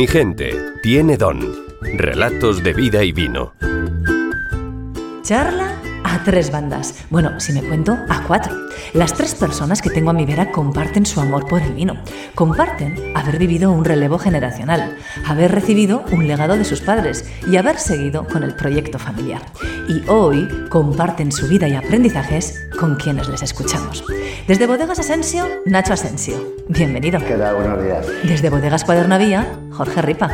Mi 0.00 0.06
gente 0.06 0.56
tiene 0.82 1.18
don. 1.18 1.40
Relatos 1.82 2.62
de 2.62 2.72
vida 2.72 3.04
y 3.04 3.12
vino. 3.12 3.52
Charla 5.22 5.69
a 6.20 6.24
tres 6.24 6.50
bandas. 6.50 6.94
Bueno, 7.08 7.40
si 7.40 7.52
me 7.52 7.62
cuento, 7.62 7.96
a 8.08 8.24
cuatro. 8.26 8.54
Las 8.92 9.14
tres 9.14 9.34
personas 9.34 9.80
que 9.80 9.90
tengo 9.90 10.10
a 10.10 10.12
mi 10.12 10.26
vera 10.26 10.50
comparten 10.50 11.06
su 11.06 11.20
amor 11.20 11.46
por 11.48 11.62
el 11.62 11.72
vino. 11.72 11.96
Comparten 12.34 13.12
haber 13.16 13.38
vivido 13.38 13.70
un 13.70 13.84
relevo 13.84 14.18
generacional, 14.18 14.96
haber 15.26 15.52
recibido 15.52 16.04
un 16.12 16.26
legado 16.26 16.56
de 16.56 16.64
sus 16.64 16.80
padres 16.80 17.24
y 17.50 17.56
haber 17.56 17.78
seguido 17.78 18.26
con 18.26 18.42
el 18.42 18.54
proyecto 18.54 18.98
familiar. 18.98 19.42
Y 19.88 20.02
hoy 20.08 20.46
comparten 20.68 21.32
su 21.32 21.48
vida 21.48 21.68
y 21.68 21.74
aprendizajes 21.74 22.68
con 22.78 22.96
quienes 22.96 23.28
les 23.28 23.42
escuchamos. 23.42 24.04
Desde 24.46 24.66
Bodegas 24.66 24.98
Asensio, 24.98 25.46
Nacho 25.64 25.94
Asensio. 25.94 26.34
Bienvenido. 26.68 27.18
¿Qué 27.20 27.34
tal? 27.34 27.56
Buenos 27.56 27.82
días. 27.82 28.06
Desde 28.24 28.50
Bodegas 28.50 28.84
Cuadernavía, 28.84 29.58
Jorge 29.72 30.02
Ripa. 30.02 30.30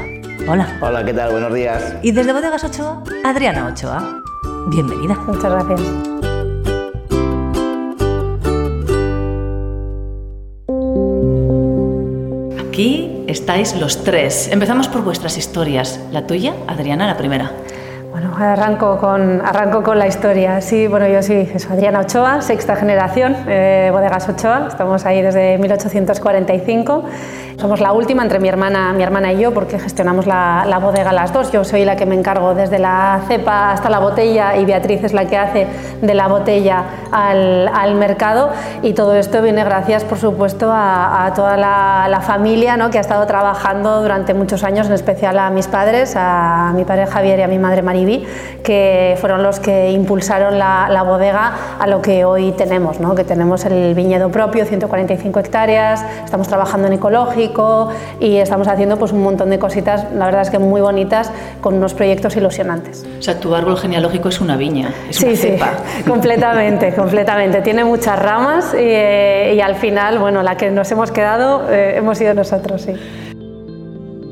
Hola. 0.48 0.78
Hola, 0.80 1.05
¿qué 1.05 1.14
tal? 1.14 1.30
Buenos 1.30 1.55
días. 1.55 1.95
Y 2.03 2.12
desde 2.12 2.33
Bodegas 2.33 2.64
Ochoa, 2.64 3.03
Adriana 3.25 3.66
Ochoa. 3.66 4.23
Bienvenida. 4.69 5.15
Muchas 5.27 5.52
gracias. 5.52 5.80
Aquí 12.69 13.25
estáis 13.29 13.77
los 13.77 14.02
tres. 14.02 14.48
Empezamos 14.51 14.89
por 14.89 15.02
vuestras 15.02 15.39
historias. 15.39 16.01
La 16.11 16.27
tuya, 16.27 16.55
Adriana, 16.66 17.06
la 17.06 17.16
primera. 17.16 17.52
Bueno, 18.16 18.34
arranco 18.34 18.97
con, 18.97 19.43
arranco 19.45 19.83
con 19.83 19.98
la 19.98 20.06
historia. 20.06 20.62
Sí, 20.62 20.87
bueno, 20.87 21.06
yo 21.06 21.23
soy 21.23 21.52
Adriana 21.69 22.01
Ochoa, 22.01 22.41
sexta 22.41 22.75
generación, 22.75 23.37
eh, 23.47 23.91
Bodegas 23.92 24.27
Ochoa. 24.27 24.69
Estamos 24.69 25.05
ahí 25.05 25.20
desde 25.20 25.59
1845 25.59 27.05
somos 27.59 27.81
la 27.81 27.92
última 27.92 28.22
entre 28.22 28.39
mi 28.39 28.48
hermana, 28.48 28.92
mi 28.92 29.03
hermana 29.03 29.33
y 29.33 29.41
yo 29.41 29.55
porque 29.55 29.78
gestionamos 29.78 30.27
la, 30.27 30.67
la, 30.69 30.78
bodega 30.78 31.11
las 31.12 31.33
dos. 31.33 31.53
Yo 31.53 31.64
soy 31.64 31.87
la 31.87 31.97
que 31.97 32.05
me 32.05 32.14
encargo 32.14 32.55
desde 32.55 32.78
la 32.78 33.22
cepa 33.28 33.72
hasta 33.72 33.89
la 33.89 33.98
botella 33.98 34.56
y 34.56 34.67
Beatriz 34.67 35.03
es 35.05 35.14
la 35.14 35.25
que 35.25 35.39
hace 35.39 35.67
de 36.03 36.14
la 36.14 36.28
botella 36.28 36.84
al, 37.11 37.69
al 37.69 37.94
mercado 37.94 38.50
y 38.83 38.92
todo 38.92 39.14
esto 39.14 39.41
viene 39.41 39.64
gracias 39.64 40.05
por 40.05 40.19
supuesto 40.19 40.70
a, 40.70 41.25
a 41.25 41.33
toda 41.33 41.56
la, 41.56 42.09
la 42.11 42.20
familia 42.20 42.77
¿no? 42.77 42.91
que 42.91 42.98
ha 42.98 43.00
estado 43.00 43.27
trabajando 43.27 44.03
durante 44.03 44.34
muchos 44.34 44.62
años, 44.62 44.89
en 44.89 44.92
especial 44.92 45.39
a 45.39 45.48
mis 45.48 45.67
padres, 45.67 46.14
a 46.14 46.72
mi 46.77 46.84
padre 46.84 47.06
Javier 47.06 47.39
y 47.39 47.42
a 47.42 47.48
mi 47.48 47.59
madre 47.59 47.81
Que 48.62 49.17
fueron 49.21 49.43
los 49.43 49.61
que 49.61 49.91
impulsaron 49.91 50.59
la, 50.59 50.89
la 50.91 51.03
bodega 51.03 51.77
a 51.79 51.87
lo 51.87 52.03
que 52.03 52.25
hoy 52.25 52.53
tenemos, 52.53 53.01
¿no? 53.01 53.15
que 53.15 53.25
tenemos 53.25 53.65
el 53.65 53.95
viñedo 53.95 54.31
propio, 54.31 54.65
145 54.65 55.41
hectáreas, 55.41 56.05
estamos 56.25 56.49
trabajando 56.49 56.87
en 56.89 56.95
ecológico, 56.95 57.91
y 58.21 58.37
estamos 58.37 58.69
haciendo 58.69 58.97
pues 58.99 59.12
un 59.12 59.23
montón 59.23 59.51
de 59.51 59.59
cositas, 59.59 60.07
la 60.12 60.27
verdad 60.27 60.43
es 60.43 60.51
que 60.51 60.59
muy 60.59 60.81
bonitas, 60.81 61.31
con 61.61 61.75
unos 61.75 61.95
proyectos 61.95 62.37
ilusionantes. 62.37 63.05
O 63.19 63.23
sea, 63.23 63.39
tu 63.39 63.55
árbol 63.55 63.77
genealógico 63.77 64.29
es 64.29 64.41
una 64.41 64.57
viña, 64.57 64.93
es 65.09 65.17
sí, 65.17 65.27
una 65.27 65.37
cepa. 65.37 65.71
Sí, 65.97 66.03
completamente, 66.09 66.95
completamente. 66.95 67.62
Tiene 67.62 67.84
muchas 67.84 68.19
ramas 68.19 68.75
y, 68.75 68.79
eh, 68.81 69.55
y, 69.57 69.61
al 69.61 69.77
final, 69.77 70.19
bueno, 70.19 70.43
la 70.43 70.57
que 70.57 70.71
nos 70.71 70.91
hemos 70.91 71.11
quedado 71.11 71.71
eh, 71.71 71.97
hemos 71.97 72.19
sido 72.19 72.34
nosotros, 72.34 72.83
sí. 72.83 72.93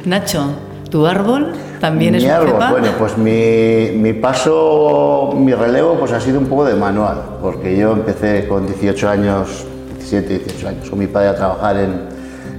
Nacho, 0.05 0.51
¿tu 0.91 1.07
árbol 1.07 1.53
también 1.85 2.13
mi 2.13 2.19
es 2.19 2.25
una 2.25 2.37
árbol, 2.37 2.53
cepa? 2.53 2.71
Bueno, 2.71 2.89
pues 2.99 3.19
mi, 3.19 3.91
mi, 3.97 4.13
paso, 4.15 5.35
mi 5.37 5.53
relevo 5.53 5.97
pues 5.99 6.13
ha 6.13 6.21
sido 6.21 6.39
un 6.39 6.47
poco 6.47 6.65
de 6.65 6.75
manual, 6.75 7.23
porque 7.43 7.77
yo 7.77 7.93
empecé 7.93 8.49
con 8.49 8.67
18 8.67 9.09
años, 9.09 9.67
17, 9.99 10.39
18 10.39 10.69
años, 10.69 10.91
con 10.91 10.99
mi 10.99 11.07
padre 11.07 11.29
a 11.29 11.35
trabajar 11.35 11.77
en, 11.77 12.15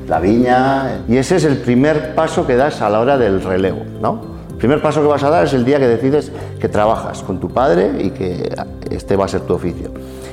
la 0.08 0.20
viña. 0.20 1.04
Y 1.08 1.18
ese 1.18 1.38
es 1.38 1.46
el 1.46 1.58
primer 1.58 2.16
paso 2.16 2.46
que 2.46 2.56
das 2.56 2.82
a 2.82 2.90
la 2.90 3.00
hora 3.00 3.18
del 3.18 3.42
relevo, 3.42 3.82
¿no? 4.02 4.36
El 4.52 4.58
primer 4.58 4.82
paso 4.82 5.02
que 5.02 5.08
vas 5.08 5.24
a 5.24 5.30
dar 5.30 5.46
es 5.46 5.54
el 5.54 5.66
día 5.66 5.80
que 5.80 5.88
decides 5.88 6.32
que 6.60 6.70
trabajas 6.70 7.22
con 7.24 7.40
tu 7.40 7.50
padre 7.50 7.92
y 8.00 8.12
que 8.12 8.50
este 8.90 9.16
va 9.16 9.26
a 9.26 9.28
ser 9.28 9.42
tu 9.42 9.54
oficio. 9.54 9.90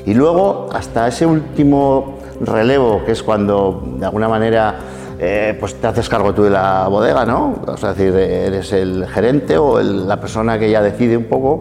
Y 0.06 0.14
luego, 0.14 0.68
hasta 0.72 1.08
ese 1.08 1.26
último 1.26 2.18
relevo, 2.40 3.02
que 3.04 3.12
es 3.12 3.22
cuando 3.22 3.82
de 3.98 4.06
alguna 4.06 4.28
manera 4.28 4.76
eh, 5.24 5.56
pues 5.58 5.76
te 5.76 5.86
haces 5.86 6.08
cargo 6.08 6.34
tú 6.34 6.42
de 6.42 6.50
la 6.50 6.88
bodega, 6.88 7.24
¿no? 7.24 7.62
O 7.64 7.76
sea, 7.76 7.92
es 7.92 7.96
decir, 7.96 8.12
eres 8.12 8.72
el 8.72 9.06
gerente 9.06 9.56
o 9.56 9.80
la 9.80 10.20
persona 10.20 10.58
que 10.58 10.68
ya 10.68 10.82
decide 10.82 11.16
un 11.16 11.26
poco. 11.26 11.60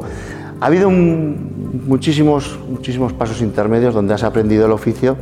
Ha 0.59 0.65
habido 0.65 0.89
muchísimos, 0.89 2.57
muchísimos 2.67 3.13
pasos 3.13 3.39
intermedios 3.39 3.93
donde 3.93 4.15
has 4.15 4.23
aprendido 4.23 4.65
el 4.65 4.71
oficio 4.71 5.15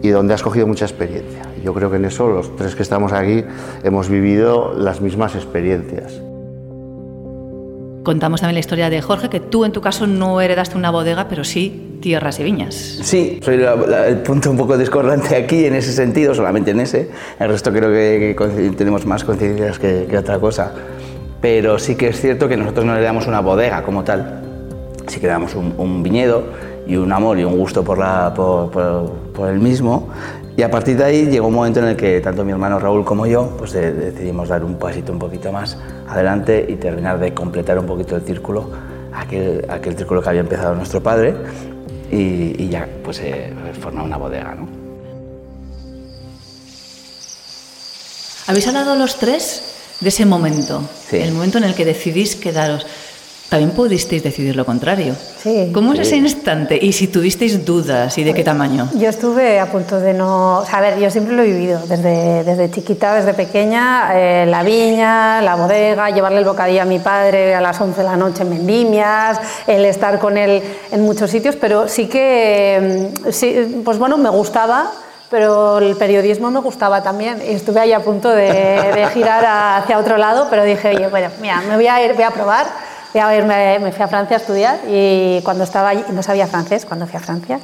y 0.00 0.08
donde 0.08 0.32
has 0.32 0.42
cogido 0.42 0.66
mucha 0.66 0.86
experiencia. 0.86 1.42
Yo 1.62 1.74
creo 1.74 1.90
que 1.90 1.96
en 1.96 2.06
eso 2.06 2.28
los 2.28 2.56
tres 2.56 2.74
que 2.74 2.82
estamos 2.82 3.12
aquí 3.12 3.44
hemos 3.84 4.08
vivido 4.08 4.72
las 4.72 5.02
mismas 5.02 5.34
experiencias. 5.34 6.25
Contamos 8.06 8.40
también 8.40 8.54
la 8.54 8.60
historia 8.60 8.88
de 8.88 9.02
Jorge, 9.02 9.28
que 9.28 9.40
tú 9.40 9.64
en 9.64 9.72
tu 9.72 9.80
caso 9.80 10.06
no 10.06 10.40
heredaste 10.40 10.78
una 10.78 10.92
bodega, 10.92 11.26
pero 11.28 11.42
sí 11.42 11.98
tierras 12.00 12.38
y 12.38 12.44
viñas. 12.44 12.72
Sí, 13.02 13.40
soy 13.42 13.60
el 13.60 14.18
punto 14.18 14.48
un 14.48 14.56
poco 14.56 14.78
discordante 14.78 15.34
aquí 15.34 15.64
en 15.64 15.74
ese 15.74 15.90
sentido, 15.92 16.32
solamente 16.32 16.70
en 16.70 16.78
ese. 16.78 17.10
El 17.40 17.48
resto 17.48 17.72
creo 17.72 17.90
que, 17.90 18.72
tenemos 18.76 19.04
más 19.06 19.24
coincidencias 19.24 19.80
que, 19.80 20.16
otra 20.16 20.38
cosa. 20.38 20.72
Pero 21.40 21.80
sí 21.80 21.96
que 21.96 22.06
es 22.06 22.20
cierto 22.20 22.46
que 22.46 22.56
nosotros 22.56 22.86
no 22.86 22.94
heredamos 22.94 23.26
una 23.26 23.40
bodega 23.40 23.82
como 23.82 24.04
tal, 24.04 24.40
sí 25.08 25.18
que 25.18 25.26
heredamos 25.26 25.56
un, 25.56 25.74
un 25.76 26.04
viñedo 26.04 26.44
y 26.86 26.96
un 26.96 27.12
amor 27.12 27.38
y 27.38 27.44
un 27.44 27.58
gusto 27.58 27.82
por, 27.82 27.98
la, 27.98 28.32
por, 28.32 29.48
el 29.48 29.58
mismo. 29.58 30.08
Y 30.56 30.62
a 30.62 30.70
partir 30.70 30.96
de 30.96 31.04
ahí 31.04 31.26
llegó 31.26 31.48
un 31.48 31.54
momento 31.54 31.80
en 31.80 31.88
el 31.88 31.96
que 31.96 32.20
tanto 32.22 32.42
mi 32.42 32.52
hermano 32.52 32.78
Raúl 32.78 33.04
como 33.04 33.26
yo 33.26 33.54
pues, 33.58 33.72
de, 33.72 33.92
decidimos 33.92 34.48
dar 34.48 34.64
un 34.64 34.78
pasito 34.78 35.12
un 35.12 35.18
poquito 35.18 35.52
más 35.52 35.76
adelante 36.08 36.64
y 36.66 36.76
terminar 36.76 37.20
de 37.20 37.34
completar 37.34 37.78
un 37.78 37.84
poquito 37.84 38.16
el 38.16 38.22
círculo, 38.22 38.70
aquel, 39.12 39.66
aquel 39.68 39.96
círculo 39.96 40.22
que 40.22 40.30
había 40.30 40.40
empezado 40.40 40.74
nuestro 40.74 41.02
padre 41.02 41.34
y, 42.10 42.62
y 42.62 42.68
ya 42.70 42.88
pues 43.04 43.20
eh, 43.20 43.52
formar 43.78 44.06
una 44.06 44.16
bodega. 44.16 44.54
¿no? 44.54 44.66
¿Habéis 48.46 48.66
hablado 48.68 48.96
los 48.96 49.16
tres 49.16 49.62
de 50.00 50.08
ese 50.08 50.24
momento? 50.24 50.80
Sí. 51.06 51.18
El 51.18 51.32
momento 51.32 51.58
en 51.58 51.64
el 51.64 51.74
que 51.74 51.84
decidís 51.84 52.34
quedaros. 52.34 52.86
También 53.48 53.70
pudisteis 53.70 54.24
decidir 54.24 54.56
lo 54.56 54.66
contrario. 54.66 55.14
Sí. 55.40 55.70
¿Cómo 55.72 55.92
es 55.92 56.00
ese 56.00 56.16
instante? 56.16 56.76
Y 56.82 56.92
si 56.92 57.06
tuvisteis 57.06 57.64
dudas, 57.64 58.18
¿y 58.18 58.24
de 58.24 58.34
qué 58.34 58.42
tamaño? 58.42 58.88
Yo 58.94 59.08
estuve 59.08 59.60
a 59.60 59.66
punto 59.66 60.00
de 60.00 60.14
no... 60.14 60.58
O 60.58 60.66
sea, 60.66 60.78
a 60.78 60.80
ver, 60.80 60.98
yo 60.98 61.08
siempre 61.12 61.36
lo 61.36 61.42
he 61.42 61.46
vivido, 61.46 61.80
desde, 61.86 62.42
desde 62.42 62.70
chiquita, 62.72 63.14
desde 63.14 63.34
pequeña, 63.34 64.10
eh, 64.14 64.46
la 64.46 64.64
viña, 64.64 65.40
la 65.42 65.54
bodega, 65.54 66.10
llevarle 66.10 66.38
el 66.40 66.44
bocadillo 66.44 66.82
a 66.82 66.86
mi 66.86 66.98
padre 66.98 67.54
a 67.54 67.60
las 67.60 67.80
11 67.80 67.98
de 67.98 68.04
la 68.04 68.16
noche 68.16 68.42
en 68.42 68.50
vendimias, 68.50 69.38
el 69.68 69.84
estar 69.84 70.18
con 70.18 70.36
él 70.36 70.60
en 70.90 71.02
muchos 71.02 71.30
sitios, 71.30 71.54
pero 71.54 71.86
sí 71.86 72.06
que, 72.08 73.12
mm, 73.24 73.30
sí, 73.30 73.80
pues 73.84 73.96
bueno, 73.96 74.18
me 74.18 74.28
gustaba, 74.28 74.90
pero 75.30 75.78
el 75.78 75.94
periodismo 75.96 76.50
me 76.50 76.58
gustaba 76.58 77.04
también 77.04 77.40
y 77.48 77.52
estuve 77.52 77.78
ahí 77.78 77.92
a 77.92 78.00
punto 78.00 78.28
de, 78.28 78.52
de 78.52 79.08
girar 79.14 79.44
hacia 79.80 79.98
otro 79.98 80.16
lado, 80.16 80.48
pero 80.50 80.64
dije, 80.64 80.96
oye, 80.96 81.06
bueno, 81.06 81.28
mira, 81.40 81.62
me 81.68 81.76
voy 81.76 81.86
a 81.86 82.04
ir, 82.04 82.14
voy 82.14 82.24
a 82.24 82.30
probar. 82.32 82.85
Voy 83.16 83.22
a 83.22 83.34
irme, 83.34 83.78
me 83.78 83.92
fui 83.92 84.02
a 84.04 84.08
Francia 84.08 84.36
a 84.36 84.40
estudiar 84.40 84.78
y 84.86 85.40
cuando 85.42 85.64
estaba 85.64 85.88
allí, 85.88 86.04
no 86.12 86.22
sabía 86.22 86.46
francés 86.46 86.84
cuando 86.84 87.06
fui 87.06 87.16
a 87.16 87.20
Francia, 87.20 87.60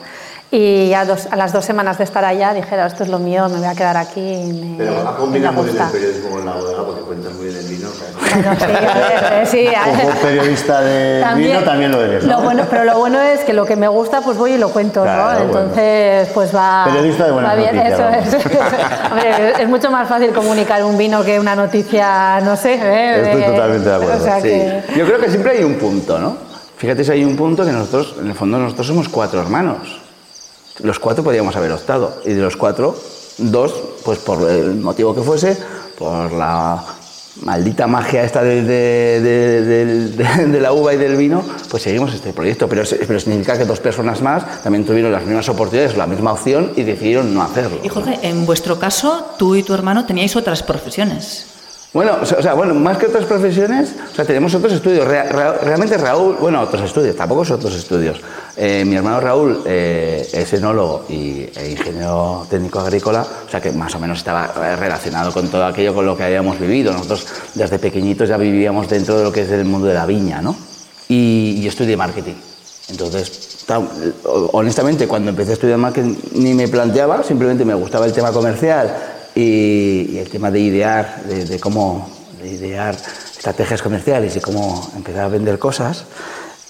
y 0.54 0.90
ya 0.90 1.06
dos, 1.06 1.26
a 1.30 1.36
las 1.36 1.50
dos 1.52 1.64
semanas 1.64 1.96
de 1.96 2.04
estar 2.04 2.24
allá 2.26 2.52
dije, 2.52 2.76
"No, 2.76 2.84
esto 2.86 3.04
es 3.04 3.08
lo 3.08 3.18
mío, 3.18 3.48
me 3.48 3.56
voy 3.56 3.66
a 3.66 3.74
quedar 3.74 3.96
aquí. 3.96 4.20
Y 4.20 4.52
me, 4.52 4.76
Pero 4.76 5.08
ha 5.08 5.16
combinado 5.16 5.54
muy 5.54 5.64
bien 5.64 5.76
gusta". 5.78 5.86
el 5.86 5.92
periodismo 5.92 6.30
con 6.30 6.44
la 6.44 6.52
bodega 6.52 6.84
porque 6.84 7.00
cuentas 7.00 7.32
muy 7.32 7.46
bien 7.46 7.56
el 7.56 7.66
vino. 7.68 7.88
Bueno, 8.32 8.56
sí, 8.60 8.64
a 8.66 9.30
ver, 9.30 9.46
sí, 9.46 9.66
a 9.74 9.86
ver. 9.86 10.00
Como 10.06 10.14
periodista 10.20 10.80
de 10.82 11.24
vino 11.36 11.60
también 11.60 11.90
lo 11.92 12.02
eres, 12.04 12.24
¿no? 12.24 12.36
Lo 12.38 12.42
bueno, 12.44 12.64
pero 12.68 12.84
lo 12.84 12.98
bueno 12.98 13.20
es 13.22 13.40
que 13.40 13.52
lo 13.54 13.64
que 13.64 13.76
me 13.76 13.88
gusta, 13.88 14.20
pues 14.20 14.36
voy 14.36 14.52
y 14.52 14.58
lo 14.58 14.68
cuento, 14.68 15.02
Claro, 15.02 15.22
¿no? 15.22 15.46
bueno. 15.46 15.60
Entonces, 15.60 16.28
pues 16.34 16.55
va. 16.55 16.84
Periodista 16.84 17.25
de 17.25 17.32
buenas 17.32 17.50
va 17.52 17.56
bien, 17.56 17.75
noticias, 17.76 17.98
eso 18.00 18.10
vamos. 18.10 18.26
es. 18.34 19.10
Hombre, 19.10 19.62
es 19.62 19.69
mucho 19.69 19.90
más 19.90 20.06
fácil 20.08 20.32
comunicar 20.32 20.84
un 20.84 20.98
vino 20.98 21.25
que 21.25 21.40
una 21.40 21.56
noticia, 21.56 22.40
no 22.43 22.56
sé. 22.56 22.75
¿eh? 22.75 23.22
Estoy 23.32 23.43
totalmente 23.55 23.88
de 23.88 23.94
acuerdo, 23.94 24.20
O 24.20 24.22
sea 24.22 24.37
Sí. 24.40 24.48
que. 24.48 24.82
Yo 24.96 25.06
creo 25.06 25.19
que 25.19 25.31
siempre 25.31 25.52
hay 25.52 25.64
un 25.64 25.75
punto, 25.76 26.19
¿no? 26.19 26.37
Fíjate 26.76 27.05
si 27.05 27.12
hay 27.12 27.25
un 27.25 27.37
punto 27.37 27.64
que 27.64 27.72
nosotros, 27.72 28.16
en 28.20 28.26
el 28.28 28.34
fondo, 28.34 28.58
nosotros 28.58 28.87
somos 28.87 29.08
cuatro 29.08 29.40
hermanos. 29.40 30.01
Los 30.80 30.98
cuatro 30.98 31.22
podríamos 31.22 31.54
haber 31.56 31.72
optado. 31.72 32.20
Y 32.24 32.32
de 32.32 32.42
los 32.42 32.56
cuatro, 32.56 32.96
dos, 33.38 33.72
pues 34.04 34.19
por 34.19 34.48
el 34.50 34.74
motivo 34.76 35.14
que 35.14 35.22
fuese, 35.22 35.56
por 35.98 36.32
la 36.32 36.82
maldita 37.42 37.86
magia 37.86 38.24
esta 38.24 38.42
de, 38.42 38.62
de- 38.62 40.60
la 40.60 40.72
uva 40.72 40.92
y 40.92 40.96
del 40.98 41.16
vino, 41.16 41.42
pues 41.70 41.82
seguimos 41.82 42.12
este 42.14 42.32
proyecto. 42.32 42.69
Pero, 42.69 42.82
pero 43.06 43.20
significa 43.20 43.56
que 43.56 43.64
dos 43.64 43.80
personas 43.80 44.20
más 44.22 44.62
también 44.62 44.84
tuvieron 44.84 45.12
las 45.12 45.24
mismas 45.24 45.48
oportunidades, 45.48 45.96
la 45.96 46.06
misma 46.06 46.32
opción 46.32 46.72
y 46.76 46.82
decidieron 46.82 47.32
no 47.34 47.42
hacerlo. 47.42 47.78
Y 47.82 47.88
Jorge, 47.88 48.19
en 48.22 48.44
vuestro 48.46 48.78
caso, 48.78 49.24
tú 49.38 49.54
y 49.54 49.62
tu 49.62 49.74
hermano 49.74 50.04
teníais 50.06 50.36
otras 50.36 50.62
profesiones. 50.62 51.46
Bueno, 51.93 52.17
o 52.23 52.25
sea, 52.25 52.55
bueno, 52.55 52.73
más 52.75 52.97
que 52.97 53.05
otras 53.05 53.27
profesiones, 53.27 53.94
o 54.11 54.15
sea, 54.15 54.25
tenemos 54.25 54.55
otros 54.55 54.73
estudios. 54.73 55.06
Rea- 55.06 55.25
realmente 55.62 55.99
Raúl, 55.99 56.37
bueno, 56.41 56.62
otros 56.62 56.81
estudios, 56.83 57.15
tampoco 57.15 57.44
son 57.44 57.56
otros 57.56 57.75
estudios. 57.75 58.19
Eh, 58.56 58.83
mi 58.87 58.97
hermano 58.97 59.21
Raúl 59.21 59.62
eh, 59.67 60.27
es 60.33 60.53
enólogo 60.55 61.05
y, 61.11 61.50
e 61.55 61.71
ingeniero 61.73 62.47
técnico 62.49 62.81
agrícola, 62.81 63.27
o 63.47 63.50
sea 63.50 63.61
que 63.61 63.73
más 63.73 63.94
o 63.94 63.99
menos 63.99 64.17
estaba 64.19 64.47
relacionado 64.77 65.33
con 65.33 65.49
todo 65.49 65.67
aquello 65.67 65.93
con 65.94 66.06
lo 66.06 66.17
que 66.17 66.25
habíamos 66.25 66.59
vivido. 66.59 66.94
Nosotros 66.94 67.27
desde 67.55 67.79
pequeñitos 67.79 68.27
ya 68.27 68.39
vivíamos 68.39 68.89
dentro 68.89 69.19
de 69.19 69.25
lo 69.25 69.31
que 69.33 69.43
es 69.43 69.50
el 69.50 69.67
mundo 69.67 69.87
de 69.89 69.94
la 69.94 70.06
viña, 70.06 70.41
¿no? 70.41 70.56
Y, 71.09 71.59
y 71.62 71.67
estudié 71.69 71.94
marketing. 71.99 72.35
Entonces, 72.89 73.65
ta- 73.67 73.83
honestamente, 74.53 75.06
cuando 75.06 75.29
empecé 75.29 75.50
a 75.50 75.55
estudiar 75.55 75.77
marketing 75.77 76.15
ni 76.37 76.55
me 76.55 76.69
planteaba, 76.69 77.23
simplemente 77.23 77.67
me 77.67 77.75
gustaba 77.75 78.06
el 78.06 78.15
tema 78.15 78.33
comercial 78.33 78.97
y, 79.34 80.11
y 80.12 80.19
el 80.19 80.29
tema 80.29 80.50
de 80.50 80.61
idear, 80.61 81.23
de, 81.25 81.44
de 81.44 81.61
cómo 81.61 82.08
de 82.43 82.49
idear 82.49 82.94
estrategias 82.94 83.82
comerciales 83.82 84.37
y 84.37 84.40
cómo 84.40 84.90
empezar 84.96 85.25
a 85.25 85.29
vender 85.29 85.58
cosas. 85.58 86.05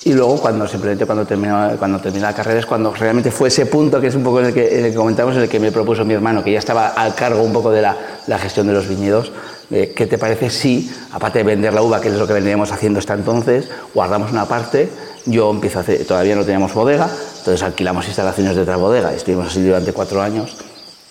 Y 0.05 0.15
luego, 0.15 0.41
cuando 0.41 0.67
simplemente 0.67 1.07
cuando 1.07 1.25
terminé, 1.25 1.77
cuando 1.79 2.01
terminé 2.01 2.23
la 2.25 2.35
carrera, 2.35 2.59
es 2.59 2.67
cuando 2.67 2.93
realmente 2.93 3.31
fue 3.31 3.49
ese 3.49 3.67
punto 3.67 4.01
que 4.01 4.09
es 4.09 4.15
un 4.17 4.25
poco 4.25 4.41
en 4.41 4.47
el 4.47 4.55
que, 4.55 4.79
en 4.79 4.87
el 4.87 4.91
que 4.91 4.97
comentamos, 4.97 5.37
en 5.37 5.43
el 5.43 5.49
que 5.49 5.61
me 5.61 5.71
propuso 5.71 6.05
mi 6.05 6.13
hermano, 6.15 6.43
que 6.43 6.51
ya 6.51 6.59
estaba 6.59 6.89
al 6.89 7.15
cargo 7.15 7.43
un 7.43 7.53
poco 7.53 7.71
de 7.71 7.83
la, 7.83 7.97
la 8.27 8.39
gestión 8.39 8.67
de 8.67 8.73
los 8.73 8.89
viñedos. 8.89 9.31
de, 9.71 9.93
¿Qué 9.93 10.07
te 10.09 10.19
parece 10.19 10.51
si, 10.51 10.91
aparte 11.13 11.39
de 11.39 11.45
vender 11.45 11.73
la 11.73 11.83
uva, 11.83 12.01
que 12.01 12.09
es 12.09 12.15
lo 12.15 12.27
que 12.27 12.33
veníamos 12.33 12.73
haciendo 12.73 12.99
hasta 12.99 13.15
entonces, 13.15 13.69
guardamos 13.95 14.33
una 14.33 14.47
parte? 14.47 14.91
Yo 15.25 15.51
empiezo 15.53 15.79
a 15.79 15.83
hacer, 15.83 16.05
todavía 16.05 16.35
no 16.35 16.43
teníamos 16.43 16.75
bodega, 16.75 17.09
entonces 17.39 17.63
alquilamos 17.63 18.05
instalaciones 18.09 18.57
de 18.57 18.63
otra 18.63 18.77
bodega. 18.77 19.15
Estuvimos 19.15 19.47
así 19.47 19.63
durante 19.63 19.93
cuatro 19.93 20.21
años. 20.21 20.57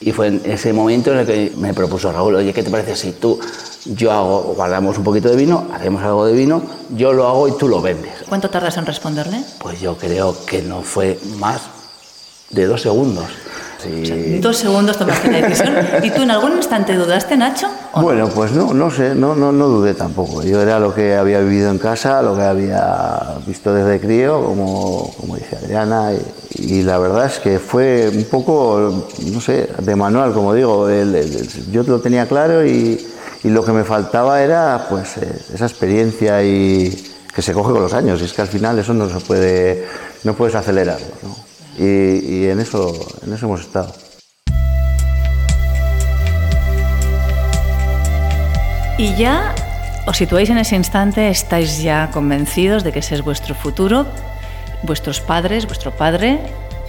Y 0.01 0.11
fue 0.11 0.27
en 0.27 0.41
ese 0.45 0.73
momento 0.73 1.13
en 1.13 1.19
el 1.19 1.25
que 1.27 1.53
me 1.57 1.75
propuso 1.75 2.11
Raúl, 2.11 2.35
oye, 2.35 2.51
¿qué 2.51 2.63
te 2.63 2.71
parece 2.71 2.95
si 2.95 3.11
tú, 3.11 3.39
yo 3.85 4.11
hago, 4.11 4.53
guardamos 4.55 4.97
un 4.97 5.03
poquito 5.03 5.29
de 5.29 5.35
vino, 5.35 5.67
hacemos 5.71 6.01
algo 6.01 6.25
de 6.25 6.33
vino, 6.33 6.63
yo 6.89 7.13
lo 7.13 7.27
hago 7.27 7.47
y 7.47 7.51
tú 7.51 7.67
lo 7.67 7.81
vendes? 7.81 8.11
¿Cuánto 8.27 8.49
tardas 8.49 8.77
en 8.77 8.87
responderle? 8.87 9.43
Pues 9.59 9.79
yo 9.79 9.95
creo 9.97 10.35
que 10.45 10.63
no 10.63 10.81
fue 10.81 11.19
más 11.37 11.61
de 12.49 12.65
dos 12.65 12.81
segundos. 12.81 13.25
Sí. 13.83 14.39
Dos 14.39 14.57
segundos 14.57 14.97
tomaste 14.97 15.31
la 15.31 15.47
decisión. 15.47 15.75
¿Y 16.03 16.09
tú 16.09 16.23
en 16.23 16.31
algún 16.31 16.53
instante 16.53 16.95
dudaste, 16.95 17.37
Nacho? 17.37 17.67
Bueno, 17.93 18.29
pues 18.29 18.53
no, 18.53 18.73
no 18.73 18.89
sé, 18.89 19.13
no, 19.15 19.35
no, 19.35 19.51
no 19.51 19.67
dudé 19.67 19.93
tampoco. 19.93 20.43
Yo 20.43 20.61
era 20.61 20.79
lo 20.79 20.93
que 20.95 21.15
había 21.15 21.39
vivido 21.41 21.69
en 21.71 21.77
casa, 21.77 22.21
lo 22.21 22.35
que 22.35 22.41
había 22.41 23.35
visto 23.45 23.73
desde 23.73 23.99
crío, 23.99 24.41
como, 24.45 25.13
como 25.19 25.35
dice 25.35 25.57
Adriana, 25.57 26.11
y, 26.55 26.83
la 26.83 26.97
verdad 26.99 27.25
es 27.25 27.39
que 27.39 27.59
fue 27.59 28.09
un 28.13 28.23
poco, 28.25 29.09
no 29.33 29.41
sé, 29.41 29.67
de 29.79 29.95
manual, 29.95 30.31
como 30.33 30.53
digo. 30.53 30.87
el- 30.89 31.15
el- 31.15 31.71
yo 31.71 31.83
lo 31.83 31.99
tenía 31.99 32.27
claro 32.27 32.65
y, 32.65 33.05
y 33.43 33.49
lo 33.49 33.63
que 33.65 33.71
me 33.73 33.83
faltaba 33.83 34.41
era 34.41 34.85
pues 34.89 35.17
eh, 35.17 35.27
esa 35.53 35.65
experiencia 35.65 36.41
y 36.43 36.89
que 37.35 37.41
se 37.41 37.51
coge 37.53 37.73
con 37.73 37.81
los 37.81 37.93
años. 37.93 38.21
Y 38.21 38.25
es 38.25 38.33
que 38.33 38.41
al 38.41 38.47
final 38.47 38.79
eso 38.79 38.93
no 38.93 39.09
se 39.09 39.19
puede, 39.25 39.85
no 40.23 40.33
puedes 40.33 40.55
acelerarlo. 40.55 41.07
¿no? 41.23 41.35
Y, 41.77 41.85
y 42.43 42.47
en 42.47 42.59
eso, 42.61 42.93
en 43.25 43.33
eso 43.33 43.47
hemos 43.47 43.61
estado. 43.61 43.93
Y 48.97 49.15
ya 49.15 49.53
os 50.05 50.17
situáis 50.17 50.49
en 50.49 50.57
ese 50.57 50.75
instante, 50.75 51.29
estáis 51.29 51.81
ya 51.81 52.09
convencidos 52.11 52.83
de 52.83 52.91
que 52.91 52.99
ese 52.99 53.15
es 53.15 53.23
vuestro 53.23 53.55
futuro, 53.55 54.05
vuestros 54.83 55.21
padres, 55.21 55.65
vuestro 55.65 55.91
padre, 55.91 56.39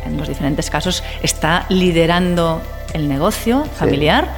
en 0.04 0.16
los 0.16 0.28
diferentes 0.28 0.70
casos, 0.70 1.02
está 1.22 1.66
liderando 1.68 2.62
el 2.94 3.08
negocio 3.08 3.64
familiar 3.64 4.28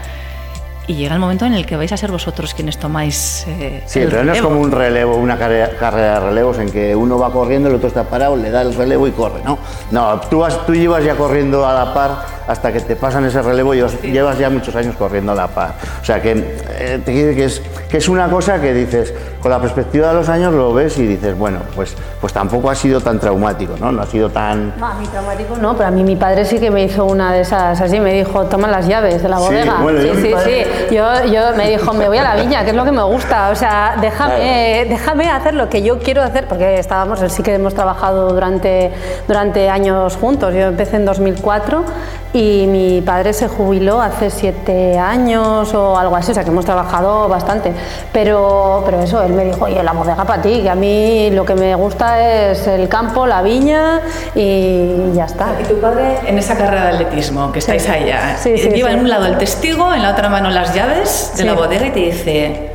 y 0.87 0.95
llega 0.95 1.15
el 1.15 1.21
momento 1.21 1.47
en 1.47 1.55
el 1.55 1.65
que 1.65 1.77
vais 1.77 1.91
a 1.93 1.97
ser 1.97 2.11
vosotros 2.11 2.53
quienes 2.55 2.77
tomáis 2.79 3.45
eh, 3.49 3.83
Sí, 3.87 4.01
el 4.01 4.11
pero 4.11 4.25
no 4.25 4.33
es 4.33 4.43
como 4.43 4.61
un 4.61 4.71
relevo, 4.71 5.17
una 5.17 5.39
carrera, 5.39 5.71
carrera 5.79 6.21
de 6.21 6.27
relevos 6.27 6.59
en 6.59 6.71
que 6.71 6.95
uno 6.95 7.19
va 7.19 7.33
corriendo, 7.33 7.69
el 7.71 7.77
otro 7.77 7.89
está 7.89 8.05
parado, 8.05 8.37
le 8.37 8.51
da 8.51 8.63
el 8.63 8.75
relevo 8.75 9.07
y 9.09 9.13
corre, 9.13 9.41
¿no? 9.45 9.59
No, 9.91 10.21
tú, 10.29 10.41
vas, 10.41 10.67
tú 10.67 10.75
llevas 10.75 11.03
ya 11.05 11.15
corriendo 11.17 11.67
a 11.67 11.73
la 11.73 11.95
par 11.95 12.27
hasta 12.47 12.71
que 12.73 12.81
te 12.81 12.97
pasan 12.97 13.25
ese 13.25 13.41
relevo 13.41 13.75
y 13.75 13.81
os- 13.81 14.03
llevas 14.03 14.39
ya 14.39 14.51
muchos 14.51 14.77
años 14.77 14.95
corriendo 14.97 15.33
a 15.33 15.35
la 15.35 15.49
par. 15.49 15.75
O 16.03 16.05
sea, 16.05 16.21
que, 16.21 16.33
eh, 16.79 17.01
que, 17.05 17.45
es, 17.45 17.63
que 17.89 17.97
es 17.97 18.09
una 18.09 18.29
cosa 18.29 18.61
que 18.61 18.75
dices, 18.75 19.15
con 19.45 19.51
la 19.51 19.59
perspectiva 19.61 20.09
de 20.09 20.15
los 20.15 20.29
años 20.31 20.55
lo 20.55 20.73
ves 20.73 20.97
y 20.97 21.07
dices, 21.07 21.37
bueno, 21.39 21.59
pues, 21.77 21.95
pues 22.19 22.33
tampoco 22.33 22.71
ha 22.71 22.75
sido 22.75 22.99
tan 23.03 23.21
traumático, 23.21 23.75
¿no? 23.79 23.93
No 23.93 24.01
ha 24.01 24.07
sido 24.07 24.31
tan... 24.31 24.73
No, 24.81 24.87
a 24.87 24.95
mí 24.95 25.07
traumático 25.07 25.55
no, 25.59 25.75
pero 25.77 25.89
a 25.89 25.91
mí 25.91 26.03
mi 26.03 26.17
padre 26.17 26.47
sí 26.47 26.59
que 26.59 26.71
me 26.71 26.83
hizo 26.83 27.05
una 27.05 27.31
de 27.31 27.43
esas 27.43 27.79
así, 27.79 28.01
me 28.01 28.15
dijo, 28.15 28.45
toma 28.47 28.69
las 28.69 28.89
llaves 28.89 29.23
de 29.23 29.29
la 29.29 29.37
Sí, 29.37 29.43
bodega. 29.45 29.75
bueno, 29.83 30.01
sí, 30.01 30.07
yo 30.09 30.15
sí, 30.15 30.31
padre- 30.33 30.67
sí. 30.89 30.95
Yo, 30.97 31.25
yo 31.31 31.41
me 31.59 31.69
dijo, 31.69 31.93
me 31.93 32.09
voy 32.09 32.17
a 32.17 32.23
la 32.23 32.37
viña, 32.37 32.65
que 32.65 32.71
es 32.71 32.77
lo 32.77 32.87
que 32.87 32.93
me 32.93 33.03
gusta, 33.03 33.51
o 33.51 33.55
sea, 33.55 33.97
déjame, 34.01 34.87
déjame 34.89 35.29
hacer 35.31 35.53
lo 35.53 35.69
que 35.69 35.83
yo 35.83 35.99
quiero 35.99 36.23
hacer, 36.23 36.47
porque 36.49 36.79
estábamos, 36.79 37.21
sí 37.29 37.43
que 37.43 37.53
hemos 37.53 37.75
trabajado 37.75 38.31
durante, 38.31 38.93
durante 39.29 39.69
años 39.69 40.17
juntos. 40.17 40.55
Yo 40.55 40.61
empecé 40.63 40.97
en 40.97 41.05
2004 41.05 41.85
y 42.33 42.67
mi 42.67 43.03
padre 43.03 43.35
se 43.35 43.47
jubiló 43.49 44.01
hace 44.01 44.31
siete 44.31 44.99
años 44.99 45.75
o 45.75 45.99
algo 45.99 46.17
así, 46.17 46.31
o 46.31 46.35
sea 46.35 46.45
que 46.45 46.51
hemos 46.51 46.65
trabajado 46.65 47.29
bastante. 47.29 47.75
Pero, 48.11 48.83
pero 48.87 49.01
eso, 49.03 49.23
él 49.23 49.34
me 49.35 49.45
dijo, 49.45 49.65
oye, 49.65 49.83
la 49.83 49.93
bodega 49.93 50.25
para 50.25 50.41
ti, 50.43 50.61
que 50.63 50.71
a 50.71 50.75
mí 50.75 51.31
lo 51.31 51.45
que 51.45 51.55
me 51.55 51.75
gusta 51.75 52.21
es 52.51 52.67
el 52.67 52.89
campo, 52.89 53.27
la 53.27 53.43
viña 53.43 54.01
y 54.35 55.13
ya 55.15 55.25
está. 55.27 55.49
Y 55.61 55.65
tu 55.65 55.81
padre 55.81 56.19
en 56.27 56.39
esa 56.39 56.57
carrera 56.57 56.85
de 56.87 56.89
atletismo, 56.95 57.53
que 57.53 57.59
estáis 57.59 57.83
Sí. 57.83 57.91
allá, 57.91 58.37
Sí, 58.39 58.57
sí, 58.59 58.71
lleva 58.71 58.91
en 58.93 59.01
un 59.01 59.09
lado 59.11 59.27
el 59.27 59.37
testigo, 59.39 59.93
en 59.93 60.03
la 60.03 60.11
otra 60.13 60.29
mano 60.29 60.51
las 60.51 60.75
llaves 60.75 61.33
de 61.37 61.45
la 61.45 61.55
bodega 61.55 61.87
y 61.87 61.91
te 61.91 62.01
dice, 62.01 62.71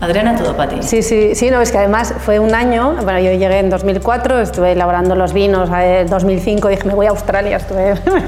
Adriana, 0.00 0.36
todo 0.36 0.56
para 0.56 0.70
ti. 0.70 0.82
Sí, 0.82 1.02
sí, 1.02 1.34
sí, 1.34 1.50
no, 1.50 1.60
es 1.60 1.72
que 1.72 1.78
además 1.78 2.14
fue 2.18 2.38
un 2.38 2.54
año, 2.54 2.94
bueno, 3.02 3.18
yo 3.18 3.32
llegué 3.32 3.58
en 3.58 3.68
2004, 3.68 4.40
estuve 4.40 4.72
elaborando 4.72 5.16
los 5.16 5.32
vinos, 5.32 5.68
en 5.72 6.06
2005 6.06 6.68
dije, 6.68 6.84
me 6.84 6.94
voy 6.94 7.06
a 7.06 7.10
Australia, 7.10 7.60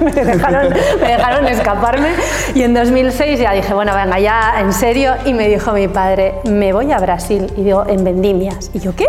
me, 0.01 0.11
dejaron, 0.11 0.75
me 1.01 1.09
dejaron 1.09 1.47
escaparme, 1.47 2.09
y 2.55 2.63
en 2.63 2.75
2006 2.75 3.39
ya 3.39 3.53
dije, 3.53 3.73
bueno, 3.73 3.95
venga, 3.95 4.19
ya 4.19 4.61
en 4.61 4.73
serio, 4.73 5.15
y 5.25 5.33
me 5.33 5.49
dijo 5.49 5.73
mi 5.73 5.87
padre, 5.87 6.35
me 6.45 6.73
voy 6.73 6.91
a 6.91 6.99
Brasil, 6.99 7.47
y 7.57 7.63
digo, 7.63 7.85
en 7.87 8.03
vendimias, 8.03 8.71
y 8.75 8.81
yo, 8.81 8.97
¿qué? 8.97 9.07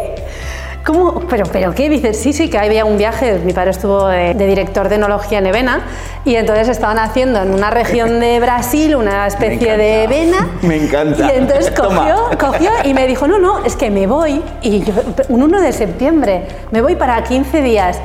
¿Cómo? 0.85 1.19
¿Pero, 1.29 1.45
¿Pero 1.51 1.75
qué? 1.75 1.89
Dices, 1.89 2.17
sí, 2.19 2.33
sí, 2.33 2.49
que 2.49 2.57
había 2.57 2.85
un 2.85 2.97
viaje, 2.97 3.39
mi 3.45 3.53
padre 3.53 3.69
estuvo 3.71 4.07
de, 4.07 4.33
de 4.33 4.47
director 4.47 4.89
de 4.89 4.95
enología 4.95 5.37
en 5.37 5.45
Evena, 5.45 5.81
y 6.25 6.35
entonces 6.35 6.69
estaban 6.69 6.97
haciendo 6.97 7.41
en 7.41 7.53
una 7.53 7.69
región 7.69 8.19
de 8.19 8.39
Brasil 8.41 8.95
una 8.95 9.27
especie 9.27 9.77
de 9.77 10.07
vena, 10.07 10.49
Me 10.63 10.77
encanta. 10.77 11.27
y 11.31 11.37
entonces 11.37 11.71
cogió, 11.79 12.15
cogió 12.39 12.71
y 12.83 12.93
me 12.95 13.05
dijo, 13.05 13.27
no, 13.27 13.37
no, 13.37 13.63
es 13.63 13.75
que 13.75 13.91
me 13.91 14.07
voy, 14.07 14.41
y 14.63 14.83
yo, 14.83 14.93
un 15.29 15.43
1 15.43 15.61
de 15.61 15.71
septiembre, 15.71 16.45
me 16.71 16.81
voy 16.81 16.95
para 16.95 17.23
15 17.23 17.61
días. 17.61 17.99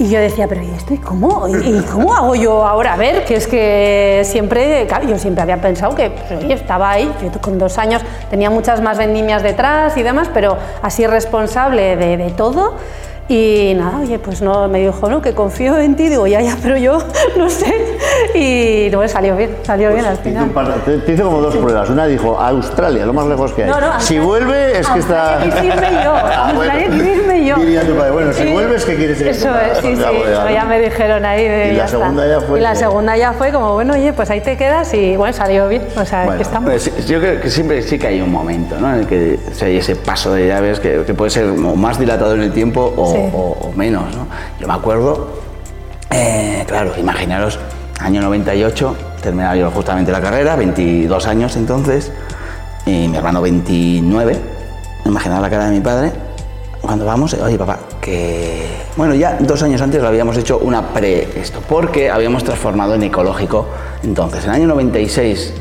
Y 0.00 0.08
yo 0.08 0.18
decía, 0.18 0.48
pero 0.48 0.62
¿y 0.62 0.96
cómo? 0.96 1.46
¿Y, 1.46 1.82
cómo 1.82 2.14
hago 2.14 2.34
yo 2.34 2.66
ahora? 2.66 2.94
A 2.94 2.96
ver, 2.96 3.22
que 3.26 3.36
es 3.36 3.46
que 3.46 4.22
siempre, 4.24 4.86
claro, 4.86 5.06
yo 5.06 5.18
siempre 5.18 5.42
había 5.42 5.60
pensado 5.60 5.94
que 5.94 6.08
pues, 6.08 6.42
estaba 6.48 6.90
ahí, 6.90 7.12
yo 7.22 7.38
con 7.42 7.58
dos 7.58 7.76
años 7.76 8.00
tenía 8.30 8.48
muchas 8.48 8.80
más 8.80 8.96
vendimias 8.96 9.42
detrás 9.42 9.98
y 9.98 10.02
demás, 10.02 10.30
pero 10.32 10.56
así 10.80 11.06
responsable 11.06 11.96
de 11.96 12.30
todo. 12.34 12.76
Y 13.28 13.74
nada, 13.76 13.98
oye, 14.00 14.18
pues 14.18 14.42
no, 14.42 14.66
me 14.68 14.80
dijo, 14.80 15.08
no, 15.08 15.22
que 15.22 15.34
confío 15.34 15.78
en 15.78 15.94
ti, 15.94 16.08
digo, 16.08 16.26
ya, 16.26 16.40
ya, 16.40 16.56
pero 16.60 16.78
yo 16.78 16.98
no 17.36 17.48
sé. 17.48 17.89
Y 18.34 18.88
no, 18.90 19.06
salió 19.08 19.36
bien, 19.36 19.56
salió 19.62 19.92
bien 19.92 20.04
al 20.04 20.16
final. 20.18 20.48
par 20.50 20.72
te- 20.84 20.98
te 20.98 21.12
hizo 21.12 21.24
como 21.24 21.40
dos 21.40 21.56
pruebas. 21.56 21.90
Una 21.90 22.06
dijo 22.06 22.38
a 22.40 22.48
Australia, 22.48 23.04
lo 23.06 23.12
más 23.12 23.26
lejos 23.26 23.52
que 23.52 23.64
hay. 23.64 23.70
No, 23.70 23.80
no, 23.80 24.00
si 24.00 24.18
vuelve 24.18 24.78
es 24.78 24.88
que 24.88 24.98
está. 25.00 25.38
Irme 25.44 25.90
yo, 26.04 26.12
Ah, 26.14 26.52
bueno. 26.54 26.78
Irme 26.96 27.44
yo. 27.44 27.56
Diría 27.56 27.82
tu 27.82 27.94
padre, 27.96 28.10
bueno, 28.12 28.32
si 28.32 28.42
Sí. 28.44 28.52
vuelves, 28.52 28.84
¿qué 28.84 28.96
quieres 28.96 29.18
decir? 29.18 29.28
Eso 29.48 29.50
es, 29.58 29.78
sí, 29.78 29.96
sí, 29.96 30.02
Ya, 30.30 30.50
ya 30.50 30.64
me 30.64 30.80
dijeron 30.80 31.24
ahí. 31.24 31.46
De, 31.46 31.72
Y 31.72 31.76
la 31.76 31.88
segunda 31.88 32.26
ya 32.26 32.40
fue 32.40 32.58
Y 32.58 32.62
la 32.62 32.72
que- 32.72 32.76
segunda 32.78 33.16
ya 33.16 33.32
fue 33.32 33.52
como, 33.52 33.74
bueno, 33.74 33.94
oye, 33.94 34.12
pues 34.12 34.30
ahí 34.30 34.40
te 34.40 34.56
quedas 34.56 34.92
y 34.94 35.16
bueno, 35.16 35.32
salió 35.34 35.68
bien. 35.68 35.82
O 35.96 36.04
sea, 36.04 36.24
Bueno, 36.24 36.36
que 36.38 36.42
estamos. 36.42 36.70
Pues 36.70 37.06
yo 37.06 37.20
creo 37.20 37.40
que 37.40 37.50
siempre 37.50 37.82
sí 37.82 37.98
que 37.98 38.06
hay 38.06 38.20
un 38.20 38.30
momento 38.32 38.76
¿no? 38.78 38.92
en 38.94 39.00
el 39.00 39.06
que 39.06 39.38
o 39.50 39.54
sea, 39.54 39.68
hay 39.68 39.76
ese 39.78 39.96
paso 39.96 40.32
de 40.32 40.46
llaves 40.48 40.80
que, 40.80 41.02
que 41.04 41.14
puede 41.14 41.30
ser 41.30 41.44
más 41.46 41.98
dilatado 41.98 42.34
en 42.34 42.42
el 42.42 42.52
tiempo 42.52 42.92
o, 42.96 43.12
Sí. 43.12 43.18
o- 43.32 43.56
o 43.68 43.72
menos. 43.74 44.04
¿no? 44.16 44.26
Yo 44.58 44.66
me 44.66 44.74
acuerdo, 44.74 45.28
eh, 46.10 46.64
claro, 46.66 46.92
imaginaros, 46.98 47.58
año 48.00 48.22
98, 48.22 48.96
terminaba 49.22 49.56
yo 49.56 49.70
justamente 49.70 50.10
la 50.10 50.20
carrera, 50.20 50.56
22 50.56 51.26
años 51.26 51.56
entonces, 51.56 52.10
y 52.86 53.08
mi 53.08 53.16
hermano 53.16 53.42
29, 53.42 54.40
imaginad 55.04 55.40
la 55.40 55.50
cara 55.50 55.66
de 55.66 55.72
mi 55.72 55.80
padre, 55.80 56.12
cuando 56.80 57.04
vamos, 57.04 57.34
oye 57.34 57.58
papá, 57.58 57.78
que... 58.00 58.66
Bueno, 58.96 59.14
ya 59.14 59.36
dos 59.40 59.62
años 59.62 59.80
antes 59.82 60.00
lo 60.00 60.08
habíamos 60.08 60.36
hecho 60.36 60.58
una 60.58 60.88
pre 60.88 61.28
esto, 61.38 61.60
porque 61.68 62.10
habíamos 62.10 62.42
transformado 62.42 62.94
en 62.94 63.02
ecológico. 63.02 63.66
Entonces, 64.02 64.44
en 64.44 64.50
el 64.50 64.56
año 64.56 64.68
96, 64.68 65.52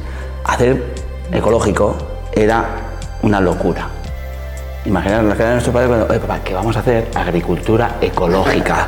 hacer 0.46 0.94
ecológico 1.32 1.96
era 2.32 2.66
una 3.22 3.42
locura. 3.42 3.90
Imaginar 4.86 5.24
la 5.26 5.36
cara 5.36 5.50
de 5.50 5.56
nuestro 5.56 5.74
padre 5.74 5.88
cuando, 5.90 6.08
oye 6.08 6.20
papá, 6.20 6.40
que 6.40 6.54
vamos 6.54 6.76
a 6.78 6.80
hacer 6.80 7.10
agricultura 7.14 7.98
ecológica. 8.02 8.88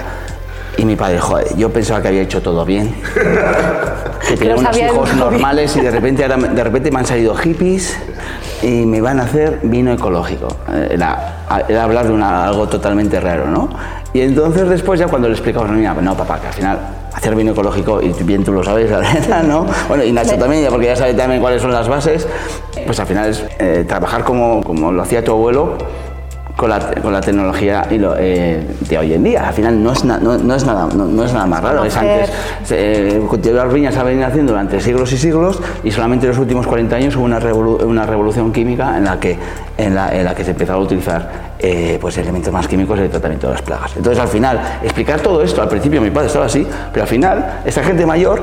Y 0.82 0.86
mi 0.86 0.96
padre, 0.96 1.20
joder, 1.20 1.56
yo 1.56 1.70
pensaba 1.70 2.02
que 2.02 2.08
había 2.08 2.22
hecho 2.24 2.42
todo 2.42 2.66
bien. 2.66 2.96
Que 4.28 4.38
tenía 4.38 4.56
unos 4.56 4.78
hijos 4.78 5.14
normales 5.16 5.76
y 5.76 5.82
de 5.82 5.92
repente, 5.92 6.24
ahora, 6.24 6.38
me- 6.38 6.48
de 6.50 6.64
repente 6.64 6.90
me 6.92 7.00
han 7.00 7.06
salido 7.06 7.36
hippies. 7.36 7.98
y 8.64 8.86
me 8.86 9.02
van 9.02 9.20
a 9.20 9.24
hacer 9.24 9.60
vino 9.64 9.92
ecológico. 9.92 10.48
Eh, 10.72 10.90
Era, 10.94 11.64
era 11.68 11.84
hablar 11.84 12.06
de 12.08 12.14
una- 12.14 12.46
algo 12.46 12.68
totalmente 12.70 13.20
raro, 13.20 13.48
¿no? 13.48 13.70
Y 14.14 14.22
entonces 14.22 14.70
después 14.70 15.00
ya 15.00 15.08
cuando 15.08 15.28
le 15.28 15.34
explicamos 15.34 15.68
a 15.70 15.72
la 15.74 15.78
niña, 15.78 15.94
no 15.96 16.16
papá, 16.16 16.40
que 16.40 16.48
al 16.48 16.54
final 16.54 16.80
hacer 17.14 17.36
vino 17.36 17.52
ecológico, 17.52 18.02
y 18.02 18.10
bien 18.24 18.44
tú 18.44 18.52
lo 18.54 18.64
sabes, 18.64 18.90
Lorena, 18.92 19.42
¿no? 19.44 19.66
Bueno, 19.88 20.04
y 20.04 20.12
Nacho 20.12 20.36
también, 20.38 20.66
porque 20.70 20.86
ya 20.88 20.96
sabe 20.96 21.14
también 21.16 21.42
cuáles 21.42 21.62
son 21.62 21.72
las 21.72 21.88
bases, 21.88 22.28
pues 22.86 23.00
al 23.00 23.08
final 23.08 23.30
es 23.30 23.44
eh, 23.60 23.84
trabajar 23.88 24.24
como, 24.24 24.62
como 24.64 24.92
lo 24.92 25.02
hacía 25.02 25.24
tu 25.24 25.32
abuelo, 25.32 25.78
con 26.56 26.70
la, 26.70 26.80
con 27.02 27.12
la 27.14 27.22
tecnología 27.22 27.86
y 27.90 27.98
lo, 27.98 28.16
eh, 28.18 28.66
de 28.88 28.98
hoy 28.98 29.14
en 29.14 29.24
día. 29.24 29.48
Al 29.48 29.54
final 29.54 29.82
no 29.84 29.92
es, 29.94 30.04
na- 30.04 30.18
no, 30.20 30.38
no 30.38 30.56
es, 30.56 30.66
nada, 30.66 30.88
no, 30.94 31.06
no 31.06 31.24
es 31.24 31.34
nada 31.34 31.46
más 31.46 31.64
raro. 31.64 31.84
Es 31.86 31.96
antes, 31.98 32.30
eh, 32.70 33.22
cultivar 33.28 33.70
viñas 33.72 33.96
ha 33.98 34.04
venido 34.04 34.28
haciendo 34.28 34.52
durante 34.54 34.80
siglos 34.80 35.12
y 35.14 35.18
siglos 35.18 35.60
y 35.84 35.92
solamente 35.92 36.26
en 36.26 36.32
los 36.32 36.40
últimos 36.40 36.68
40 36.68 36.96
años 36.96 37.16
hubo 37.16 37.26
una, 37.26 37.40
revolu- 37.40 37.84
una 37.84 38.06
revolución 38.06 38.52
química 38.52 38.98
en 38.98 39.06
la 39.06 39.20
que, 39.20 39.38
en 39.78 39.96
la, 39.96 40.16
en 40.16 40.26
la 40.26 40.36
que 40.36 40.44
se 40.44 40.52
empezaron 40.52 40.82
a 40.82 40.86
utilizar 40.86 41.30
eh, 41.60 41.98
pues 42.02 42.18
elementos 42.18 42.52
más 42.54 42.68
químicos 42.68 42.98
en 43.00 43.06
el 43.06 43.12
tratamiento 43.12 43.48
de 43.48 43.54
las 43.54 43.62
plagas. 43.62 43.92
Entonces 43.96 44.22
al 44.22 44.28
final, 44.30 44.60
explicar 44.84 45.20
todo 45.22 45.42
esto, 45.42 45.62
al 45.62 45.70
principio 45.70 46.02
mi 46.02 46.12
padre 46.12 46.28
estaba 46.28 46.46
así, 46.46 46.66
pero 46.92 47.04
al 47.04 47.10
final, 47.10 47.62
esta 47.66 47.84
gente 47.84 48.06
mayor 48.06 48.42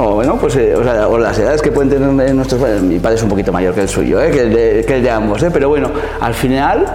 o 0.00 0.14
bueno, 0.14 0.36
pues 0.36 0.54
eh, 0.54 0.76
o, 0.76 0.84
sea, 0.84 1.08
o 1.08 1.18
las 1.18 1.36
edades 1.40 1.60
que 1.60 1.72
pueden 1.72 1.90
tener 1.90 2.32
nuestros 2.32 2.60
padres. 2.60 2.80
Mi 2.82 3.00
padre 3.00 3.16
es 3.16 3.22
un 3.24 3.28
poquito 3.28 3.50
mayor 3.52 3.74
que 3.74 3.80
el 3.80 3.88
suyo, 3.88 4.22
¿eh? 4.22 4.30
que, 4.30 4.42
el 4.42 4.54
de, 4.54 4.84
que 4.86 4.94
el 4.94 5.02
de 5.02 5.10
ambos, 5.10 5.42
¿eh? 5.42 5.50
pero 5.52 5.68
bueno, 5.68 5.90
al 6.20 6.34
final, 6.34 6.86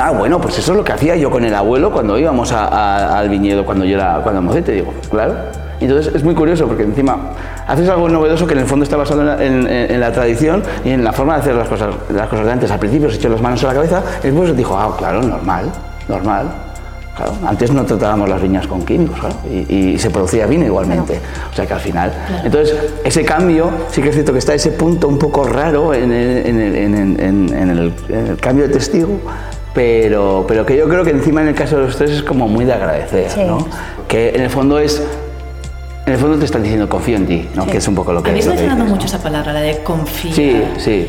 ah, 0.00 0.10
bueno, 0.10 0.40
pues 0.40 0.58
eso 0.58 0.72
es 0.72 0.78
lo 0.78 0.84
que 0.84 0.92
hacía 0.92 1.16
yo 1.16 1.30
con 1.30 1.44
el 1.44 1.54
abuelo 1.54 1.90
cuando 1.92 2.18
íbamos 2.18 2.52
a- 2.52 2.66
a- 2.66 3.18
al 3.18 3.28
viñedo, 3.28 3.64
cuando 3.64 3.84
yo 3.84 3.96
era 3.96 4.20
cuando 4.22 4.42
mocete, 4.42 4.72
digo, 4.72 4.92
claro. 5.10 5.34
Entonces 5.78 6.14
es 6.14 6.24
muy 6.24 6.34
curioso 6.34 6.66
porque 6.66 6.84
encima 6.84 7.32
haces 7.66 7.86
algo 7.90 8.08
novedoso 8.08 8.46
que 8.46 8.54
en 8.54 8.60
el 8.60 8.66
fondo 8.66 8.84
está 8.84 8.96
basado 8.96 9.20
en 9.20 9.26
la, 9.26 9.44
en- 9.44 9.66
en- 9.66 9.90
en 9.92 10.00
la 10.00 10.10
tradición 10.10 10.62
y 10.84 10.90
en 10.90 11.04
la 11.04 11.12
forma 11.12 11.34
de 11.34 11.40
hacer 11.40 11.54
las 11.54 11.68
cosas, 11.68 11.94
las 12.14 12.28
cosas 12.28 12.46
de 12.46 12.52
antes. 12.52 12.70
Al 12.70 12.78
principio 12.78 13.10
se 13.10 13.16
echó 13.16 13.28
las 13.28 13.42
manos 13.42 13.62
a 13.64 13.66
la 13.68 13.74
cabeza 13.74 14.02
y 14.22 14.28
después 14.28 14.56
dijo, 14.56 14.76
ah, 14.76 14.94
claro, 14.96 15.22
normal, 15.22 15.70
normal. 16.08 16.46
Claro, 17.14 17.32
antes 17.46 17.70
no 17.72 17.82
tratábamos 17.84 18.28
las 18.28 18.42
viñas 18.42 18.66
con 18.66 18.84
químicos, 18.84 19.18
claro, 19.18 19.36
y, 19.50 19.74
y 19.94 19.98
se 19.98 20.10
producía 20.10 20.44
vino 20.46 20.66
igualmente. 20.66 21.18
O 21.50 21.54
sea 21.56 21.64
que 21.66 21.72
al 21.72 21.80
final. 21.80 22.12
Entonces, 22.44 22.76
ese 23.04 23.24
cambio, 23.24 23.70
sí 23.90 24.02
que 24.02 24.08
es 24.10 24.14
cierto 24.14 24.34
que 24.34 24.38
está 24.38 24.52
ese 24.52 24.72
punto 24.72 25.08
un 25.08 25.18
poco 25.18 25.44
raro 25.44 25.94
en 25.94 26.12
el, 26.12 26.46
en 26.46 26.60
el- 26.60 26.76
en 26.76 26.94
el- 26.94 27.20
en- 27.20 27.54
en 27.54 27.70
el- 27.70 27.94
en 28.10 28.26
el 28.26 28.36
cambio 28.36 28.66
de 28.68 28.74
testigo, 28.74 29.18
pero, 29.76 30.46
pero 30.48 30.64
que 30.64 30.74
yo 30.74 30.88
creo 30.88 31.04
que 31.04 31.10
encima 31.10 31.42
en 31.42 31.48
el 31.48 31.54
caso 31.54 31.76
de 31.76 31.82
los 31.82 31.96
tres 31.98 32.10
es 32.10 32.22
como 32.22 32.48
muy 32.48 32.64
de 32.64 32.72
agradecer, 32.72 33.30
Sí. 33.30 33.44
¿no? 33.44 33.58
Que 34.08 34.30
en 34.30 34.40
el 34.40 34.48
fondo 34.50 34.78
es. 34.78 35.02
En 36.06 36.14
el 36.14 36.18
fondo 36.18 36.38
te 36.38 36.46
están 36.46 36.62
diciendo 36.62 36.88
confío 36.88 37.16
en 37.16 37.26
ti, 37.26 37.48
¿no? 37.54 37.66
Que 37.66 37.76
es 37.76 37.86
un 37.86 37.94
poco 37.94 38.12
lo 38.14 38.22
que. 38.22 38.30
Habéis 38.30 38.46
mencionado 38.46 38.84
mucho 38.86 39.06
esa 39.06 39.22
palabra, 39.22 39.52
la 39.52 39.60
de 39.60 39.82
confiar. 39.82 40.34
Sí, 40.34 40.62
sí. 40.78 41.06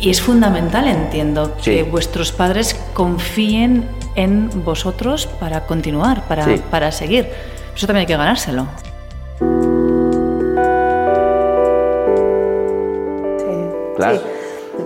Y 0.00 0.08
es 0.10 0.22
fundamental, 0.22 0.86
entiendo, 0.88 1.54
Sí. 1.60 1.72
que 1.74 1.82
vuestros 1.82 2.32
padres 2.32 2.74
confíen 2.94 3.84
en 4.14 4.48
vosotros 4.64 5.26
para 5.26 5.66
continuar, 5.66 6.22
para, 6.28 6.44
Sí. 6.46 6.62
para 6.70 6.90
seguir. 6.92 7.28
Eso 7.76 7.86
también 7.86 8.00
hay 8.02 8.06
que 8.06 8.16
ganárselo. 8.16 8.66
Claro. 13.96 14.20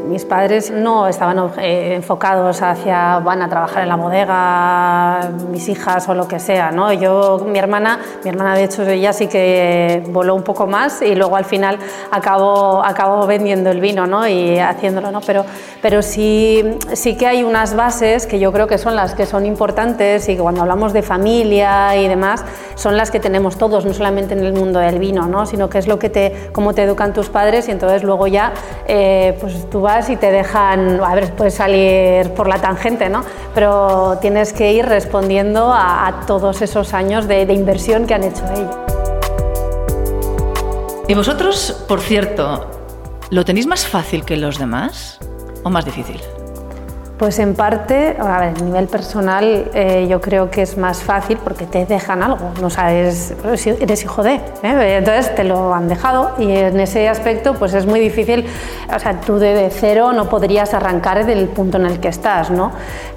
Mis 0.07 0.25
padres 0.25 0.71
no 0.71 1.09
estaban 1.09 1.51
eh, 1.59 1.95
enfocados 1.97 2.63
hacia 2.63 3.19
van 3.19 3.43
a 3.43 3.49
trabajar 3.49 3.83
en 3.83 3.89
la 3.89 3.97
bodega, 3.97 5.31
mis 5.51 5.69
hijas 5.69 6.09
o 6.09 6.15
lo 6.15 6.29
que 6.29 6.39
sea, 6.39 6.71
¿no? 6.71 6.93
Yo, 6.93 7.45
mi 7.47 7.59
hermana, 7.59 7.99
mi 8.23 8.31
hermana 8.31 8.55
de 8.55 8.65
hecho 8.65 8.83
ella 8.85 9.13
sí 9.13 9.27
que 9.27 10.05
voló 10.09 10.35
un 10.35 10.43
poco 10.43 10.67
más 10.67 11.03
y 11.03 11.15
luego 11.15 11.37
al 11.37 11.45
final 11.45 11.79
acabó, 12.11 12.85
acabó 12.85 13.27
vendiendo 13.27 13.71
el 13.71 13.81
vino, 13.81 14.07
¿no? 14.07 14.29
Y 14.29 14.59
haciéndolo, 14.59 15.11
¿no? 15.11 15.21
Pero, 15.23 15.45
pero 15.83 16.03
sí, 16.03 16.79
sí 16.93 17.17
que 17.17 17.27
hay 17.27 17.43
unas 17.43 17.75
bases 17.75 18.27
que 18.27 18.39
yo 18.39 18.53
creo 18.53 18.69
que 18.69 18.79
son 18.79 18.95
las 18.95 19.15
que 19.15 19.27
son 19.27 19.45
importantes 19.45 20.29
y 20.29 20.37
que 20.37 20.43
cuando 20.43 20.63
hablamos 20.63 20.93
de 20.93 21.03
familia 21.03 21.97
y 21.97 22.07
demás 22.07 22.45
son 22.77 22.97
las 22.97 23.11
que 23.11 23.19
tenemos 23.19 23.59
todos, 23.59 23.85
no 23.85 23.93
solamente 23.93 24.35
en 24.35 24.45
el 24.45 24.53
mundo 24.53 24.79
del 24.79 24.99
vino, 24.99 25.27
¿no? 25.27 25.47
Sino 25.47 25.69
que 25.69 25.79
es 25.79 25.89
lo 25.89 25.99
que 25.99 26.11
te, 26.11 26.51
cómo 26.53 26.75
te 26.75 26.83
educan 26.83 27.13
tus 27.13 27.29
padres 27.29 27.69
y 27.69 27.73
entonces 27.73 28.05
luego 28.05 28.27
ya 28.27 28.53
eh, 28.87 29.37
pues 29.41 29.69
tú 29.71 29.81
vas 29.81 29.96
y 30.09 30.17
te 30.17 30.31
dejan, 30.31 31.01
a 31.03 31.15
ver, 31.15 31.33
puedes 31.33 31.55
salir 31.55 32.31
por 32.35 32.49
la 32.49 32.59
tangente, 32.59 33.09
¿no? 33.09 33.25
Pero 33.55 34.19
tienes 34.21 34.53
que 34.53 34.73
ir 34.73 34.85
respondiendo 34.87 35.73
a, 35.73 36.25
todos 36.27 36.61
esos 36.63 36.93
años 36.93 37.27
de, 37.27 37.47
de 37.47 37.55
inversión 37.55 38.07
que 38.07 38.15
han 38.15 38.25
hecho 38.25 38.45
ellos. 38.55 38.77
¿Y 41.09 41.15
vosotros, 41.15 41.85
por 41.89 42.01
cierto, 42.01 42.71
lo 43.31 43.45
tenéis 43.45 43.67
más 43.67 43.87
fácil 43.87 44.25
que 44.25 44.37
los 44.37 44.59
demás 44.59 45.19
o 45.63 45.71
más 45.71 45.85
difícil? 45.85 46.21
Pues 47.19 47.39
en 47.39 47.55
parte, 47.55 48.15
a 48.21 48.41
ver, 48.41 48.55
a 48.59 48.63
nivel 48.63 48.89
personal 48.89 49.71
eh, 49.73 50.07
yo 50.07 50.21
creo 50.21 50.51
que 50.51 50.61
es 50.61 50.77
más 50.77 51.03
fácil 51.03 51.39
porque 51.43 51.65
te 51.65 51.87
dejan 51.87 52.23
algo, 52.23 52.51
no 52.61 52.69
sabes, 52.69 53.33
eres 53.81 54.05
hijo 54.05 54.23
de, 54.23 54.35
¿eh? 54.35 54.97
entonces 54.99 55.35
te 55.35 55.43
lo 55.43 55.73
han 55.73 55.89
dejado 55.89 56.33
y 56.39 56.51
en 56.51 56.79
ese 56.79 57.09
aspecto 57.09 57.55
pues 57.55 57.73
es 57.73 57.87
muy 57.87 58.01
difícil, 58.01 58.45
o 58.95 58.99
sea, 58.99 59.19
tú 59.19 59.39
de, 59.39 59.71
cero 59.71 60.13
no 60.13 60.29
podrías 60.29 60.75
arrancar 60.75 61.25
del 61.25 61.49
punto 61.49 61.79
en 61.79 61.87
el 61.87 62.01
que 62.01 62.09
estás, 62.09 62.51
¿no? 62.51 62.73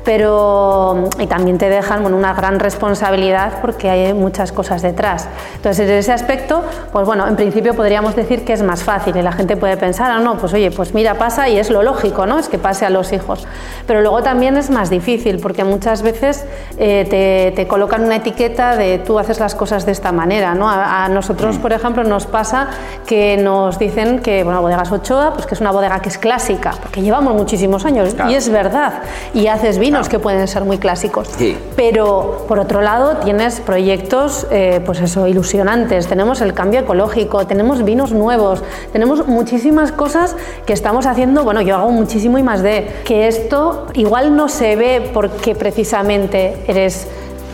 Pero, 0.06 1.10
y 1.20 1.28
también 1.28 1.58
te 1.58 1.70
dejan 1.70 2.06
una 2.12 2.34
gran 2.34 2.58
responsabilidad 2.58 3.60
porque 3.62 3.90
hay 3.90 4.14
muchas 4.14 4.54
cosas 4.54 4.82
detrás. 4.82 5.28
Entonces 5.58 5.90
en 5.90 5.98
ese 5.98 6.14
aspecto, 6.14 6.64
pues 6.94 7.06
bueno, 7.06 7.28
en 7.28 7.36
principio 7.36 7.76
podríamos 7.76 8.16
decir 8.16 8.46
que 8.46 8.54
es 8.54 8.64
más 8.64 8.82
fácil 8.82 9.18
y 9.18 9.22
la 9.22 9.34
gente 9.34 9.58
puede 9.58 9.76
pensar, 9.76 10.10
ah, 10.10 10.20
no, 10.20 10.38
pues 10.38 10.54
oye, 10.54 10.72
pues 10.72 10.94
mira, 10.94 11.16
pasa 11.16 11.50
y 11.50 11.60
es 11.60 11.70
lo 11.70 11.84
lógico, 11.84 12.26
¿no? 12.26 12.40
Es 12.40 12.48
que 12.48 12.58
pase 12.58 12.86
a 12.86 12.90
los 12.90 13.12
hijos. 13.12 13.46
Pero 13.90 14.02
luego 14.02 14.22
también 14.22 14.56
es 14.56 14.70
más 14.70 14.92
difícil 14.92 15.40
porque 15.40 15.64
muchas 15.64 16.04
veces 16.04 16.46
eh, 16.78 17.08
te, 17.10 17.56
te 17.56 17.68
colocan 17.68 18.04
una 18.06 18.18
etiqueta 18.18 18.76
de 18.76 19.00
tú 19.00 19.18
haces 19.18 19.40
las 19.40 19.56
cosas 19.56 19.84
de 19.88 19.92
esta 19.94 20.12
manera, 20.12 20.54
¿no? 20.54 20.70
A, 20.70 21.06
a 21.06 21.10
nosotros, 21.10 21.58
por 21.58 21.74
ejemplo, 21.74 22.04
nos 22.04 22.28
pasa 22.28 22.68
que 23.08 23.36
nos 23.38 23.80
dicen 23.80 24.20
que, 24.20 24.44
bueno, 24.44 24.62
Bodegas 24.62 24.92
Ochoa, 24.92 25.34
pues 25.34 25.48
que 25.48 25.56
es 25.56 25.62
una 25.62 25.72
bodega 25.72 26.02
que 26.04 26.10
es 26.10 26.20
clásica, 26.20 26.76
porque 26.84 27.02
llevamos 27.02 27.34
muchísimos 27.34 27.84
años 27.84 28.14
Claro. 28.14 28.30
y 28.30 28.36
es 28.36 28.48
verdad. 28.50 29.02
Y 29.34 29.48
haces 29.48 29.80
vinos 29.80 30.08
que 30.08 30.20
pueden 30.20 30.48
ser 30.48 30.66
muy 30.66 30.78
clásicos. 30.78 31.28
Sí. 31.36 31.58
Pero 31.76 32.46
por 32.48 32.60
otro 32.60 32.82
lado 32.84 33.18
tienes 33.18 33.60
proyectos, 33.60 34.46
eh, 34.52 34.82
pues 34.86 35.02
eso, 35.02 35.26
ilusionantes. 35.26 36.06
Tenemos 36.06 36.42
el 36.42 36.54
cambio 36.54 36.82
ecológico, 36.82 37.48
tenemos 37.48 37.84
vinos 37.84 38.12
nuevos, 38.12 38.62
tenemos 38.94 39.26
muchísimas 39.26 39.92
cosas 39.92 40.36
que 40.68 40.74
estamos 40.74 41.08
haciendo. 41.08 41.44
Bueno, 41.44 41.62
yo 41.62 41.76
hago 41.76 41.90
muchísimo 41.90 42.38
y 42.38 42.44
más 42.44 42.62
de 42.62 42.88
que 43.04 43.28
esto 43.28 43.79
igual 43.94 44.36
no 44.36 44.48
se 44.50 44.76
ve 44.76 45.10
porque 45.14 45.56
precisamente 45.56 46.64
eres 46.68 47.08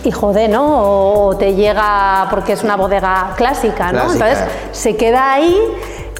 hijo 0.03 0.33
de, 0.33 0.47
¿no? 0.47 1.25
O 1.27 1.35
te 1.37 1.55
llega 1.55 2.27
porque 2.29 2.53
es 2.53 2.63
una 2.63 2.75
bodega 2.75 3.33
clásica, 3.35 3.91
¿no? 3.91 4.03
Clásica. 4.03 4.29
Entonces 4.29 4.45
se 4.71 4.95
queda 4.95 5.33
ahí 5.33 5.57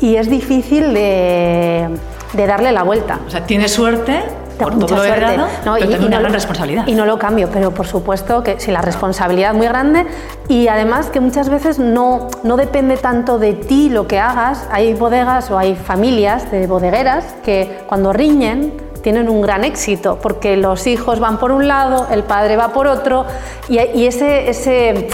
y 0.02 0.16
es 0.16 0.30
difícil 0.30 0.94
de, 0.94 1.90
de 2.34 2.48
darle 2.48 2.72
la 2.72 2.84
vuelta. 2.84 3.20
O 3.28 3.30
sea, 3.30 3.46
tienes 3.46 3.72
suerte 3.74 4.24
por 4.58 4.74
Mucha 4.74 4.88
todo 4.96 5.04
suerte. 5.06 5.38
No, 5.38 5.46
pero 5.64 5.78
y- 5.78 5.80
también 5.82 6.02
y 6.02 6.06
una 6.06 6.16
no 6.16 6.22
gran 6.22 6.32
lo- 6.32 6.36
responsabilidad. 6.38 6.88
Y 6.88 6.96
no 6.96 7.06
lo 7.06 7.20
cambio, 7.20 7.50
pero 7.52 7.72
por 7.72 7.86
supuesto 7.86 8.42
que 8.42 8.60
sí, 8.60 8.72
la 8.72 8.82
responsabilidad 8.82 9.54
muy 9.54 9.68
grande 9.68 10.06
y 10.48 10.68
además 10.68 11.08
que 11.08 11.20
muchas 11.20 11.50
veces 11.50 11.78
no, 11.78 12.30
no 12.44 12.56
depende 12.58 12.98
tanto 12.98 13.38
de 13.38 13.54
ti 13.54 13.90
lo 13.90 14.08
que 14.08 14.18
hagas. 14.20 14.66
Hay 14.72 14.94
bodegas 14.94 15.52
o 15.52 15.58
hay 15.60 15.76
familias 15.76 16.50
de 16.52 16.66
bodegueras 16.68 17.26
que 17.44 17.82
cuando 17.88 18.14
riñen 18.14 18.74
tienen 19.06 19.30
un 19.30 19.40
gran 19.44 19.64
éxito 19.64 20.18
porque 20.20 20.58
los 20.58 20.88
hijos 20.88 21.20
van 21.20 21.38
por 21.38 21.52
un 21.52 21.68
lado, 21.68 22.08
el 22.12 22.24
padre 22.24 22.58
va 22.58 22.70
por 22.70 22.88
otro 22.88 23.24
y, 23.70 23.80
y 23.80 24.08
ese, 24.08 24.50
ese 24.50 25.08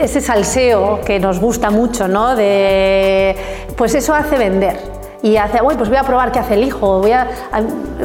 ese 0.00 0.20
salseo 0.22 1.00
que 1.04 1.20
nos 1.20 1.38
gusta 1.38 1.70
mucho, 1.70 2.08
¿no? 2.08 2.34
De, 2.34 3.36
pues 3.76 3.94
eso 3.94 4.14
hace 4.14 4.36
vender. 4.38 4.76
Y 5.22 5.36
hace, 5.36 5.60
"Uy, 5.62 5.74
pues 5.76 5.88
voy 5.90 5.98
a 5.98 6.02
probar 6.02 6.32
qué 6.32 6.38
hace 6.40 6.54
el 6.54 6.64
hijo, 6.64 6.98
voy 7.00 7.12
a, 7.12 7.28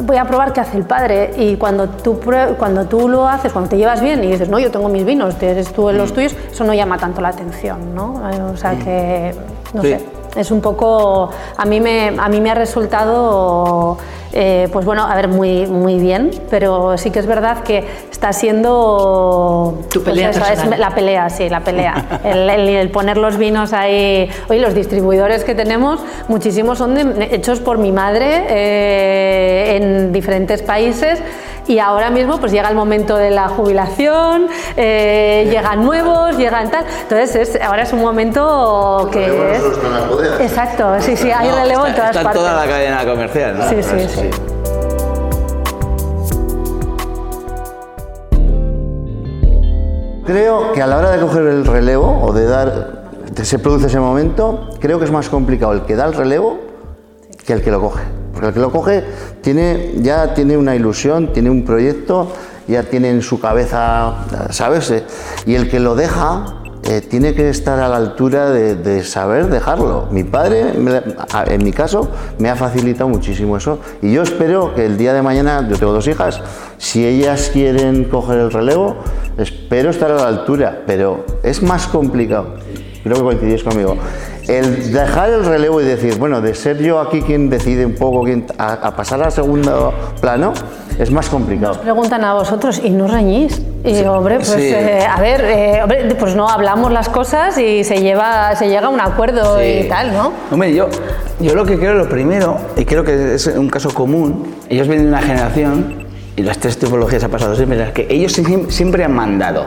voy 0.02 0.16
a 0.18 0.24
probar 0.26 0.52
qué 0.52 0.60
hace 0.60 0.76
el 0.76 0.84
padre. 0.84 1.32
Y 1.38 1.56
cuando 1.56 1.88
tú, 1.88 2.20
cuando 2.58 2.84
tú 2.84 3.08
lo 3.08 3.26
haces, 3.26 3.50
cuando 3.52 3.70
te 3.70 3.76
llevas 3.78 4.00
bien 4.02 4.22
y 4.22 4.28
dices, 4.30 4.48
no, 4.50 4.58
yo 4.60 4.70
tengo 4.70 4.88
mis 4.90 5.04
vinos, 5.04 5.34
eres 5.42 5.72
tú 5.72 5.88
en 5.88 5.96
los 5.98 6.12
tuyos, 6.12 6.36
eso 6.52 6.62
no 6.64 6.74
llama 6.74 6.98
tanto 6.98 7.20
la 7.22 7.30
atención, 7.30 7.94
¿no? 7.94 8.22
O 8.52 8.56
sea 8.56 8.72
que, 8.78 9.34
no 9.72 9.82
Sí. 9.82 9.88
sé, 9.88 10.00
es 10.36 10.50
un 10.52 10.60
poco, 10.60 11.30
a 11.56 11.64
mí 11.64 11.80
me, 11.80 12.14
a 12.16 12.28
mí 12.28 12.40
me 12.40 12.50
ha 12.52 12.54
resultado, 12.54 13.96
eh, 14.40 14.68
pues 14.72 14.84
bueno, 14.86 15.02
a 15.04 15.14
ver, 15.16 15.26
muy, 15.26 15.66
muy 15.66 15.98
bien, 15.98 16.30
pero 16.48 16.96
sí 16.96 17.10
que 17.10 17.18
es 17.18 17.26
verdad 17.26 17.64
que 17.64 17.84
está 18.10 18.32
siendo... 18.32 19.80
Tu 19.90 20.00
pues 20.02 20.10
pelea 20.14 20.30
eso, 20.30 20.40
es 20.40 20.46
personal. 20.48 20.78
la 20.80 20.90
pelea, 20.94 21.28
sí, 21.28 21.48
la 21.48 21.60
pelea. 21.60 22.20
El, 22.24 22.48
el- 22.48 22.68
el 22.68 22.90
poner 22.90 23.16
los 23.16 23.36
vinos 23.36 23.72
ahí. 23.72 24.30
Oye, 24.48 24.60
los 24.60 24.74
distribuidores 24.74 25.42
que 25.42 25.54
tenemos, 25.56 26.00
muchísimos 26.28 26.78
son 26.78 26.94
de- 26.94 27.28
hechos 27.34 27.58
por 27.60 27.78
mi 27.78 27.90
madre 27.90 28.46
eh, 28.48 29.76
en 29.76 30.12
diferentes 30.12 30.62
países 30.62 31.20
y 31.66 31.80
ahora 31.80 32.08
mismo 32.10 32.38
pues 32.38 32.50
llega 32.50 32.68
el 32.70 32.74
momento 32.74 33.16
de 33.16 33.30
la 33.30 33.48
jubilación, 33.48 34.46
eh, 34.76 35.46
llegan 35.50 35.84
nuevos, 35.84 36.38
llegan 36.38 36.70
tal. 36.70 36.84
Entonces 37.02 37.36
es, 37.56 37.60
ahora 37.62 37.82
es 37.82 37.92
un 37.92 38.00
momento 38.00 39.08
que 39.12 39.26
es... 39.56 39.62
Exacto, 40.40 40.94
sí, 41.00 41.14
sí, 41.16 41.30
hay 41.30 41.50
relevo 41.50 41.86
en 41.86 41.94
todas 41.94 42.10
está 42.10 42.22
partes. 42.22 42.40
toda 42.40 42.54
la 42.64 42.66
cadena 42.70 43.04
comercial, 43.04 43.58
¿no? 43.58 43.68
Sí, 43.68 43.82
sí, 43.82 44.08
sí. 44.08 44.27
Creo 50.28 50.72
que 50.72 50.82
a 50.82 50.86
la 50.86 50.98
hora 50.98 51.10
de 51.10 51.20
coger 51.20 51.46
el 51.46 51.64
relevo 51.64 52.20
o 52.22 52.34
de 52.34 52.44
dar, 52.44 53.08
se 53.42 53.58
produce 53.58 53.86
ese 53.86 53.98
momento, 53.98 54.68
creo 54.78 54.98
que 54.98 55.06
es 55.06 55.10
más 55.10 55.30
complicado 55.30 55.72
el 55.72 55.82
que 55.82 55.96
da 55.96 56.04
el 56.04 56.12
relevo 56.12 56.58
que 57.46 57.54
el 57.54 57.62
que 57.62 57.70
lo 57.70 57.80
coge. 57.80 58.02
Porque 58.32 58.48
el 58.48 58.52
que 58.52 58.60
lo 58.60 58.70
coge 58.70 59.04
tiene, 59.40 59.94
ya 60.02 60.34
tiene 60.34 60.58
una 60.58 60.76
ilusión, 60.76 61.32
tiene 61.32 61.48
un 61.48 61.64
proyecto, 61.64 62.28
ya 62.66 62.82
tiene 62.82 63.08
en 63.08 63.22
su 63.22 63.40
cabeza, 63.40 64.26
¿sabes? 64.50 64.92
Y 65.46 65.54
el 65.54 65.70
que 65.70 65.80
lo 65.80 65.94
deja 65.94 66.57
eh, 66.88 67.02
tiene 67.02 67.34
que 67.34 67.50
estar 67.50 67.78
a 67.80 67.88
la 67.88 67.96
altura 67.96 68.50
de, 68.50 69.04
saber 69.04 69.48
dejarlo. 69.48 70.08
Mi 70.10 70.24
padre, 70.24 70.72
a- 71.32 71.44
en 71.44 71.62
mi 71.62 71.70
caso, 71.72 72.08
me 72.38 72.48
ha 72.48 72.56
facilitado 72.56 73.08
muchísimo 73.10 73.56
eso. 73.58 73.78
Y 74.00 74.12
yo 74.12 74.22
espero 74.22 74.74
que 74.74 74.86
el 74.86 74.96
día 74.96 75.12
de 75.12 75.20
mañana, 75.20 75.66
yo 75.68 75.76
tengo 75.76 75.92
dos 75.92 76.08
hijas, 76.08 76.40
si 76.78 77.06
ellas 77.06 77.50
quieren 77.52 78.04
coger 78.04 78.38
el 78.38 78.50
relevo, 78.50 78.96
espero 79.36 79.90
estar 79.90 80.10
a 80.10 80.14
la 80.14 80.28
altura, 80.28 80.82
pero 80.86 81.26
es 81.42 81.62
más 81.62 81.86
complicado. 81.86 82.54
Creo 83.02 83.16
que 83.16 83.22
coincidís 83.22 83.62
conmigo. 83.62 83.96
El 84.48 84.92
dejar 84.92 85.28
el 85.30 85.44
relevo 85.44 85.80
y 85.82 85.84
decir, 85.84 86.16
bueno, 86.18 86.40
de 86.40 86.54
ser 86.54 86.78
yo 86.78 87.00
aquí 87.00 87.20
quien 87.20 87.50
decide 87.50 87.84
un 87.84 87.94
poco, 87.96 88.24
quien, 88.24 88.46
a, 88.56 88.72
a 88.72 88.96
pasar 88.96 89.22
al 89.22 89.30
segundo 89.30 89.92
plano, 90.22 90.54
es 90.98 91.10
más 91.10 91.28
complicado. 91.28 91.80
Preguntan 91.80 92.24
a 92.24 92.34
vosotros 92.34 92.80
y 92.82 92.90
no 92.90 93.06
reñís. 93.06 93.62
Y 93.84 93.92
digo, 93.92 94.12
hombre, 94.12 94.36
pues 94.36 94.48
Sí. 94.48 94.60
eh, 94.60 95.06
a 95.08 95.20
ver, 95.20 95.40
eh, 95.44 95.80
hombre, 95.82 96.14
pues 96.18 96.34
no 96.34 96.48
hablamos 96.48 96.90
las 96.92 97.08
cosas 97.08 97.56
y 97.58 97.84
se 97.84 98.00
lleva, 98.00 98.54
se 98.56 98.68
llega 98.68 98.86
a 98.86 98.90
un 98.90 99.00
acuerdo 99.00 99.58
Sí. 99.60 99.82
y 99.84 99.88
tal, 99.88 100.12
¿no? 100.12 100.32
Hombre, 100.50 100.74
yo, 100.74 100.88
yo 101.38 101.54
lo 101.54 101.64
que 101.64 101.78
creo, 101.78 101.94
lo 101.94 102.08
primero, 102.08 102.56
y 102.76 102.84
creo 102.84 103.04
que 103.04 103.34
es 103.34 103.46
un 103.46 103.70
caso 103.70 103.90
común, 103.94 104.54
ellos 104.68 104.88
vienen 104.88 105.06
de 105.06 105.12
una 105.12 105.22
generación, 105.22 106.06
y 106.36 106.42
las 106.42 106.58
tres 106.58 106.76
tipologías 106.78 107.22
ha 107.24 107.28
pasado 107.28 107.54
siempre, 107.54 107.78
las 107.78 107.92
que 107.92 108.06
ellos 108.10 108.32
siempre 108.68 109.04
han 109.04 109.12
mandado. 109.14 109.66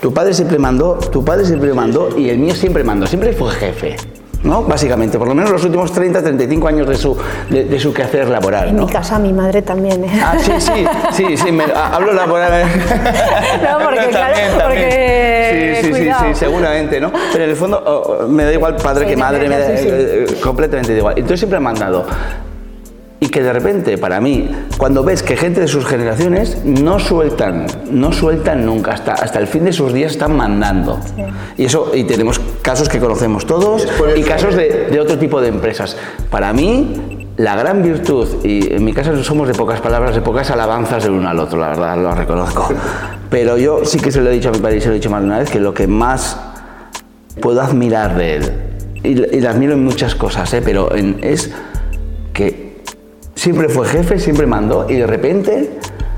Tu 0.00 0.14
padre 0.14 0.32
siempre 0.32 0.58
mandó, 0.58 0.94
tu 0.94 1.24
padre 1.24 1.44
siempre 1.44 1.74
mandó, 1.74 2.16
y 2.16 2.30
el 2.30 2.38
mío 2.38 2.54
siempre 2.54 2.82
mandó, 2.84 3.06
siempre 3.06 3.32
fue 3.32 3.50
jefe. 3.52 3.96
¿No? 4.42 4.62
Básicamente, 4.62 5.18
por 5.18 5.28
lo 5.28 5.34
menos 5.34 5.50
los 5.50 5.64
últimos 5.64 5.92
30, 5.92 6.22
35 6.22 6.66
años 6.68 6.88
de 6.88 6.96
su, 6.96 7.14
de, 7.50 7.64
de 7.64 7.78
su 7.78 7.92
quehacer 7.92 8.26
laboral. 8.28 8.68
En 8.70 8.76
¿no? 8.76 8.86
mi 8.86 8.92
casa 8.92 9.18
mi 9.18 9.34
madre 9.34 9.60
también, 9.60 10.02
¿eh? 10.04 10.10
Ah, 10.24 10.34
sí, 10.38 10.52
sí, 10.58 10.84
sí, 11.12 11.36
sí, 11.36 11.52
me- 11.52 11.64
ah, 11.74 11.90
hablo 11.94 12.12
laboral. 12.14 12.64
No, 13.62 13.78
porque, 13.84 14.08
claro, 14.08 14.36
porque, 14.62 15.76
Sí, 15.80 15.86
sí, 15.88 15.92
sí, 15.94 16.00
cuidado. 16.00 16.24
sí, 16.28 16.34
seguramente, 16.34 17.00
¿no? 17.00 17.12
Pero 17.32 17.44
en 17.44 17.50
el 17.50 17.56
fondo 17.56 17.82
oh, 17.84 18.18
oh, 18.24 18.28
me 18.28 18.44
da 18.44 18.52
igual 18.52 18.76
padre 18.76 19.04
Sí, 19.04 19.10
que 19.10 19.16
madre, 19.16 19.48
me 19.48 19.58
da, 19.58 19.66
sí, 19.76 19.86
eh, 19.88 20.26
eh, 20.30 20.40
completamente 20.42 20.96
igual. 20.96 21.14
Entonces 21.16 21.40
siempre 21.40 21.56
han 21.58 21.62
mandado. 21.64 22.06
Y 23.22 23.28
que 23.28 23.42
de 23.42 23.52
repente, 23.52 23.98
para 23.98 24.18
mí, 24.20 24.48
cuando 24.78 25.04
ves 25.04 25.22
que 25.22 25.36
gente 25.36 25.60
de 25.60 25.68
sus 25.68 25.84
generaciones 25.84 26.56
no 26.64 26.98
sueltan, 26.98 27.66
no 27.90 28.12
sueltan 28.12 28.64
nunca, 28.64 28.92
hasta, 28.92 29.12
hasta 29.12 29.38
el 29.38 29.46
fin 29.46 29.66
de 29.66 29.74
sus 29.74 29.92
días 29.92 30.12
están 30.12 30.34
mandando. 30.36 30.98
Y 31.58 31.66
eso, 31.66 31.92
y 31.94 32.04
tenemos 32.04 32.40
casos 32.62 32.88
que 32.88 32.98
conocemos 32.98 33.44
todos 33.46 33.86
y 34.16 34.20
eso 34.20 34.28
casos 34.28 34.54
de, 34.56 34.88
de 34.90 35.00
otro 35.00 35.18
tipo 35.18 35.40
de 35.42 35.48
empresas. 35.48 35.98
Para 36.30 36.54
mí, 36.54 37.26
la 37.36 37.56
gran 37.56 37.82
virtud, 37.82 38.26
y 38.42 38.72
en 38.72 38.82
mi 38.84 38.94
casa 38.94 39.12
no 39.12 39.22
somos 39.22 39.46
de 39.48 39.54
pocas 39.54 39.82
palabras, 39.82 40.14
de 40.14 40.22
pocas 40.22 40.50
alabanzas 40.50 41.02
del 41.04 41.12
uno 41.12 41.28
al 41.28 41.38
otro, 41.40 41.60
la 41.60 41.68
verdad, 41.68 41.98
lo 41.98 42.14
reconozco. 42.14 42.68
Pero 43.28 43.58
yo 43.58 43.84
sí 43.84 44.00
que 44.00 44.10
se 44.10 44.22
lo 44.22 44.30
he 44.30 44.32
dicho 44.32 44.48
a 44.48 44.52
mi 44.52 44.58
padre 44.60 44.78
y 44.78 44.80
se 44.80 44.86
lo 44.88 44.94
he 44.94 44.96
dicho 44.96 45.10
más 45.10 45.20
de 45.20 45.26
una 45.26 45.38
vez, 45.40 45.50
que 45.50 45.60
lo 45.60 45.74
que 45.74 45.86
más 45.86 46.38
puedo 47.42 47.60
admirar 47.60 48.16
de 48.16 48.36
él, 48.36 48.52
y, 49.02 49.08
y 49.10 49.40
le 49.42 49.46
admiro 49.48 49.74
en 49.74 49.84
muchas 49.84 50.14
cosas, 50.14 50.52
¿eh? 50.54 50.62
pero 50.64 50.94
en- 50.94 51.18
es 51.22 51.50
que 52.32 52.69
siempre 53.40 53.68
fue 53.70 53.86
jefe, 53.86 54.18
siempre 54.18 54.46
mandó, 54.46 54.86
y 54.88 54.96
de 54.96 55.06
repente 55.06 55.70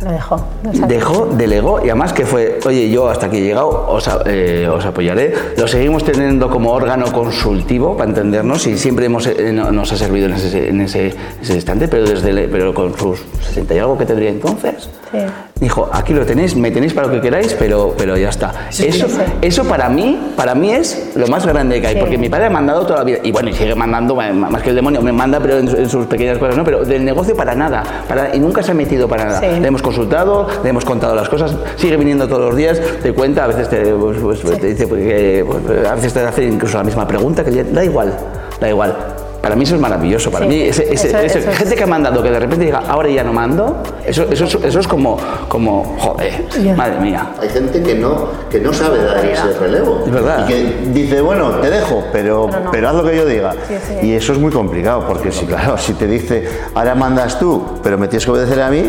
Lo 0.04 0.10
dejó. 0.10 0.44
exacto. 0.64 0.86
Dejó, 0.88 1.26
delegó 1.36 1.78
y 1.84 1.88
además 1.90 2.12
que 2.12 2.26
fue, 2.26 2.58
oye, 2.66 2.90
yo 2.90 3.08
hasta 3.08 3.26
aquí 3.26 3.36
he 3.38 3.42
llegado, 3.42 3.68
os, 3.88 4.10
eh, 4.26 4.66
os 4.68 4.84
apoyaré. 4.84 5.32
Lo 5.56 5.68
seguimos 5.68 6.02
teniendo 6.04 6.50
como 6.50 6.72
órgano 6.72 7.12
consultivo 7.12 7.96
para 7.96 8.08
entendernos 8.10 8.66
y 8.66 8.76
siempre 8.76 9.06
hemos, 9.06 9.26
eh, 9.28 9.52
no- 9.52 9.70
nos 9.70 9.92
ha 9.92 9.96
servido 9.96 10.26
en 10.26 10.32
ese, 10.34 10.68
en 10.68 10.80
ese, 10.80 11.14
ese 11.40 11.54
instante, 11.54 11.86
pero, 11.86 12.04
desde 12.04 12.48
pero 12.48 12.74
con 12.74 12.98
sus 12.98 13.20
60 13.46 13.74
y 13.74 13.78
algo 13.78 13.96
que 13.96 14.06
tendría 14.06 14.30
entonces. 14.30 14.88
Sí. 15.12 15.18
Dijo, 15.60 15.88
aquí 15.92 16.12
lo 16.14 16.24
tenéis, 16.26 16.56
me 16.56 16.70
tenéis 16.70 16.92
para 16.94 17.06
lo 17.06 17.12
que 17.12 17.20
queráis, 17.20 17.54
pero, 17.58 17.94
pero 17.96 18.16
ya 18.16 18.30
está. 18.30 18.52
eso, 18.70 19.06
sí. 19.08 19.14
eso 19.42 19.64
para 19.64 19.88
mí, 19.88 20.32
para 20.36 20.54
mí 20.54 20.72
es 20.72 21.10
lo 21.14 21.26
más 21.28 21.46
grande 21.46 21.80
que 21.80 21.86
hay, 21.86 21.94
Sí. 21.94 22.00
porque 22.00 22.18
mi 22.18 22.28
padre 22.28 22.46
ha 22.46 22.50
mandado 22.50 22.84
toda 22.86 22.98
la 23.00 23.04
vida, 23.04 23.18
y 23.22 23.30
bueno, 23.30 23.50
y 23.50 23.52
sigue 23.52 23.74
mandando, 23.74 24.14
ma- 24.16 24.32
más 24.32 24.62
que 24.62 24.70
el 24.70 24.74
demonio, 24.76 25.02
me 25.02 25.12
manda, 25.12 25.38
pero 25.38 25.58
en, 25.58 25.68
en 25.68 25.88
sus 25.88 26.06
pequeñas 26.06 26.38
cosas, 26.38 26.56
¿no? 26.56 26.64
Pero 26.64 26.84
del 26.84 27.04
negocio 27.04 27.36
para 27.36 27.54
nada, 27.54 27.82
para, 28.08 28.34
y 28.34 28.40
nunca 28.40 28.62
se 28.62 28.72
ha 28.72 28.74
metido 28.74 29.06
para 29.06 29.26
nada. 29.26 29.40
Sí. 29.40 29.60
Le 29.60 29.68
hemos 29.68 29.82
consultado, 29.82 30.48
le 30.64 30.70
hemos 30.70 30.84
contado 30.84 31.14
las 31.14 31.28
cosas, 31.28 31.54
sigue 31.76 31.96
viniendo 31.96 32.26
todos 32.26 32.46
los 32.46 32.56
días, 32.56 32.80
te 33.02 33.12
cuenta, 33.12 33.44
a 33.44 33.48
veces 33.48 33.68
te, 33.68 33.92
pues, 33.94 34.18
pues, 34.18 34.40
te 34.60 34.66
dice, 34.68 34.86
pues, 34.86 35.02
que, 35.02 35.44
a 35.88 35.94
veces 35.94 36.12
te 36.14 36.20
hace 36.20 36.44
incluso 36.44 36.78
la 36.78 36.84
misma 36.84 37.06
pregunta, 37.06 37.44
que 37.44 37.62
da 37.64 37.84
igual, 37.84 38.12
da 38.60 38.68
igual. 38.68 38.96
Para 39.42 39.56
mí 39.56 39.64
eso 39.64 39.74
es 39.74 39.80
maravilloso, 39.80 40.30
para 40.30 40.44
Sí, 40.44 40.48
mí 40.48 40.60
ese, 40.62 40.84
ese- 40.84 41.08
eso- 41.08 41.18
ese- 41.18 41.38
eso 41.40 41.50
es- 41.50 41.58
gente 41.58 41.74
que 41.74 41.82
ha 41.82 41.86
mandado 41.88 42.22
que 42.22 42.30
de 42.30 42.38
repente 42.38 42.64
diga, 42.64 42.80
ahora 42.88 43.08
ya 43.08 43.24
no 43.24 43.32
mando, 43.32 43.82
eso, 44.06 44.22
eso, 44.30 44.44
es- 44.44 44.54
eso 44.54 44.78
es 44.78 44.86
como, 44.86 45.18
como, 45.48 45.96
joder, 45.98 46.44
madre 46.76 47.00
mía. 47.00 47.32
Hay 47.40 47.48
gente 47.48 47.82
que 47.82 47.96
no, 47.96 48.28
que 48.48 48.60
no 48.60 48.72
sabe 48.72 49.02
dar 49.02 49.24
ese 49.24 49.52
relevo. 49.58 50.04
Es 50.06 50.12
verdad. 50.12 50.48
Y 50.48 50.52
que 50.52 50.76
dice, 50.94 51.20
bueno, 51.20 51.50
te 51.56 51.70
dejo, 51.70 52.04
pero, 52.12 52.46
Pero 52.50 52.64
no. 52.64 52.70
pero 52.70 52.88
haz 52.88 52.94
lo 52.94 53.04
que 53.04 53.16
yo 53.16 53.26
diga. 53.26 53.52
Sí, 53.66 53.74
sí. 54.00 54.06
Y 54.06 54.12
eso 54.14 54.32
es 54.32 54.38
muy 54.38 54.52
complicado, 54.52 55.04
porque 55.08 55.32
si, 55.32 55.44
claro, 55.44 55.76
si 55.76 55.94
te 55.94 56.06
dice, 56.06 56.48
ahora 56.74 56.94
mandas 56.94 57.38
tú, 57.40 57.64
pero 57.82 57.98
me 57.98 58.06
tienes 58.06 58.24
que 58.24 58.30
obedecer 58.30 58.62
a 58.62 58.70
mí, 58.70 58.84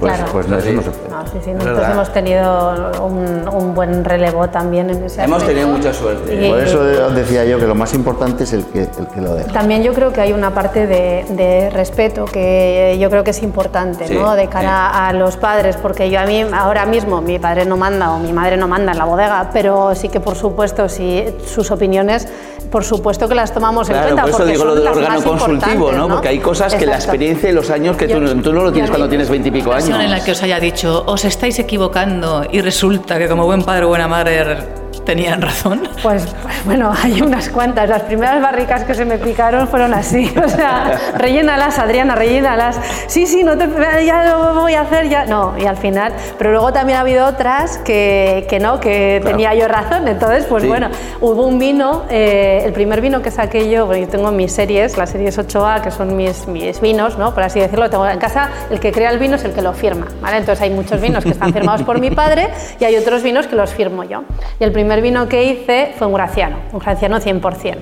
pues, 0.00 0.14
Claro. 0.14 0.32
pues 0.32 0.48
no, 0.48 0.58
eso 0.58 0.72
no 0.72 0.82
se 0.82 0.90
puede. 0.90 1.13
No, 1.24 1.30
sí, 1.32 1.38
sí, 1.44 1.50
nosotros 1.52 1.76
verdad. 1.78 1.92
hemos 1.92 2.12
tenido 2.12 2.92
un, 3.04 3.48
un 3.48 3.74
buen 3.74 4.04
relevo 4.04 4.48
también 4.48 4.90
en 4.90 5.02
ese 5.04 5.22
Hemos 5.22 5.42
aspecto. 5.42 5.60
tenido 5.60 5.76
mucha 5.76 5.92
suerte. 5.94 6.34
Y- 6.46 6.50
Por 6.50 6.60
eso 6.60 6.84
de- 6.84 7.12
decía 7.14 7.44
yo 7.44 7.58
que 7.58 7.66
lo 7.66 7.74
más 7.74 7.94
importante 7.94 8.44
es 8.44 8.52
el 8.52 8.64
que, 8.66 8.82
el 8.82 9.06
que 9.12 9.20
lo 9.20 9.34
deja. 9.34 9.52
También 9.52 9.82
yo 9.82 9.92
creo 9.94 10.12
que 10.12 10.20
hay 10.20 10.32
una 10.32 10.52
parte 10.52 10.86
de, 10.86 11.24
de 11.30 11.70
respeto 11.70 12.24
que 12.26 12.96
yo 13.00 13.10
creo 13.10 13.24
que 13.24 13.30
es 13.30 13.42
importante, 13.42 14.06
Sí, 14.08 14.14
¿no? 14.14 14.34
De 14.34 14.48
cara 14.48 15.08
a 15.08 15.12
los 15.12 15.36
padres, 15.36 15.76
porque 15.76 16.10
yo 16.10 16.20
a 16.20 16.24
mí 16.26 16.44
ahora 16.52 16.86
mismo 16.86 17.20
mi 17.20 17.38
padre 17.38 17.64
no 17.64 17.76
manda 17.76 18.12
o 18.12 18.18
mi 18.18 18.32
madre 18.32 18.56
no 18.56 18.68
manda 18.68 18.92
en 18.92 18.98
la 18.98 19.04
bodega, 19.04 19.50
pero 19.52 19.94
sí 19.94 20.08
que 20.08 20.20
por 20.20 20.36
supuesto 20.36 20.88
si 20.88 21.24
sus 21.46 21.70
opiniones, 21.70 22.28
por 22.70 22.84
supuesto 22.84 23.28
que 23.28 23.34
las 23.34 23.52
tomamos 23.52 23.88
en 23.88 23.94
Claro, 23.94 24.06
cuenta. 24.08 24.22
por 24.22 24.30
eso 24.30 24.38
porque 24.38 24.52
digo 24.52 24.64
son 24.64 24.68
lo 24.68 24.74
del 24.74 24.88
órgano 24.88 25.22
consultivo, 25.22 25.52
importantes, 25.72 25.98
¿no? 25.98 26.08
Porque 26.08 26.28
hay 26.28 26.38
cosas 26.40 26.74
que 26.74 26.86
la 26.86 26.92
Exacto. 26.96 27.04
experiencia 27.12 27.50
y 27.50 27.52
los 27.52 27.70
años 27.70 27.96
que 27.96 28.06
tú, 28.08 28.14
Yo- 28.14 28.20
no- 28.20 28.42
tú 28.42 28.52
no 28.52 28.62
lo 28.62 28.72
tienes 28.72 28.90
cuando 28.90 29.06
no- 29.06 29.10
tienes 29.10 29.28
veintipico 29.30 29.72
años. 29.72 29.88
en 29.90 30.10
la 30.10 30.22
que 30.24 30.32
os 30.32 30.42
haya 30.42 30.58
dicho, 30.58 31.04
os 31.14 31.24
estáis 31.24 31.60
equivocando 31.60 32.44
y 32.50 32.60
resulta 32.60 33.18
que 33.18 33.28
como 33.28 33.44
buen 33.46 33.62
padre 33.62 33.84
o 33.84 33.88
buena 33.88 34.08
madre 34.08 34.83
tenían 35.04 35.40
razón? 35.42 35.82
Pues, 36.02 36.26
pues, 36.42 36.64
bueno, 36.64 36.92
hay 37.02 37.20
unas 37.22 37.48
cuantas. 37.48 37.88
Las 37.88 38.02
primeras 38.02 38.40
barricas 38.42 38.84
que 38.84 38.94
se 38.94 39.04
me 39.04 39.18
picaron 39.18 39.68
fueron 39.68 39.94
así. 39.94 40.32
O 40.44 40.48
sea, 40.48 40.98
rellénalas, 41.16 41.78
Adriana, 41.78 42.14
rellénalas. 42.14 42.78
Sí, 43.06 43.26
sí, 43.26 43.42
no 43.42 43.56
te, 43.56 43.66
ya 44.04 44.24
lo 44.24 44.54
voy 44.60 44.74
a 44.74 44.82
hacer, 44.82 45.08
ya. 45.08 45.24
No, 45.24 45.54
y 45.58 45.64
al 45.66 45.76
final. 45.76 46.12
Pero 46.38 46.50
luego 46.52 46.72
también 46.72 46.98
ha 46.98 47.00
habido 47.00 47.26
otras 47.26 47.78
que, 47.78 48.46
que 48.48 48.60
no, 48.60 48.78
que 48.80 49.18
Claro. 49.20 49.36
tenía 49.36 49.54
yo 49.54 49.66
razón. 49.68 50.06
Entonces, 50.06 50.44
pues 50.46 50.62
Sí. 50.62 50.68
bueno, 50.68 50.88
hubo 51.20 51.46
un 51.46 51.58
vino, 51.58 52.04
eh, 52.10 52.62
el 52.64 52.72
primer 52.72 53.00
vino 53.00 53.22
que 53.22 53.30
saqué 53.30 53.70
yo, 53.70 53.86
bueno, 53.86 54.04
yo 54.04 54.08
tengo 54.10 54.30
mis 54.30 54.52
series, 54.52 54.96
las 54.98 55.10
series 55.10 55.38
8A, 55.38 55.80
que 55.82 55.90
son 55.90 56.14
mis, 56.16 56.46
mis 56.46 56.80
vinos, 56.80 57.16
¿no? 57.18 57.32
Por 57.34 57.42
así 57.42 57.58
decirlo, 57.60 57.88
tengo 57.90 58.06
en 58.06 58.18
casa. 58.18 58.50
El 58.70 58.78
que 58.80 58.92
crea 58.92 59.10
el 59.10 59.18
vino 59.18 59.36
es 59.36 59.44
el 59.44 59.52
que 59.52 59.62
lo 59.62 59.72
firma, 59.72 60.06
¿vale? 60.20 60.36
Entonces 60.38 60.62
hay 60.62 60.70
muchos 60.70 61.00
vinos 61.00 61.24
que 61.24 61.30
están 61.30 61.52
firmados 61.52 61.82
por 61.82 62.00
mi 62.00 62.10
padre 62.10 62.50
y 62.78 62.84
hay 62.84 62.96
otros 62.96 63.22
vinos 63.22 63.46
que 63.46 63.56
los 63.56 63.70
firmo 63.72 64.04
yo. 64.04 64.22
Y 64.60 64.64
el 64.64 64.72
primer 64.72 64.83
vino 65.02 65.28
que 65.28 65.44
hice 65.44 65.92
fue 65.96 66.06
un 66.06 66.14
graciano, 66.14 66.58
un 66.72 66.78
graciano 66.78 67.18
100%. 67.18 67.76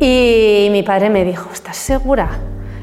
Y 0.00 0.68
mi 0.70 0.82
padre 0.82 1.10
me 1.10 1.24
dijo, 1.24 1.50
¿estás 1.52 1.76
segura? 1.76 2.28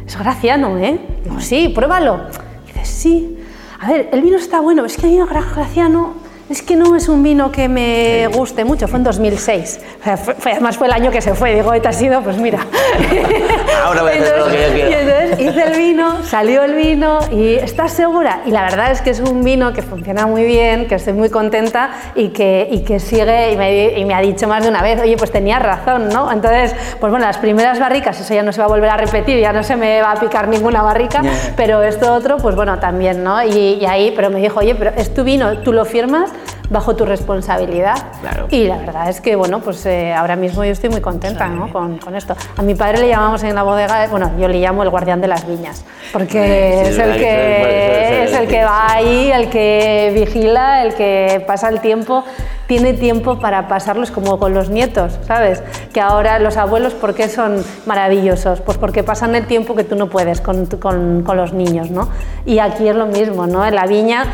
Es 0.05 0.17
graciano, 0.17 0.77
¿eh? 0.77 0.99
Digo, 1.23 1.39
sí, 1.39 1.69
pruébalo. 1.69 2.21
Y 2.63 2.67
dice, 2.67 2.85
sí. 2.85 3.39
A 3.79 3.91
ver, 3.91 4.09
el 4.11 4.21
vino 4.21 4.37
está 4.37 4.59
bueno, 4.59 4.85
es 4.85 4.97
que 4.97 5.07
hay 5.07 5.19
un 5.19 5.27
graciano 5.27 6.13
es 6.49 6.61
que 6.61 6.75
no 6.75 6.95
es 6.95 7.09
un 7.09 7.23
vino 7.23 7.51
que 7.51 7.67
me 7.67 8.27
guste 8.27 8.63
mucho, 8.65 8.87
fue 8.87 8.99
en 8.99 9.03
2006. 9.03 9.79
O 9.99 10.03
sea, 10.03 10.17
fue- 10.17 10.35
fue- 10.35 10.51
además 10.53 10.77
fue 10.77 10.87
el 10.87 10.93
año 10.93 11.11
que 11.11 11.21
se 11.21 11.33
fue, 11.35 11.53
digo, 11.55 11.71
te 11.81 11.87
has 11.87 11.95
sido, 11.97 12.21
pues 12.21 12.37
mira. 12.37 12.59
Ahora 13.85 14.01
voy 14.03 14.11
a 14.11 14.15
hacer 14.15 14.37
lo 14.39 14.45
que 14.47 14.51
yo 14.61 14.73
quiero. 14.73 14.89
y 14.89 14.93
entonces 14.93 15.39
hice 15.39 15.63
el 15.63 15.77
vino, 15.77 16.23
salió 16.23 16.63
el 16.63 16.73
vino 16.75 17.19
y 17.31 17.55
¿estás 17.55 17.91
segura? 17.93 18.41
Y 18.45 18.51
la 18.51 18.63
verdad 18.63 18.91
es 18.91 19.01
que 19.01 19.09
es 19.09 19.19
un 19.19 19.43
vino 19.43 19.73
que 19.73 19.81
funciona 19.81 20.25
muy 20.25 20.43
bien, 20.45 20.87
que 20.87 20.95
estoy 20.95 21.13
muy 21.13 21.29
contenta 21.29 21.91
y 22.15 22.29
que, 22.29 22.67
y 22.71 22.79
que 22.83 22.99
sigue 22.99 23.51
y 23.51 23.57
me, 23.57 23.99
y 23.99 24.05
me 24.05 24.13
ha 24.13 24.21
dicho 24.21 24.47
más 24.47 24.63
de 24.63 24.69
una 24.69 24.81
vez, 24.81 24.99
oye, 25.01 25.17
pues 25.17 25.31
tenías 25.31 25.61
razón, 25.61 26.09
¿no? 26.09 26.31
Entonces, 26.31 26.73
pues 26.99 27.11
bueno, 27.11 27.25
las 27.25 27.37
primeras 27.37 27.79
barricas, 27.79 28.19
eso 28.19 28.33
ya 28.33 28.43
no 28.43 28.51
se 28.53 28.59
va 28.59 28.65
a 28.65 28.69
volver 28.69 28.89
a 28.89 28.97
repetir, 28.97 29.39
ya 29.39 29.53
no 29.53 29.63
se 29.63 29.75
me 29.75 30.01
va 30.01 30.11
a 30.13 30.15
picar 30.19 30.47
ninguna 30.47 30.81
barrica, 30.81 31.21
pero 31.55 31.81
esto 31.83 32.13
otro, 32.13 32.37
pues 32.37 32.55
bueno, 32.55 32.79
también, 32.79 33.23
¿no? 33.23 33.43
Y, 33.43 33.77
y 33.81 33.85
ahí, 33.85 34.13
pero 34.15 34.29
me 34.29 34.39
dijo, 34.39 34.59
oye, 34.59 34.75
pero 34.75 34.91
es 34.95 35.13
tu 35.13 35.23
vino, 35.23 35.59
tú 35.59 35.73
lo 35.73 35.85
firmas 35.85 36.29
bajo 36.69 36.95
tu 36.95 37.05
responsabilidad. 37.05 37.95
Claro. 38.21 38.47
Y 38.49 38.65
la 38.65 38.77
verdad 38.77 39.09
es 39.09 39.21
que, 39.21 39.35
bueno, 39.35 39.59
pues 39.61 39.85
eh, 39.85 40.13
ahora 40.13 40.35
mismo 40.35 40.63
yo 40.65 40.71
estoy 40.71 40.89
muy 40.89 41.01
contenta 41.01 41.47
¿no? 41.47 41.71
con, 41.71 41.97
con 41.97 42.15
esto. 42.15 42.35
A 42.57 42.61
mi 42.61 42.75
padre 42.75 42.99
le 42.99 43.07
llamamos 43.09 43.41
en 43.43 43.55
la 43.55 43.63
bodega, 43.63 44.07
bueno, 44.07 44.31
yo 44.39 44.47
le 44.47 44.59
llamo 44.59 44.83
el 44.83 44.89
guardián 44.89 45.21
de 45.21 45.27
las 45.27 45.47
viñas, 45.47 45.85
porque 46.11 46.81
Sí, 46.85 46.89
es, 46.91 46.99
el 46.99 47.13
que 47.17 48.23
es 48.25 48.33
el 48.33 48.47
que- 48.47 48.63
va 48.65 48.91
ahí, 48.91 49.31
el 49.31 49.49
que 49.49 50.11
vigila, 50.13 50.83
el 50.83 50.93
que 50.95 51.43
pasa 51.47 51.69
el 51.69 51.79
tiempo, 51.79 52.23
tiene 52.67 52.93
tiempo 52.93 53.39
para 53.39 53.69
pasarlos 53.69 54.11
como 54.11 54.39
con 54.39 54.53
los 54.53 54.69
nietos, 54.69 55.17
¿sabes? 55.25 55.63
Que 55.93 56.01
ahora 56.01 56.37
los 56.39 56.57
abuelos, 56.57 56.93
¿por 56.93 57.13
qué 57.15 57.29
son 57.29 57.63
maravillosos? 57.85 58.59
Pues 58.59 58.77
porque 58.77 59.03
pasan 59.03 59.35
el 59.35 59.45
tiempo 59.45 59.73
que 59.73 59.85
tú 59.85 59.95
no 59.95 60.07
puedes 60.09 60.41
con, 60.41 60.65
con, 60.65 61.23
con 61.23 61.37
los 61.37 61.53
niños, 61.53 61.91
¿no? 61.91 62.09
Y 62.45 62.59
aquí 62.59 62.87
es 62.89 62.95
lo 62.95 63.05
mismo, 63.05 63.47
¿no? 63.47 63.65
En 63.65 63.73
la 63.73 63.85
viña 63.85 64.25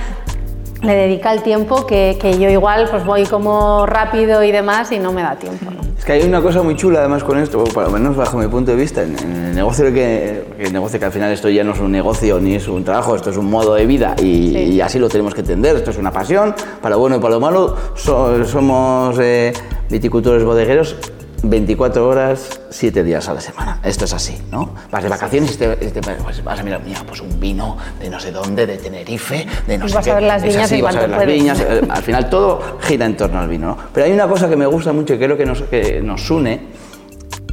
le 0.84 0.94
dedica 0.94 1.32
el 1.34 1.42
tiempo 1.44 1.86
que, 1.88 2.18
que 2.22 2.38
yo 2.38 2.50
igual 2.50 2.88
pues 2.92 3.06
voy 3.06 3.24
como 3.26 3.86
rápido 3.86 4.44
y 4.44 4.52
demás 4.52 4.92
y 4.92 5.00
no 5.00 5.12
me 5.14 5.22
da 5.22 5.36
tiempo. 5.36 5.72
¿no? 5.72 5.82
Es 5.98 6.04
que 6.06 6.12
hay 6.14 6.24
una 6.24 6.42
cosa 6.42 6.62
muy 6.62 6.76
chula 6.76 7.00
además 7.00 7.24
con 7.24 7.38
esto, 7.40 7.64
por 7.64 7.84
lo 7.86 7.90
menos 7.92 8.18
bajo 8.18 8.38
mi 8.38 8.48
punto 8.48 8.72
de 8.72 8.78
vista, 8.78 9.02
en, 9.04 9.18
en 9.20 9.46
el 9.46 9.56
negocio 9.56 9.94
que, 9.94 10.46
el 10.60 10.74
negocio 10.74 11.00
que 11.00 11.06
al 11.06 11.12
final 11.14 11.32
esto 11.32 11.48
ya 11.50 11.64
no 11.64 11.72
es 11.72 11.80
un 11.80 11.92
negocio 11.92 12.40
ni 12.42 12.56
es 12.56 12.68
un 12.68 12.84
trabajo, 12.84 13.16
esto 13.16 13.30
es 13.30 13.38
un 13.38 13.50
modo 13.50 13.74
de 13.76 13.86
vida 13.86 14.16
y, 14.20 14.24
Sí. 14.54 14.58
y 14.74 14.82
así 14.82 15.00
lo 15.00 15.08
tenemos 15.08 15.34
que 15.34 15.40
entender, 15.42 15.76
esto 15.78 15.92
es 15.92 15.98
una 15.98 16.12
pasión, 16.12 16.54
para 16.82 16.96
lo 16.96 17.00
bueno 17.00 17.16
y 17.16 17.20
para 17.20 17.36
lo 17.36 17.40
malo, 17.40 17.76
so- 17.96 18.44
somos 18.46 19.18
eh, 19.20 19.54
viticultores 19.90 20.44
bodegueros 20.44 20.98
24 21.44 22.08
horas, 22.08 22.62
7 22.70 23.04
días 23.04 23.28
a 23.28 23.34
la 23.34 23.42
semana. 23.42 23.80
Esto 23.84 24.06
es 24.06 24.14
así, 24.14 24.38
¿no? 24.52 24.74
Vas 24.90 25.04
de 25.04 25.10
vacaciones 25.10 25.54
y 25.56 25.58
te, 25.58 25.76
te- 25.76 26.02
pues 26.02 26.42
vas 26.44 26.60
a 26.60 26.64
mirar, 26.64 26.82
mira, 26.86 27.04
pues 27.06 27.20
un 27.20 27.38
vino 27.40 27.78
de 28.00 28.10
no 28.10 28.20
sé 28.20 28.32
dónde, 28.32 28.66
de 28.66 28.78
Tenerife, 28.78 29.46
de 29.68 29.78
no 29.78 29.86
Y 29.86 29.90
sé 29.90 29.96
vas 29.96 30.08
a 30.08 30.10
qué. 30.10 30.14
ver 30.16 30.24
las 30.24 30.42
Es 30.44 30.50
viñas 30.50 30.72
así, 30.72 30.82
vas 30.82 30.96
a 30.96 31.00
ver 31.02 31.10
las 31.10 31.26
viñas, 31.26 31.60
eh, 31.60 31.82
al 31.90 32.02
final 32.02 32.30
todo 32.30 32.62
gira 32.82 33.06
en 33.06 33.18
torno 33.18 33.40
al 33.40 33.50
vino, 33.50 33.68
¿no? 33.68 33.78
Pero 33.94 34.06
hay 34.06 34.14
una 34.14 34.28
cosa 34.28 34.50
que 34.50 34.56
me 34.56 34.66
gusta 34.66 34.94
mucho 34.94 35.14
y 35.16 35.18
creo 35.18 35.36
que 35.38 35.46
nos, 35.46 35.62
que 35.64 36.02
nos 36.02 36.30
une. 36.32 36.62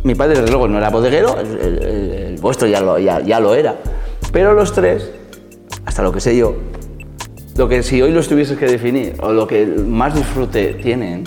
Mi 0.05 0.15
padre, 0.15 0.37
desde 0.39 0.51
luego, 0.51 0.69
no 0.69 0.79
era 0.79 0.89
bodeguero, 0.89 1.39
el, 1.41 1.47
el- 1.59 1.83
el- 1.83 2.13
el 2.13 2.37
vuestro 2.41 2.69
ya 2.69 2.81
lo, 2.81 2.99
ya, 2.99 3.21
ya 3.21 3.41
lo 3.41 3.55
era. 3.55 3.75
Pero 4.33 4.55
los 4.55 4.73
tres, 4.73 5.11
hasta 5.85 6.03
lo 6.03 6.13
que 6.13 6.21
sé 6.21 6.37
yo, 6.37 6.55
lo 7.57 7.69
que 7.69 7.83
si 7.83 8.01
hoy 8.01 8.13
los 8.13 8.29
tuvieses 8.29 8.57
que 8.57 8.67
definir, 8.67 9.17
o 9.21 9.33
lo 9.33 9.47
que 9.49 9.67
más 9.67 10.15
disfrute 10.15 10.75
tienen, 10.75 11.25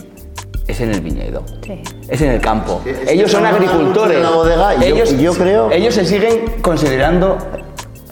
es 0.68 0.80
en 0.82 0.92
el 0.92 1.02
viñedo. 1.02 1.44
Sí. 1.66 1.82
Es 2.08 2.22
en 2.22 2.32
el 2.32 2.42
campo. 2.42 2.82
es 2.86 2.98
que 3.00 3.14
ellos 3.14 3.32
son 3.32 3.46
agricultores. 3.46 4.18
de 4.18 4.24
la 4.24 4.30
bodega 4.30 4.76
y 4.76 4.84
ellos, 4.86 5.18
yo 5.18 5.34
creo- 5.34 5.72
Ellos 5.72 5.94
se 5.94 6.06
siguen 6.06 6.46
considerando 6.62 7.38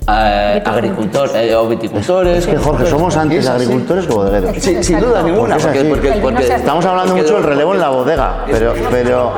eh, 0.09 0.61
agricultores 0.65 1.33
eh, 1.35 1.55
o 1.55 1.67
viticultores. 1.67 2.39
Es 2.39 2.47
que 2.47 2.57
Jorge, 2.57 2.85
somos 2.87 3.15
antes 3.15 3.47
agricultores 3.47 4.05
que 4.07 4.13
bodegueros. 4.13 4.55
Sí, 4.59 4.83
sin 4.83 4.99
duda 4.99 5.21
ninguna. 5.21 5.57
Porque 5.57 6.39
es 6.39 6.49
Estamos 6.49 6.85
hablando 6.85 7.15
mucho 7.15 7.35
del 7.35 7.43
relevo 7.43 7.73
en 7.73 7.79
la 7.79 7.89
bodega, 7.89 8.45
pero, 8.49 8.73
pero 8.89 9.33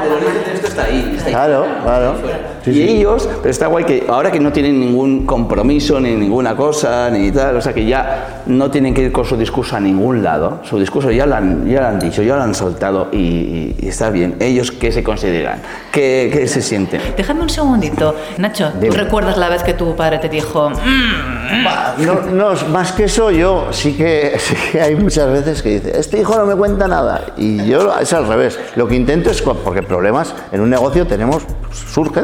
Esto 0.53 0.67
está 0.67 0.83
ahí. 0.85 1.13
está 1.15 1.27
ahí. 1.27 1.33
claro, 1.33 1.65
claro. 1.83 2.15
Sí, 2.63 2.71
y 2.71 2.73
sí. 2.73 2.81
ellos, 2.97 3.27
pero 3.41 3.49
está 3.49 3.67
guay 3.67 3.83
que 3.83 4.05
ahora 4.07 4.31
que 4.31 4.39
no 4.39 4.51
tienen 4.51 4.79
ningún 4.79 5.25
compromiso 5.25 5.99
ni 5.99 6.15
ninguna 6.15 6.55
cosa 6.55 7.09
ni 7.09 7.31
tal, 7.31 7.57
o 7.57 7.61
sea 7.61 7.73
que 7.73 7.85
ya 7.85 8.41
no 8.45 8.71
tienen 8.71 8.93
que 8.93 9.01
ir 9.01 9.11
con 9.11 9.25
su 9.25 9.35
discurso 9.35 9.75
a 9.75 9.79
ningún 9.79 10.23
lado, 10.23 10.59
su 10.63 10.79
discurso 10.79 11.11
ya 11.11 11.25
lo 11.25 11.35
han, 11.35 11.67
ya 11.67 11.81
lo 11.81 11.87
han 11.87 11.99
dicho, 11.99 12.21
ya 12.23 12.35
lo 12.37 12.43
han 12.43 12.55
soltado 12.55 13.09
y, 13.11 13.17
y- 13.17 13.75
y 13.81 13.87
está 13.89 14.09
bien. 14.09 14.35
Ellos 14.39 14.71
qué 14.71 14.91
se 14.91 15.03
consideran, 15.03 15.61
qué, 15.91 16.29
qué 16.31 16.47
se 16.47 16.61
sienten. 16.61 17.01
Déjame 17.17 17.41
un 17.41 17.49
segundito. 17.49 18.15
Nacho, 18.37 18.69
¿tú 18.73 18.79
Dime. 18.79 18.95
recuerdas 18.95 19.37
la 19.37 19.49
vez 19.49 19.63
que 19.63 19.73
tu 19.73 19.95
padre 19.95 20.19
te 20.19 20.29
dijo, 20.29 20.69
"Mm, 20.69 21.65
Va, 21.65 21.95
No, 21.99 22.21
no, 22.31 22.67
más 22.71 22.93
que 22.93 23.03
eso, 23.03 23.29
yo 23.29 23.67
sí 23.71 23.93
que, 23.93 24.33
sí 24.39 24.55
que 24.71 24.81
hay 24.81 24.95
muchas 24.95 25.29
veces 25.31 25.61
que 25.61 25.69
dice, 25.79 25.99
este 25.99 26.19
hijo 26.21 26.35
no 26.37 26.45
me 26.45 26.55
cuenta 26.55 26.87
nada. 26.87 27.21
Y 27.37 27.65
yo 27.65 27.93
es 27.99 28.11
al 28.13 28.27
revés. 28.27 28.57
Lo 28.75 28.87
que 28.87 28.95
intento 28.95 29.29
es, 29.29 29.41
porque 29.41 29.83
problemas 29.83 30.33
en 30.51 30.61
un 30.61 30.69
negocio 30.69 31.05
tenemos, 31.05 31.43
surgen, 31.71 32.23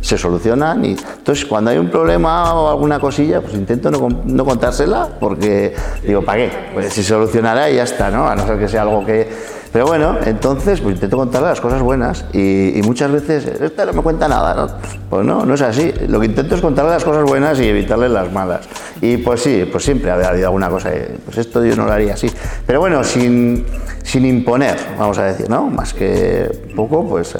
se 0.00 0.18
solucionan. 0.18 0.84
Y, 0.84 0.90
entonces, 0.90 1.44
cuando 1.44 1.70
hay 1.70 1.78
un 1.78 1.90
problema 1.90 2.54
o 2.54 2.68
alguna 2.68 2.98
cosilla, 2.98 3.40
pues 3.40 3.54
intento 3.54 3.90
no, 3.90 4.08
no 4.24 4.44
contársela, 4.44 5.08
porque 5.18 5.74
digo, 6.02 6.22
¿para 6.22 6.38
qué? 6.38 6.52
Pues 6.74 6.92
si 6.92 7.02
solucionará 7.02 7.70
y 7.70 7.76
ya 7.76 7.84
está, 7.84 8.10
¿no? 8.10 8.26
A 8.26 8.34
no 8.34 8.46
ser 8.46 8.58
que 8.58 8.68
sea 8.68 8.82
algo 8.82 9.04
que... 9.04 9.58
Pero 9.70 9.86
bueno, 9.86 10.16
entonces 10.24 10.80
pues 10.80 10.94
intento 10.94 11.18
contarle 11.18 11.48
las 11.48 11.60
cosas 11.60 11.82
buenas 11.82 12.24
y, 12.32 12.80
muchas 12.84 13.12
veces, 13.12 13.46
este 13.46 13.84
no 13.84 13.92
me 13.92 14.00
cuenta 14.00 14.26
nada, 14.26 14.54
¿no? 14.54 14.66
Pues 15.10 15.26
no, 15.26 15.44
no 15.44 15.54
es 15.54 15.60
así. 15.60 15.92
Lo 16.08 16.20
que 16.20 16.26
intento 16.26 16.54
es 16.54 16.62
contarle 16.62 16.92
las 16.92 17.04
cosas 17.04 17.24
buenas 17.24 17.60
y 17.60 17.68
evitarle 17.68 18.08
las 18.08 18.32
malas. 18.32 18.66
Y 19.02 19.18
pues 19.18 19.42
sí, 19.42 19.68
pues 19.70 19.84
siempre 19.84 20.10
había 20.10 20.30
habido 20.30 20.46
alguna 20.46 20.70
cosa, 20.70 20.90
pues 21.24 21.36
esto 21.36 21.62
yo 21.62 21.76
no 21.76 21.84
lo 21.84 21.92
haría 21.92 22.14
así. 22.14 22.30
Pero 22.66 22.80
bueno, 22.80 23.04
sin, 23.04 23.66
sin 24.02 24.24
imponer, 24.24 24.78
vamos 24.98 25.18
a 25.18 25.24
decir, 25.24 25.50
¿no? 25.50 25.66
Más 25.66 25.92
que 25.92 26.70
poco, 26.74 27.06
pues 27.06 27.36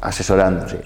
asesorando, 0.00 0.66
sí. 0.66 0.76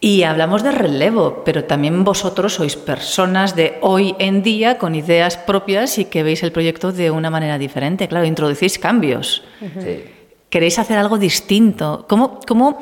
Y 0.00 0.22
hablamos 0.22 0.62
de 0.62 0.70
relevo, 0.70 1.42
pero 1.44 1.64
también 1.64 2.04
vosotros 2.04 2.54
sois 2.54 2.76
personas 2.76 3.56
de 3.56 3.78
hoy 3.80 4.14
en 4.20 4.42
día 4.44 4.78
con 4.78 4.94
ideas 4.94 5.36
propias 5.36 5.98
y 5.98 6.04
que 6.04 6.22
veis 6.22 6.44
el 6.44 6.52
proyecto 6.52 6.92
de 6.92 7.10
una 7.10 7.30
manera 7.30 7.58
diferente. 7.58 8.06
Claro, 8.06 8.24
introducís 8.24 8.78
cambios. 8.78 9.42
Sí. 9.58 10.04
Queréis 10.50 10.78
hacer 10.78 10.98
algo 10.98 11.18
distinto. 11.18 12.06
¿Cómo, 12.08 12.38
cómo 12.46 12.78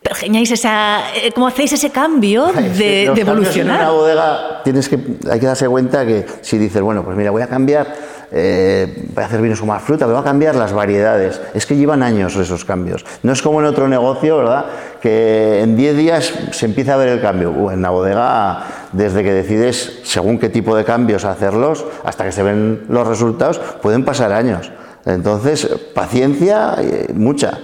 pergeñáis 0.00 0.52
esa, 0.52 1.12
eh, 1.16 1.32
cómo 1.34 1.48
hacéis 1.48 1.72
ese 1.72 1.90
cambio 1.90 2.46
de, 2.46 2.52
cambios 2.52 2.84
En 2.86 3.10
una 3.10 3.20
evolucionar? 3.20 3.90
bodega 3.90 4.62
tienes 4.62 4.88
que, 4.88 4.98
hay 5.30 5.40
que 5.40 5.46
darse 5.46 5.66
cuenta 5.66 6.06
que 6.06 6.24
si 6.42 6.58
dices, 6.58 6.82
bueno, 6.82 7.02
pues 7.04 7.16
mira, 7.16 7.30
voy 7.30 7.42
a 7.42 7.48
cambiar, 7.48 7.96
eh, 8.36 9.06
voy 9.14 9.22
a 9.22 9.26
hacer 9.26 9.40
vinos 9.40 9.60
con 9.60 9.68
más 9.68 9.80
fruta, 9.80 10.06
voy 10.06 10.16
a 10.16 10.24
cambiar 10.24 10.56
las 10.56 10.72
variedades. 10.72 11.40
Es 11.54 11.66
que 11.66 11.76
llevan 11.76 12.02
años 12.02 12.34
esos 12.34 12.64
cambios. 12.64 13.06
No 13.22 13.32
es 13.32 13.40
como 13.40 13.60
en 13.60 13.66
otro 13.66 13.86
negocio, 13.86 14.38
¿verdad? 14.38 14.66
Que 15.00 15.60
en 15.60 15.76
10 15.76 15.96
días 15.96 16.34
se 16.50 16.66
empieza 16.66 16.94
a 16.94 16.96
ver 16.96 17.10
el 17.10 17.20
cambio. 17.20 17.70
En 17.70 17.80
la 17.80 17.90
bodega, 17.90 18.64
desde 18.90 19.22
que 19.22 19.32
decides 19.32 20.00
según 20.02 20.40
qué 20.40 20.48
tipo 20.48 20.74
de 20.74 20.84
cambios 20.84 21.24
hacerlos, 21.24 21.84
hasta 22.02 22.24
que 22.24 22.32
se 22.32 22.42
ven 22.42 22.86
los 22.88 23.06
resultados, 23.06 23.60
pueden 23.80 24.04
pasar 24.04 24.32
años. 24.32 24.72
Entonces, 25.06 25.68
paciencia, 25.94 26.74
eh, 26.80 27.12
mucha. 27.14 27.60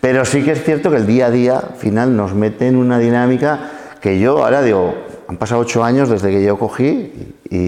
Pero 0.00 0.24
sí 0.24 0.44
que 0.44 0.52
es 0.52 0.62
cierto 0.62 0.92
que 0.92 0.98
el 0.98 1.06
día 1.08 1.26
a 1.26 1.30
día, 1.32 1.58
al 1.58 1.76
final, 1.76 2.16
nos 2.16 2.32
mete 2.32 2.68
en 2.68 2.76
una 2.76 3.00
dinámica 3.00 3.70
que 4.00 4.20
yo 4.20 4.44
ahora 4.44 4.62
digo, 4.62 4.94
han 5.26 5.36
pasado 5.36 5.62
ocho 5.62 5.82
años 5.82 6.08
desde 6.08 6.30
que 6.30 6.44
yo 6.44 6.56
cogí 6.58 7.34
y, 7.56 7.58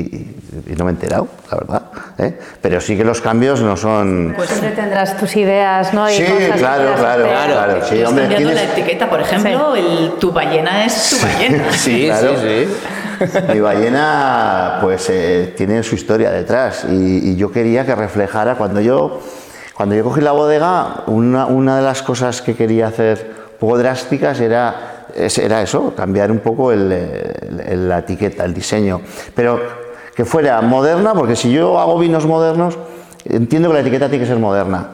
y- 0.71 0.75
no 0.77 0.85
me 0.85 0.91
he 0.93 0.95
enterado, 0.95 1.29
la 1.51 1.57
verdad. 1.59 1.83
¿eh? 2.19 2.39
Pero 2.63 2.81
sí 2.81 2.97
que 2.97 3.05
los 3.05 3.21
cambios 3.21 3.61
no 3.61 3.77
son... 3.77 4.33
Pues 4.37 4.49
siempre 4.49 4.71
tendrás 4.71 5.17
tus 5.19 5.35
ideas, 5.37 5.93
¿no? 5.93 6.09
Y 6.09 6.15
Sí, 6.15 6.25
cosas 6.25 6.59
claro, 6.59 6.95
claro, 6.97 7.25
hacer. 7.27 7.53
claro. 7.53 7.85
Sí, 7.89 8.03
hombre, 8.05 8.23
cambiando 8.25 8.51
tienes- 8.51 8.55
la 8.55 8.73
etiqueta, 8.73 9.11
por 9.11 9.21
ejemplo, 9.21 9.75
el 9.77 10.13
tu 10.19 10.33
ballena 10.33 10.85
es 10.87 11.11
tu 11.11 11.27
ballena. 11.27 11.65
Sí, 11.73 12.07
Claro. 12.07 12.35
sí, 12.41 12.67
sí. 12.67 13.39
Mi 13.53 13.61
ballena, 13.61 14.79
pues, 14.81 15.09
eh, 15.11 15.53
tiene 15.57 15.83
su 15.83 15.95
historia 15.95 16.31
detrás 16.31 16.85
y, 16.89 17.31
y 17.31 17.37
yo 17.37 17.51
quería 17.53 17.85
que 17.87 17.95
reflejara 17.95 18.55
cuando 18.57 18.81
yo, 18.81 19.21
cuando 19.75 19.95
yo 19.95 20.05
cogí 20.05 20.21
la 20.21 20.33
bodega, 20.33 21.03
una, 21.07 21.47
una 21.47 21.77
de 21.77 21.83
las 21.83 22.03
cosas 22.03 22.43
que 22.43 22.55
quería 22.55 22.89
hacer 22.89 23.33
un 23.53 23.59
poco 23.59 23.79
drásticas 23.79 24.41
era, 24.41 24.94
era 25.15 25.63
eso, 25.63 25.95
cambiar 25.97 26.31
un 26.31 26.39
poco 26.39 26.73
el- 26.73 27.89
la 27.89 27.99
etiqueta, 27.99 28.45
el 28.45 28.55
diseño, 28.55 29.01
pero 29.35 29.61
que 30.15 30.25
fuera 30.25 30.61
moderna, 30.63 31.15
porque 31.15 31.37
si 31.37 31.53
yo 31.53 31.79
hago 31.79 31.99
vinos 31.99 32.27
modernos, 32.27 32.79
entiendo 33.25 33.69
que 33.69 33.75
la 33.75 33.81
etiqueta 33.81 34.09
tiene 34.09 34.25
que 34.25 34.29
ser 34.29 34.39
moderna 34.39 34.91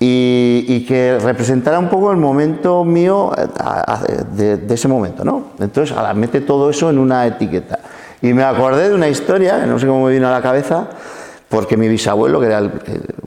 y, 0.00 0.84
que 0.86 1.18
representara 1.20 1.78
un 1.78 1.88
poco 1.88 2.12
el 2.12 2.18
momento 2.18 2.84
mío 2.84 3.32
de, 4.32 4.74
ese 4.74 4.86
momento, 4.86 5.24
¿no? 5.24 5.48
Entonces, 5.58 5.96
ahora 5.96 6.14
mete 6.14 6.40
todo 6.40 6.70
eso 6.70 6.88
en 6.88 6.98
una 6.98 7.26
etiqueta. 7.26 7.80
Y 8.22 8.32
me 8.32 8.44
acordé 8.44 8.88
de 8.88 8.94
una 8.94 9.08
historia, 9.08 9.66
no 9.66 9.78
sé 9.78 9.86
cómo 9.86 10.06
me 10.06 10.12
vino 10.12 10.28
a 10.28 10.30
la 10.30 10.42
cabeza, 10.42 10.88
porque 11.48 11.76
mi 11.76 11.88
bisabuelo, 11.88 12.40
que 12.40 12.46
era 12.46 12.62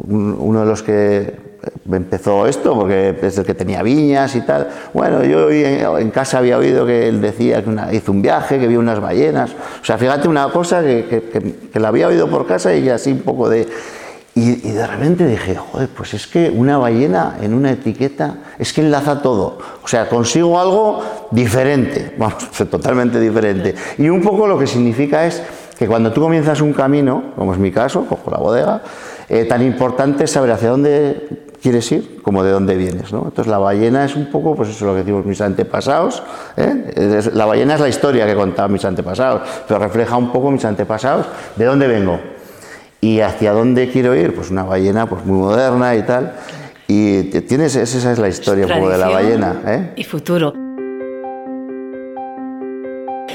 uno 0.08 0.62
de 0.62 0.66
los 0.66 0.82
que 0.82 1.51
empezó 1.92 2.48
esto, 2.48 2.76
porque 2.76 3.16
es 3.22 3.38
el 3.38 3.46
que 3.46 3.54
tenía 3.54 3.84
viñas 3.84 4.36
y 4.36 4.42
tal, 4.42 4.70
bueno, 4.94 5.24
yo 5.24 5.50
en, 5.50 6.12
casa 6.12 6.40
había 6.40 6.58
oído 6.58 6.86
que 6.86 7.08
él 7.08 7.22
decía 7.22 7.64
que 7.64 7.96
hizo 7.96 8.12
un 8.12 8.22
viaje, 8.22 8.60
que 8.60 8.68
vio 8.68 8.80
unas 8.80 9.00
ballenas, 9.00 9.52
o 9.52 9.86
sea, 9.86 9.98
fíjate 9.98 10.28
una 10.28 10.50
cosa 10.50 10.82
que, 10.82 11.06
que, 11.10 11.22
que- 11.72 11.80
la 11.80 11.88
había 11.88 12.08
oído 12.08 12.28
por 12.28 12.46
casa 12.46 12.74
y 12.76 12.90
así 12.90 13.12
un 13.12 13.22
poco 13.22 13.50
de... 13.50 13.68
Y, 14.34 14.66
y, 14.70 14.72
de 14.72 14.88
repente 14.88 15.28
dije, 15.28 15.56
joder, 15.58 15.90
pues 15.90 16.14
es 16.14 16.26
que 16.26 16.50
una 16.50 16.78
ballena 16.78 17.36
en 17.42 17.54
una 17.54 17.72
etiqueta 17.72 18.36
es 18.58 18.72
que 18.72 18.80
enlaza 18.80 19.22
todo. 19.22 19.58
O 19.84 19.88
sea, 19.90 20.08
consigo 20.08 20.58
algo 20.58 21.04
diferente, 21.32 22.14
vamos, 22.18 22.50
totalmente 22.70 23.20
diferente. 23.20 23.76
Y 23.98 24.08
un 24.08 24.22
poco 24.22 24.48
lo 24.48 24.58
que 24.58 24.68
significa 24.68 25.26
es 25.26 25.44
que 25.78 25.86
cuando 25.86 26.14
tú 26.14 26.22
comienzas 26.22 26.62
un 26.62 26.72
camino, 26.72 27.34
como 27.36 27.52
es 27.52 27.60
mi 27.60 27.72
caso, 27.72 28.06
cojo 28.06 28.32
la 28.32 28.38
bodega, 28.38 28.82
eh, 29.28 29.46
tan 29.46 29.64
importante 29.64 30.24
es 30.24 30.32
saber 30.32 30.52
hacia 30.52 30.70
dónde 30.70 31.51
quieres 31.62 31.92
ir 31.92 32.22
como 32.22 32.44
de 32.44 32.52
dónde 32.52 32.76
vienes. 32.76 33.12
¿no? 33.14 33.24
Entonces 33.26 33.48
la 33.48 33.60
ballena 33.60 34.06
es 34.06 34.16
un 34.16 34.26
poco, 34.26 34.56
pues 34.56 34.70
eso 34.70 34.78
es 34.78 34.82
lo 34.82 34.94
que 34.94 35.00
decimos 35.00 35.26
mis 35.26 35.42
antepasados. 35.42 36.24
¿eh? 36.58 37.30
La 37.34 37.46
ballena 37.46 37.76
es 37.76 37.80
la 37.80 37.90
historia 37.90 38.26
que 38.26 38.36
contaban 38.36 38.72
mis 38.72 38.84
antepasados, 38.84 39.42
pero 39.68 39.80
refleja 39.80 40.18
un 40.18 40.32
poco 40.32 40.52
mis 40.52 40.66
antepasados, 40.66 41.28
de 41.56 41.66
dónde 41.66 41.88
vengo 41.88 42.20
y 43.00 43.20
hacia 43.20 43.52
dónde 43.52 43.90
quiero 43.90 44.16
ir, 44.16 44.36
pues 44.36 44.52
una 44.52 44.64
ballena 44.64 45.08
pues 45.08 45.26
muy 45.26 45.40
moderna 45.40 45.96
y 45.96 46.04
tal. 46.04 46.34
Y 46.88 47.24
tienes, 47.42 47.76
esa 47.76 48.12
es 48.12 48.20
la 48.20 48.28
historia 48.28 48.66
un 48.66 48.74
poco 48.74 48.90
de 48.90 48.98
la 48.98 49.10
ballena. 49.10 49.62
¿eh? 49.66 49.94
Y 49.96 50.04
futuro. 50.04 50.54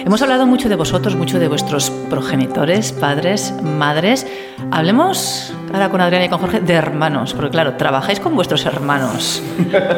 Hemos 0.05 0.23
hablado 0.23 0.47
mucho 0.47 0.69
de 0.69 0.77
vosotros, 0.77 1.17
mucho 1.17 1.41
de 1.41 1.49
vuestros 1.49 1.91
progenitores, 1.91 2.93
padres, 2.93 3.53
madres. 3.65 4.25
Hablemos 4.71 5.53
ahora 5.73 5.89
con 5.89 6.01
Adriana 6.01 6.25
y 6.25 6.29
con 6.29 6.39
Jorge 6.39 6.61
de 6.61 6.75
hermanos, 6.75 7.35
porque 7.35 7.51
claro, 7.51 7.75
trabajáis 7.75 8.21
con 8.21 8.35
vuestros 8.35 8.65
hermanos, 8.67 9.43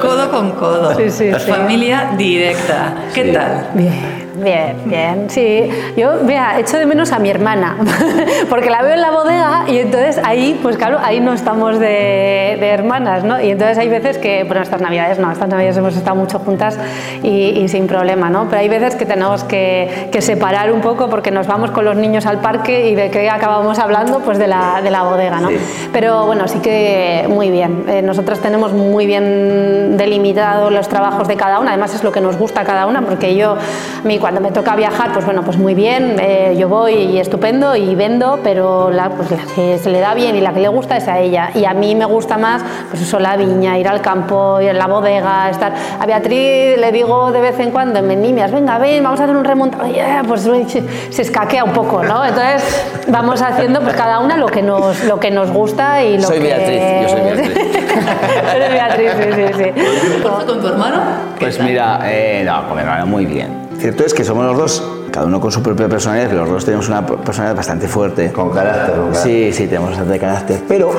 codo 0.00 0.30
con 0.30 0.52
codo, 0.52 0.94
sí, 0.96 1.10
sí, 1.10 1.32
familia 1.46 2.12
directa. 2.16 2.94
¿Qué 3.14 3.32
tal? 3.32 3.68
Bien. 3.74 4.28
Bien, 4.42 4.76
bien, 4.84 5.30
sí. 5.30 5.68
Yo, 5.96 6.18
mira, 6.22 6.58
echo 6.60 6.78
de 6.78 6.86
menos 6.86 7.10
a 7.12 7.18
mi 7.18 7.28
hermana, 7.28 7.76
porque 8.48 8.70
la 8.70 8.82
veo 8.82 8.94
en 8.94 9.00
la 9.00 9.10
bodega 9.10 9.64
y 9.68 9.78
entonces 9.78 10.20
ahí, 10.24 10.58
pues 10.62 10.76
claro, 10.76 10.98
ahí 11.02 11.18
no 11.18 11.32
estamos 11.32 11.78
de, 11.78 12.56
de, 12.60 12.68
hermanas, 12.68 13.24
¿no? 13.24 13.40
Y 13.40 13.50
entonces 13.50 13.78
hay 13.78 13.88
veces 13.88 14.18
que, 14.18 14.44
bueno, 14.44 14.62
estas 14.62 14.80
navidades 14.80 15.18
no, 15.18 15.30
estas 15.32 15.48
navidades 15.48 15.76
hemos 15.76 15.96
estado 15.96 16.16
mucho 16.16 16.38
juntas 16.38 16.78
y, 17.22 17.28
y 17.28 17.68
sin 17.68 17.86
problema, 17.88 18.30
¿no? 18.30 18.46
Pero 18.48 18.60
hay 18.60 18.68
veces 18.68 18.94
que 18.94 19.06
tenemos 19.06 19.42
que, 19.44 20.08
que, 20.12 20.22
separar 20.22 20.72
un 20.72 20.82
poco 20.82 21.08
porque 21.10 21.30
nos 21.30 21.46
vamos 21.46 21.72
con 21.72 21.84
los 21.84 21.96
niños 21.96 22.24
al 22.26 22.40
parque 22.40 22.90
y 22.90 22.94
de 22.94 23.10
que 23.10 23.28
acabamos 23.28 23.78
hablando, 23.78 24.20
pues 24.20 24.38
de 24.38 24.46
la, 24.46 24.80
de 24.82 24.90
la 24.90 25.02
bodega, 25.02 25.40
¿no? 25.40 25.48
Sí. 25.48 25.57
Pero 25.92 26.26
bueno, 26.26 26.46
sí 26.48 26.58
que 26.58 27.26
muy 27.28 27.50
bien. 27.50 27.84
Eh, 27.88 28.02
nosotros 28.02 28.40
tenemos 28.40 28.72
muy 28.72 29.06
bien 29.06 29.96
delimitado 29.96 30.70
los 30.70 30.88
trabajos 30.88 31.28
de 31.28 31.36
cada 31.36 31.58
una, 31.58 31.70
además 31.70 31.94
es 31.94 32.04
lo 32.04 32.12
que 32.12 32.20
nos 32.20 32.36
gusta 32.36 32.62
a 32.62 32.64
cada 32.64 32.86
una, 32.86 33.02
porque 33.02 33.36
yo, 33.36 33.56
mi 34.04 34.18
cuando 34.18 34.40
me 34.40 34.50
toca 34.50 34.76
viajar, 34.76 35.12
pues 35.12 35.24
bueno, 35.24 35.42
pues 35.42 35.56
muy 35.56 35.74
bien, 35.74 36.16
eh, 36.20 36.56
yo 36.58 36.68
voy 36.68 36.94
y 36.94 37.18
estupendo 37.18 37.76
y 37.76 37.94
vendo, 37.94 38.40
pero 38.42 38.90
la, 38.90 39.10
pues 39.10 39.30
la, 39.30 39.38
que 39.54 39.78
se 39.78 39.90
le 39.90 40.00
da 40.00 40.14
bien 40.14 40.36
y 40.36 40.40
la 40.40 40.52
que 40.52 40.60
le 40.60 40.68
gusta 40.68 40.96
es 40.96 41.08
a 41.08 41.18
ella. 41.18 41.50
Y 41.54 41.64
a 41.64 41.74
mí 41.74 41.94
me 41.94 42.04
gusta 42.04 42.36
más, 42.36 42.62
pues 42.90 43.02
eso, 43.02 43.18
la 43.18 43.36
viña, 43.36 43.78
ir 43.78 43.88
al 43.88 44.00
campo, 44.00 44.60
ir 44.60 44.70
a 44.70 44.72
la 44.72 44.86
bodega, 44.86 45.50
estar. 45.50 45.72
A 45.98 46.06
Beatriz 46.06 46.78
le 46.78 46.92
digo 46.92 47.32
de 47.32 47.40
vez 47.40 47.58
en 47.60 47.70
cuando 47.70 47.98
en 47.98 48.06
Mendimias, 48.06 48.52
venga, 48.52 48.78
ven, 48.78 49.02
vamos 49.02 49.20
a 49.20 49.24
hacer 49.24 49.36
un 49.36 49.44
remontado. 49.44 49.86
Yeah, 49.86 50.22
pues 50.26 50.42
se, 50.42 51.22
escaquea 51.22 51.64
un 51.64 51.72
poco, 51.72 52.02
¿no? 52.02 52.24
Entonces 52.24 52.62
vamos 53.08 53.42
haciendo 53.42 53.80
pues 53.80 53.94
cada 53.96 54.20
una 54.20 54.36
lo 54.36 54.46
que 54.46 54.62
nos, 54.62 55.04
lo 55.04 55.18
que 55.18 55.30
nos 55.30 55.47
gusta 55.50 56.04
y 56.04 56.18
lo 56.18 56.26
soy 56.26 56.38
que... 56.38 56.44
Beatriz, 56.44 56.82
yo 57.02 57.08
soy 57.08 57.20
Beatriz. 57.20 57.56
Eres 58.54 58.72
Beatriz, 58.72 59.10
sí, 59.18 59.32
sí, 59.34 59.64
sí. 59.64 60.22
¿Con 60.22 60.60
tu 60.60 60.66
hermano? 60.66 61.02
Pues 61.38 61.60
mira, 61.60 62.00
eh, 62.04 62.42
no, 62.44 62.66
con 62.66 62.76
mi 62.76 62.82
hermano 62.82 63.06
muy 63.06 63.26
bien. 63.26 63.68
Cierto 63.78 64.04
es 64.04 64.12
que 64.12 64.24
somos 64.24 64.44
los 64.44 64.56
dos, 64.56 64.82
cada 65.12 65.26
uno 65.26 65.40
con 65.40 65.52
su 65.52 65.62
propia 65.62 65.88
personalidad, 65.88 66.28
pero 66.28 66.42
los 66.42 66.50
dos 66.50 66.64
tenemos 66.64 66.88
una 66.88 67.06
personalidad 67.06 67.56
bastante 67.56 67.86
fuerte. 67.86 68.32
Con 68.32 68.50
carácter, 68.50 68.96
¿no? 68.96 69.14
Sí, 69.14 69.52
sí, 69.52 69.66
tenemos 69.66 69.90
bastante 69.90 70.18
carácter. 70.18 70.60
Pero 70.66 70.90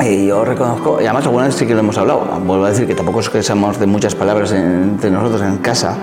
eh, 0.00 0.26
yo 0.26 0.44
reconozco, 0.44 1.00
y 1.00 1.04
además 1.06 1.24
alguna 1.24 1.46
vez 1.46 1.56
sí 1.56 1.66
que 1.66 1.74
lo 1.74 1.80
hemos 1.80 1.98
hablado, 1.98 2.20
vuelvo 2.44 2.66
a 2.66 2.68
decir 2.70 2.86
que 2.86 2.94
tampoco 2.94 3.18
es 3.18 3.28
que 3.28 3.42
seamos 3.42 3.80
de 3.80 3.86
muchas 3.86 4.14
palabras 4.14 4.52
entre 4.52 5.10
nosotros 5.10 5.42
en 5.42 5.58
casa, 5.58 5.96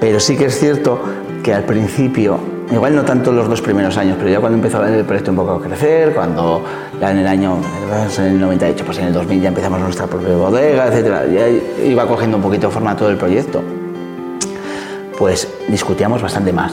pero 0.00 0.18
sí 0.18 0.36
que 0.36 0.46
es 0.46 0.58
cierto 0.58 0.98
que 1.42 1.52
al 1.52 1.64
principio, 1.64 2.38
igual 2.74 2.94
no 2.94 3.02
tanto 3.02 3.32
los 3.32 3.48
dos 3.48 3.62
primeros 3.62 3.96
años, 3.96 4.16
pero 4.18 4.30
ya 4.30 4.40
cuando 4.40 4.56
empezó 4.56 4.84
el 4.84 5.04
proyecto 5.04 5.30
un 5.30 5.36
poco 5.36 5.52
a 5.52 5.62
crecer, 5.62 6.12
cuando 6.14 6.62
ya 7.00 7.10
en 7.10 7.18
el 7.18 7.26
año, 7.26 7.58
en 8.18 8.24
el 8.24 8.40
98, 8.40 8.84
pues 8.84 8.98
en 8.98 9.06
el 9.06 9.12
2000 9.12 9.40
ya 9.40 9.48
empezamos 9.48 9.80
nuestra 9.80 10.06
propia 10.06 10.36
bodega, 10.36 10.88
etcétera, 10.88 11.26
ya 11.26 11.48
iba 11.48 12.06
cogiendo 12.06 12.36
un 12.36 12.42
poquito 12.42 12.70
forma 12.70 12.96
todo 12.96 13.10
el 13.10 13.16
proyecto 13.16 13.62
pues 15.18 15.48
discutíamos 15.68 16.22
bastante 16.22 16.52
más. 16.52 16.72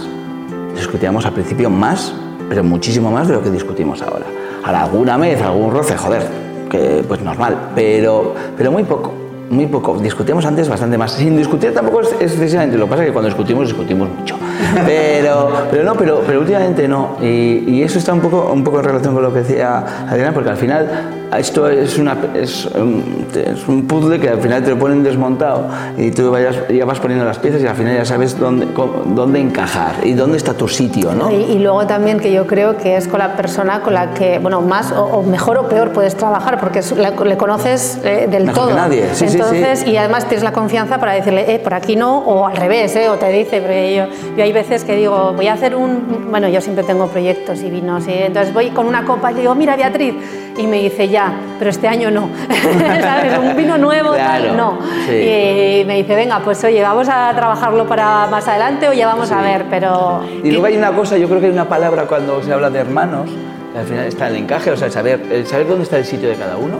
Discutíamos 0.75 1.25
al 1.25 1.33
principio 1.33 1.69
más, 1.69 2.13
pero 2.49 2.63
muchísimo 2.63 3.11
más 3.11 3.27
de 3.27 3.35
lo 3.35 3.43
que 3.43 3.51
discutimos 3.51 4.01
ahora. 4.01 4.25
Ahora, 4.63 4.83
alguna 4.83 5.17
vez, 5.17 5.41
algún 5.41 5.71
roce, 5.71 5.95
joder, 5.95 6.27
que 6.69 7.03
pues 7.07 7.21
normal, 7.21 7.71
pero, 7.75 8.33
pero 8.57 8.71
muy 8.71 8.83
poco, 8.83 9.13
muy 9.51 9.67
poco. 9.67 9.97
Discutíamos 9.97 10.45
antes 10.45 10.67
bastante 10.67 10.97
más. 10.97 11.11
Sin 11.11 11.37
discutir 11.37 11.73
tampoco 11.73 12.01
es 12.01 12.13
excesivamente, 12.19 12.77
lo 12.77 12.85
que 12.85 12.89
pasa 12.89 13.03
es 13.03 13.09
que 13.09 13.13
cuando 13.13 13.27
discutimos, 13.27 13.67
discutimos 13.67 14.09
mucho. 14.09 14.37
Pero, 14.85 15.51
pero 15.69 15.83
no, 15.83 15.95
pero, 15.95 16.21
pero 16.25 16.39
últimamente 16.39 16.87
no. 16.87 17.17
Y, 17.21 17.63
y, 17.67 17.83
eso 17.83 17.99
está 17.99 18.13
un 18.13 18.21
poco, 18.21 18.51
un 18.53 18.63
poco 18.63 18.79
en 18.79 18.85
relación 18.85 19.13
con 19.13 19.23
lo 19.23 19.33
que 19.33 19.39
decía 19.39 20.07
Adriana, 20.07 20.33
porque 20.33 20.49
al 20.49 20.55
final 20.55 21.20
esto 21.39 21.69
es, 21.69 21.97
una, 21.97 22.17
es, 22.33 22.65
un, 22.65 23.27
es 23.33 23.67
un 23.67 23.87
puzzle 23.87 24.19
que 24.19 24.29
al 24.29 24.39
final 24.39 24.63
te 24.63 24.71
lo 24.71 24.77
ponen 24.77 25.03
desmontado 25.03 25.67
y 25.97 26.11
tú 26.11 26.31
vayas, 26.31 26.55
ya 26.69 26.85
vas 26.85 26.99
poniendo 26.99 27.25
las 27.25 27.39
piezas 27.39 27.61
y 27.61 27.67
al 27.67 27.75
final 27.75 27.95
ya 27.95 28.05
sabes 28.05 28.39
dónde, 28.39 28.67
dónde 29.05 29.39
encajar 29.39 29.95
y 30.03 30.13
dónde 30.13 30.37
está 30.37 30.53
tu 30.53 30.67
sitio, 30.67 31.13
¿no? 31.13 31.31
Y, 31.31 31.35
y 31.35 31.59
luego 31.59 31.85
también 31.87 32.19
que 32.19 32.31
yo 32.31 32.47
creo 32.47 32.77
que 32.77 32.97
es 32.97 33.07
con 33.07 33.19
la 33.19 33.35
persona 33.35 33.81
con 33.81 33.93
la 33.93 34.13
que, 34.13 34.39
bueno, 34.39 34.61
más 34.61 34.91
o, 34.91 35.03
o 35.03 35.23
mejor 35.23 35.57
o 35.57 35.67
peor 35.67 35.91
puedes 35.91 36.15
trabajar 36.15 36.59
porque 36.59 36.79
es, 36.79 36.91
la, 36.97 37.11
le 37.11 37.37
conoces 37.37 37.99
eh, 38.03 38.27
del 38.29 38.45
mejor 38.45 38.63
todo. 38.63 38.67
Que 38.69 38.73
nadie. 38.75 39.09
Sí, 39.13 39.25
Entonces, 39.27 39.79
sí, 39.79 39.85
sí. 39.85 39.91
y 39.91 39.97
además 39.97 40.25
tienes 40.25 40.43
la 40.43 40.51
confianza 40.51 40.97
para 40.99 41.13
decirle, 41.13 41.53
eh, 41.53 41.59
por 41.59 41.73
aquí 41.73 41.95
no, 41.95 42.19
o 42.19 42.45
al 42.45 42.57
revés, 42.57 42.95
eh, 42.95 43.09
o 43.09 43.15
te 43.15 43.29
dice, 43.29 43.61
porque 43.61 43.95
yo, 43.95 44.35
yo 44.35 44.43
hay 44.43 44.51
veces 44.51 44.83
que 44.83 44.95
digo, 44.95 45.33
voy 45.33 45.47
a 45.47 45.53
hacer 45.53 45.75
un, 45.75 46.27
bueno, 46.29 46.47
yo 46.49 46.61
siempre 46.61 46.83
tengo 46.83 47.07
proyectos 47.07 47.61
y 47.61 47.69
vinos, 47.69 48.07
y 48.07 48.13
entonces 48.13 48.53
voy 48.53 48.69
con 48.71 48.85
una 48.87 49.05
copa 49.05 49.31
y 49.31 49.35
digo, 49.35 49.55
mira 49.55 49.75
Beatriz, 49.75 50.15
y 50.57 50.67
me 50.67 50.79
dice, 50.81 51.07
ya, 51.07 51.33
pero 51.57 51.69
este 51.69 51.87
año 51.87 52.11
no, 52.11 52.29
¿sabes? 53.01 53.37
Un 53.37 53.55
vino 53.55 53.77
nuevo, 53.77 54.11
claro, 54.13 54.45
tal, 54.47 54.57
no. 54.57 54.77
sí. 55.07 55.13
Y 55.15 55.85
me 55.85 55.95
dice, 55.97 56.15
venga, 56.15 56.39
pues 56.39 56.63
oye, 56.63 56.81
vamos 56.81 57.07
a 57.09 57.33
trabajarlo 57.35 57.87
para 57.87 58.27
más 58.27 58.47
adelante 58.47 58.87
o 58.89 58.93
ya 58.93 59.07
vamos 59.07 59.29
Sí. 59.29 59.33
a 59.33 59.41
ver, 59.41 59.65
pero... 59.69 60.21
Y 60.43 60.51
luego 60.51 60.65
hay 60.65 60.77
una 60.77 60.91
cosa, 60.91 61.17
yo 61.17 61.27
creo 61.27 61.39
que 61.39 61.45
hay 61.47 61.51
una 61.53 61.69
palabra 61.69 62.03
cuando 62.05 62.41
se 62.43 62.51
habla 62.53 62.69
de 62.69 62.79
hermanos, 62.79 63.29
que 63.73 63.79
al 63.79 63.85
final 63.85 64.05
está 64.05 64.27
el 64.27 64.35
encaje, 64.35 64.71
o 64.71 64.77
sea, 64.77 64.87
el 64.87 64.93
saber, 64.93 65.21
el 65.31 65.47
saber 65.47 65.67
dónde 65.67 65.83
está 65.83 65.97
el 65.97 66.05
sitio 66.05 66.27
de 66.29 66.35
cada 66.35 66.57
uno. 66.57 66.77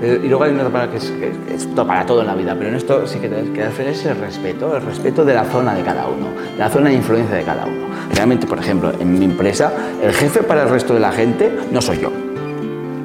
Pero- 0.00 0.24
Y 0.24 0.28
luego 0.28 0.44
hay 0.44 0.50
una 0.52 0.64
palabra 0.64 0.90
que 0.90 0.96
es, 0.96 1.10
que 1.10 1.54
es- 1.54 1.66
para 1.66 2.04
todo 2.06 2.22
en 2.22 2.26
la 2.26 2.34
vida, 2.34 2.54
pero 2.56 2.70
en 2.70 2.74
esto 2.76 3.06
sí 3.06 3.18
que 3.18 3.28
que 3.54 3.62
hacer 3.62 3.88
es 3.88 4.04
el 4.06 4.16
respeto, 4.18 4.76
el 4.76 4.82
respeto 4.82 5.24
de 5.24 5.34
la 5.34 5.44
zona 5.44 5.74
de 5.74 5.82
cada 5.82 6.06
uno, 6.06 6.28
la 6.58 6.68
zona 6.70 6.88
de 6.88 6.96
influencia 6.96 7.36
de 7.36 7.42
cada 7.44 7.66
uno. 7.66 7.86
Realmente, 8.14 8.46
por 8.46 8.58
ejemplo, 8.58 8.92
en 8.98 9.18
mi 9.18 9.24
empresa, 9.24 9.70
el 10.02 10.12
jefe 10.12 10.42
para 10.42 10.62
el 10.62 10.68
resto 10.70 10.94
de 10.94 11.00
la 11.00 11.12
gente 11.12 11.52
no 11.70 11.80
soy 11.82 11.98
yo. 12.00 12.10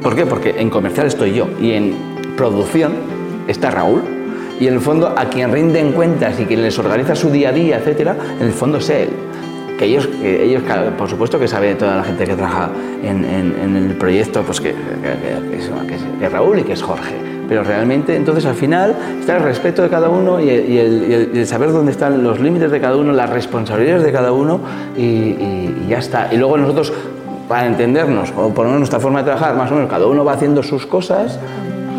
¿Por 0.02 0.16
qué? 0.16 0.26
Porque 0.26 0.56
en 0.60 0.70
comercial 0.70 1.08
estoy 1.08 1.34
yo 1.34 1.48
y 1.62 1.72
en 1.72 1.94
producción 2.38 2.94
está 3.48 3.70
Raúl. 3.72 4.02
Y 4.60 4.68
en 4.68 4.74
el 4.74 4.80
fondo, 4.82 5.14
a 5.16 5.26
quien 5.26 5.52
rinden 5.52 5.94
cuentas 5.94 6.40
y 6.40 6.44
quien 6.46 6.62
les 6.62 6.78
organiza 6.78 7.16
su 7.16 7.30
día 7.30 7.50
a 7.50 7.52
día, 7.54 7.78
etcétera, 7.78 8.16
en 8.40 8.46
el 8.48 8.52
fondo 8.52 8.78
es 8.80 8.90
él. 8.90 9.10
Que 9.78 9.86
ellos, 9.86 10.08
que 10.08 10.44
ellos 10.44 10.64
por 10.98 11.10
supuesto 11.10 11.40
que 11.40 11.48
sabe 11.48 11.74
toda 11.76 11.96
la 11.96 12.04
gente 12.04 12.26
que 12.26 12.34
trabaja 12.36 12.70
en, 13.02 13.24
en- 13.24 13.56
en 13.64 13.76
el 13.78 13.96
proyecto, 13.96 14.42
pues 14.44 14.60
que, 14.60 14.72
que- 14.72 15.56
es, 15.58 15.70
que 15.70 16.26
es- 16.26 16.32
Raúl 16.32 16.60
y 16.60 16.64
que 16.64 16.74
es 16.74 16.82
Jorge. 16.82 17.14
Pero 17.48 17.64
realmente, 17.64 18.16
entonces 18.18 18.46
al 18.46 18.56
final 18.56 18.96
está 19.22 19.38
el 19.38 19.44
respeto 19.44 19.82
de 19.82 19.88
cada 19.90 20.10
uno 20.10 20.40
y 20.42 20.50
el, 20.50 20.70
y 20.70 20.78
el- 20.78 21.32
y 21.34 21.38
el- 21.40 21.48
saber 21.48 21.72
dónde 21.72 21.92
están 21.94 22.22
los 22.22 22.42
límites 22.42 22.70
de 22.72 22.82
cada 22.82 22.98
uno, 22.98 23.14
las 23.14 23.30
responsabilidades 23.30 24.04
de 24.04 24.12
cada 24.12 24.34
uno 24.34 24.60
y- 24.98 25.02
y 25.02 25.86
ya 25.90 26.00
está. 26.00 26.28
Y 26.34 26.38
luego 26.38 26.58
nosotros 26.58 26.92
para 27.50 27.66
entendernos, 27.66 28.32
o 28.38 28.54
por 28.54 28.66
lo 28.66 28.66
menos 28.66 28.82
nuestra 28.82 29.00
forma 29.00 29.20
de 29.20 29.26
trabajar, 29.26 29.56
más 29.56 29.72
o 29.72 29.76
menos, 29.76 29.90
cada 29.90 30.06
uno 30.06 30.24
va 30.24 30.34
haciendo 30.34 30.62
sus 30.62 30.86
cosas, 30.86 31.40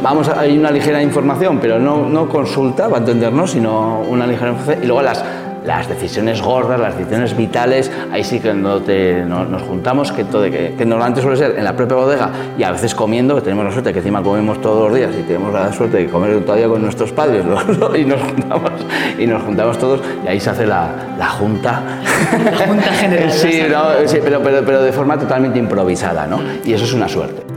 vamos 0.00 0.28
a, 0.28 0.38
hay 0.38 0.56
una 0.56 0.70
ligera 0.70 1.02
información, 1.02 1.58
pero 1.60 1.80
no, 1.80 2.08
no 2.08 2.28
consulta 2.28 2.84
para 2.84 2.98
entendernos, 2.98 3.50
sino 3.50 4.00
una 4.08 4.28
ligera 4.28 4.52
información, 4.52 4.84
y 4.84 4.86
luego 4.86 5.02
las, 5.02 5.24
las 5.64 5.88
decisiones 5.88 6.40
gordas, 6.42 6.80
las 6.80 6.96
decisiones 6.96 7.36
vitales, 7.36 7.90
ahí 8.12 8.24
sí 8.24 8.40
que 8.40 8.54
no 8.54 8.80
te- 8.80 9.24
no- 9.24 9.44
nos 9.44 9.62
juntamos, 9.62 10.10
que, 10.12 10.24
todo, 10.24 10.42
que, 10.44 10.74
que 10.76 10.84
normalmente 10.84 11.20
suele 11.22 11.36
ser 11.36 11.58
en 11.58 11.64
la 11.64 11.74
propia 11.76 11.96
bodega 11.96 12.30
y 12.58 12.62
a 12.62 12.72
veces 12.72 12.94
comiendo, 12.94 13.34
que 13.34 13.42
tenemos 13.42 13.64
la 13.64 13.72
suerte 13.72 13.92
que 13.92 13.98
encima 13.98 14.22
comemos 14.22 14.60
todos 14.60 14.88
los 14.88 14.98
días 14.98 15.10
y 15.18 15.22
tenemos 15.22 15.52
la 15.52 15.72
suerte 15.72 15.98
de 15.98 16.06
comer 16.06 16.40
todavía 16.44 16.68
con 16.68 16.82
nuestros 16.82 17.12
padres 17.12 17.44
¿no? 17.44 17.56
y, 17.96 18.04
nos 18.04 18.20
juntamos, 18.20 18.70
y 19.18 19.26
nos 19.26 19.42
juntamos 19.42 19.78
todos 19.78 20.00
y 20.24 20.28
ahí 20.28 20.40
se 20.40 20.50
hace 20.50 20.66
la, 20.66 20.88
la 21.18 21.26
junta. 21.28 21.82
La 22.44 22.66
junta 22.66 22.92
general, 22.92 23.30
sí, 23.32 23.62
no, 23.70 24.06
sí, 24.08 24.18
pero, 24.22 24.40
pero, 24.42 24.62
pero 24.64 24.82
de 24.82 24.92
forma 24.92 25.18
totalmente 25.18 25.58
improvisada, 25.58 26.26
¿no? 26.26 26.40
Y 26.64 26.72
eso 26.72 26.84
es 26.84 26.92
una 26.92 27.08
suerte. 27.08 27.49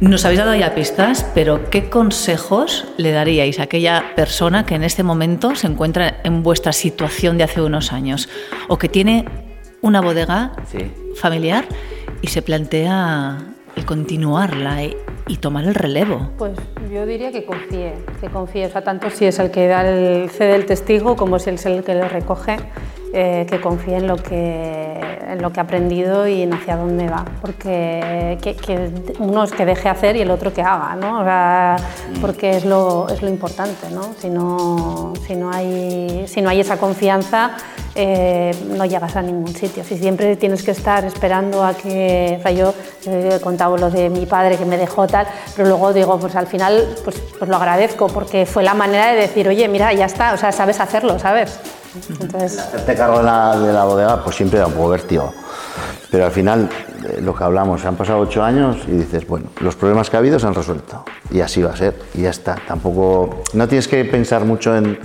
Nos 0.00 0.24
habéis 0.24 0.38
dado 0.38 0.54
ya 0.54 0.74
pistas, 0.76 1.26
pero 1.34 1.70
¿qué 1.70 1.90
consejos 1.90 2.86
le 2.98 3.10
daríais 3.10 3.58
a 3.58 3.64
aquella 3.64 4.14
persona 4.14 4.64
que 4.64 4.76
en 4.76 4.84
este 4.84 5.02
momento 5.02 5.56
se 5.56 5.66
encuentra 5.66 6.20
en 6.22 6.44
vuestra 6.44 6.72
situación 6.72 7.36
de 7.36 7.44
hace 7.44 7.60
unos 7.60 7.92
años 7.92 8.28
o 8.68 8.78
que 8.78 8.88
tiene 8.88 9.24
una 9.80 10.00
bodega 10.00 10.52
Sí. 10.70 10.78
familiar 11.16 11.66
y 12.22 12.28
se 12.28 12.42
plantea 12.42 13.38
el 13.74 13.84
continuarla 13.86 14.84
y, 14.84 14.96
y 15.26 15.36
tomar 15.38 15.64
el 15.64 15.74
relevo. 15.74 16.30
Pues 16.38 16.52
yo 16.92 17.04
diría 17.04 17.32
que 17.32 17.44
confíe, 17.44 17.94
que 18.20 18.28
confíe, 18.28 18.66
o 18.66 18.70
sea, 18.70 18.82
tanto 18.82 19.10
si 19.10 19.24
es 19.26 19.38
el 19.40 19.50
que 19.50 19.66
da 19.66 19.88
el, 19.88 20.30
cede 20.30 20.54
el 20.54 20.66
testigo 20.66 21.16
como 21.16 21.40
si 21.40 21.50
es 21.50 21.66
el 21.66 21.82
que 21.82 21.94
lo 21.96 22.08
recoge, 22.08 22.56
eh, 23.12 23.46
que 23.48 23.60
confíe 23.60 23.96
en 23.96 24.06
lo 24.06 24.16
que, 24.16 25.00
en 25.28 25.40
lo 25.40 25.50
que 25.52 25.60
ha 25.60 25.62
aprendido 25.62 26.28
y 26.28 26.42
en 26.42 26.52
hacia 26.52 26.76
dónde 26.76 27.08
va, 27.08 27.24
porque 27.40 28.38
que, 28.42 28.54
que 28.54 28.90
uno 29.18 29.44
es 29.44 29.52
que 29.52 29.64
deje 29.64 29.88
hacer 29.88 30.16
y 30.16 30.20
el 30.20 30.30
otro 30.30 30.52
que 30.52 30.62
haga, 30.62 30.94
¿no? 30.94 31.24
Porque 32.20 32.50
es 32.50 32.64
lo, 32.64 33.08
es 33.08 33.22
lo 33.22 33.28
importante, 33.28 33.90
¿no? 33.90 34.14
Si 34.18 34.28
no, 34.28 35.12
si 35.26 35.36
no, 35.36 35.50
hay, 35.50 36.24
si 36.26 36.42
no 36.42 36.50
hay 36.50 36.60
esa 36.60 36.76
confianza, 36.76 37.52
eh, 38.00 38.54
no 38.76 38.84
llegas 38.84 39.16
a 39.16 39.22
ningún 39.22 39.52
sitio. 39.52 39.82
Si 39.82 39.98
siempre 39.98 40.36
tienes 40.36 40.62
que 40.62 40.70
estar 40.70 41.04
esperando 41.04 41.64
a 41.64 41.74
que, 41.74 42.36
o 42.38 42.42
sea, 42.42 42.52
yo 42.52 42.72
he 43.04 43.40
contado 43.40 43.76
lo 43.76 43.90
de 43.90 44.08
mi 44.08 44.24
padre 44.24 44.56
que 44.56 44.64
me 44.64 44.76
dejó 44.76 45.08
tal, 45.08 45.26
pero 45.56 45.68
luego 45.68 45.92
digo, 45.92 46.16
pues 46.20 46.36
al 46.36 46.46
final 46.46 46.96
pues, 47.02 47.20
pues 47.36 47.50
lo 47.50 47.56
agradezco 47.56 48.06
porque 48.06 48.46
fue 48.46 48.62
la 48.62 48.74
manera 48.74 49.08
de 49.08 49.16
decir, 49.16 49.48
oye, 49.48 49.66
mira, 49.66 49.92
ya 49.92 50.06
está, 50.06 50.32
o 50.32 50.36
sea, 50.36 50.52
sabes 50.52 50.78
hacerlo, 50.78 51.18
¿sabes? 51.18 51.58
Entonces, 52.20 52.60
Hacerte 52.60 52.94
cargo 52.94 53.18
de 53.18 53.24
la, 53.24 53.58
de 53.58 53.72
la 53.72 53.84
bodega, 53.84 54.22
pues 54.22 54.36
siempre 54.36 54.60
da 54.60 54.68
un 54.68 54.74
poco 54.74 54.90
vértigo. 54.90 55.34
Pero 56.10 56.24
al 56.24 56.32
final, 56.32 56.68
eh, 57.06 57.20
lo 57.20 57.34
que 57.34 57.44
hablamos, 57.44 57.84
han 57.84 57.96
pasado 57.96 58.20
ocho 58.20 58.42
años 58.42 58.78
y 58.86 58.92
dices, 58.92 59.26
bueno, 59.26 59.48
los 59.60 59.76
problemas 59.76 60.08
que 60.08 60.16
ha 60.16 60.20
habido 60.20 60.38
se 60.38 60.46
han 60.46 60.54
resuelto. 60.54 61.04
Y 61.30 61.40
así 61.40 61.62
va 61.62 61.72
a 61.72 61.76
ser, 61.76 61.94
y 62.14 62.22
ya 62.22 62.30
está. 62.30 62.56
Tampoco, 62.66 63.42
no 63.52 63.68
tienes 63.68 63.88
que 63.88 64.04
pensar 64.04 64.44
mucho 64.44 64.76
en... 64.76 64.98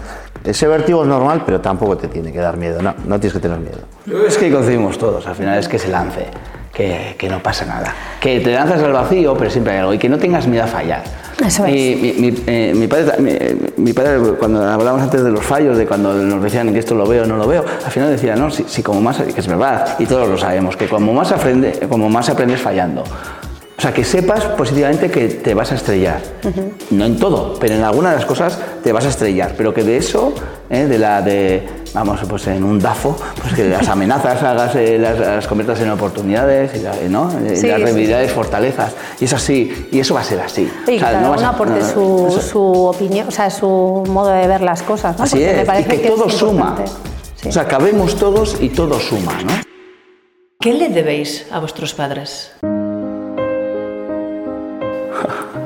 Ese 0.43 0.67
vértigo 0.67 1.03
es 1.03 1.07
normal, 1.07 1.43
pero 1.45 1.61
tampoco 1.61 1.97
te 1.97 2.07
tiene 2.07 2.31
que 2.31 2.39
dar 2.39 2.57
miedo. 2.57 2.81
No, 2.81 2.93
no 3.05 3.19
tienes 3.19 3.33
que 3.33 3.39
tener 3.39 3.59
miedo. 3.59 3.79
Es 4.27 4.37
que 4.37 4.51
coincidimos 4.51 4.97
todos, 4.97 5.25
al 5.27 5.35
final 5.35 5.57
es 5.57 5.67
que 5.67 5.79
se 5.79 5.89
lance, 5.89 6.27
que, 6.73 7.15
que 7.17 7.29
no 7.29 7.41
pasa 7.41 7.65
nada. 7.65 7.93
Que 8.19 8.39
te 8.39 8.51
lanzas 8.53 8.81
al 8.81 8.91
vacío, 8.93 9.35
pero 9.37 9.49
siempre 9.49 9.73
hay 9.73 9.79
algo, 9.79 9.93
y 9.93 9.97
que 9.99 10.09
no 10.09 10.17
tengas 10.17 10.47
miedo 10.47 10.63
a 10.63 10.67
fallar. 10.67 11.03
Eso 11.45 11.65
es. 11.65 11.71
Mi, 11.71 11.95
mi- 11.95 12.13
mi- 12.31 12.43
eh, 12.47 12.73
mi 12.75 12.87
padre, 12.87 13.13
mi, 13.19 13.31
mi 13.83 13.93
padre, 13.93 14.17
cuando 14.39 14.63
hablábamos 14.63 15.01
antes 15.03 15.23
de 15.23 15.31
los 15.31 15.43
fallos, 15.45 15.77
de 15.77 15.85
cuando 15.85 16.13
nos 16.13 16.41
decían 16.43 16.71
que 16.73 16.79
esto 16.79 16.95
lo 16.95 17.05
veo 17.07 17.23
o 17.23 17.25
no 17.25 17.37
lo 17.37 17.47
veo, 17.47 17.63
al 17.85 17.91
final 17.91 18.09
decía, 18.09 18.35
no, 18.35 18.49
si, 18.49 18.63
si 18.67 18.81
como 18.83 19.01
más, 19.01 19.17
que 19.17 19.39
es 19.39 19.47
verdad, 19.47 19.95
y 19.99 20.05
todos 20.05 20.27
lo 20.27 20.37
sabemos, 20.37 20.75
que 20.75 20.87
como 20.87 21.13
más, 21.13 21.31
aprende, 21.31 21.71
como 21.89 22.09
más 22.09 22.29
aprendes 22.29 22.61
fallando. 22.61 23.03
O 23.75 23.81
sea, 23.81 23.93
que 23.93 24.03
sepas 24.05 24.45
positivamente 24.45 25.09
que 25.11 25.27
te 25.27 25.53
vas 25.53 25.71
a 25.71 25.75
estrellar. 25.75 26.21
No 26.91 27.05
en 27.05 27.17
todo, 27.17 27.57
pero 27.59 27.73
en 27.75 27.83
algunas 27.83 28.11
de 28.13 28.17
las 28.19 28.25
cosas 28.25 28.57
te 28.83 28.93
vas 28.93 29.03
a 29.05 29.09
estrellar. 29.09 29.55
Pero 29.57 29.73
que 29.73 29.83
de 29.83 29.97
eso, 29.97 30.33
eh, 30.69 30.85
de 30.85 30.99
la 30.99 31.21
de, 31.21 31.67
vamos, 31.93 32.19
pues 32.27 32.47
en 32.47 32.63
un 32.63 32.79
DAFO, 32.79 33.15
pues 33.41 33.53
que 33.53 33.69
las 33.69 33.87
amenazas 33.87 34.41
hagas, 34.43 34.75
eh, 34.75 34.97
las, 34.99 35.19
las 35.19 35.47
conviertas 35.47 35.79
en 35.81 35.91
oportunidades, 35.91 36.75
y 36.75 36.79
la- 36.79 36.95
¿no? 37.09 37.29
Eh, 37.45 37.55
Sí, 37.55 37.67
las 37.67 37.79
sí, 37.79 37.85
debilidades, 37.85 38.31
fortalezas. 38.31 38.93
Y 39.19 39.25
es 39.25 39.33
así, 39.33 39.87
y 39.91 39.99
eso 39.99 40.13
va 40.15 40.21
a 40.21 40.23
ser 40.23 40.39
así. 40.41 40.71
y 40.87 40.95
O 40.95 40.99
sea, 40.99 41.09
cada 41.11 41.21
no 41.21 41.31
uno 41.33 41.47
aporte 41.47 41.79
no, 41.79 42.31
su, 42.41 42.63
opinión, 42.87 43.27
o 43.27 43.31
sea, 43.31 43.49
su 43.49 43.67
modo 44.09 44.29
de 44.29 44.47
ver 44.47 44.61
las 44.61 44.81
cosas, 44.81 45.17
¿no? 45.17 45.23
Así 45.23 45.35
Porque 45.37 45.45
me 45.53 45.57
es, 45.59 45.63
y 45.63 45.65
parece 45.67 46.01
que, 46.01 46.07
es 46.07 46.15
todo 46.15 46.29
suma. 46.29 46.75
O 47.45 47.51
sea, 47.51 47.67
cabemos 47.67 48.15
todos 48.15 48.57
y 48.61 48.69
todo 48.69 48.99
suma, 48.99 49.33
¿no? 49.43 49.53
¿Qué 50.59 50.73
le 50.73 50.89
debéis 50.89 51.45
a 51.51 51.59
vuestros 51.59 51.93
padres? 51.93 52.51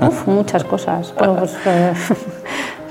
Uf, 0.02 0.28
muchas 0.28 0.64
cosas. 0.64 1.14
Bueno, 1.18 1.36
pues, 1.38 1.54
eh, 1.66 1.94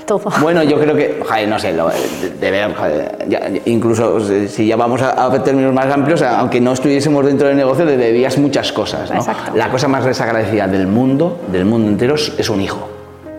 todo. 0.07 0.23
Bueno, 0.41 0.63
yo 0.63 0.79
creo 0.79 0.95
que, 0.95 1.21
joder, 1.23 1.47
no 1.47 1.59
sé, 1.59 1.73
lo, 1.73 1.89
de, 1.89 2.29
de 2.39 2.51
ver, 2.51 2.73
joder, 2.73 3.25
ya- 3.29 3.41
incluso 3.65 4.19
si 4.47 4.65
ya 4.65 4.75
vamos 4.75 5.01
a, 5.03 5.25
a 5.25 5.43
términos 5.43 5.71
más 5.73 5.85
amplios, 5.93 6.23
aunque 6.23 6.59
no 6.59 6.71
estuviésemos 6.73 7.23
dentro 7.23 7.47
del 7.47 7.57
negocio, 7.57 7.85
le 7.85 7.97
debías 7.97 8.39
muchas 8.39 8.71
cosas. 8.71 9.11
¿no? 9.11 9.17
Exacto. 9.17 9.51
La 9.55 9.69
cosa 9.69 9.87
más 9.87 10.03
desagradecida 10.05 10.67
del 10.67 10.87
mundo, 10.87 11.37
del 11.51 11.65
mundo 11.65 11.89
entero, 11.89 12.15
es, 12.15 12.49
un 12.49 12.61
hijo. 12.61 12.89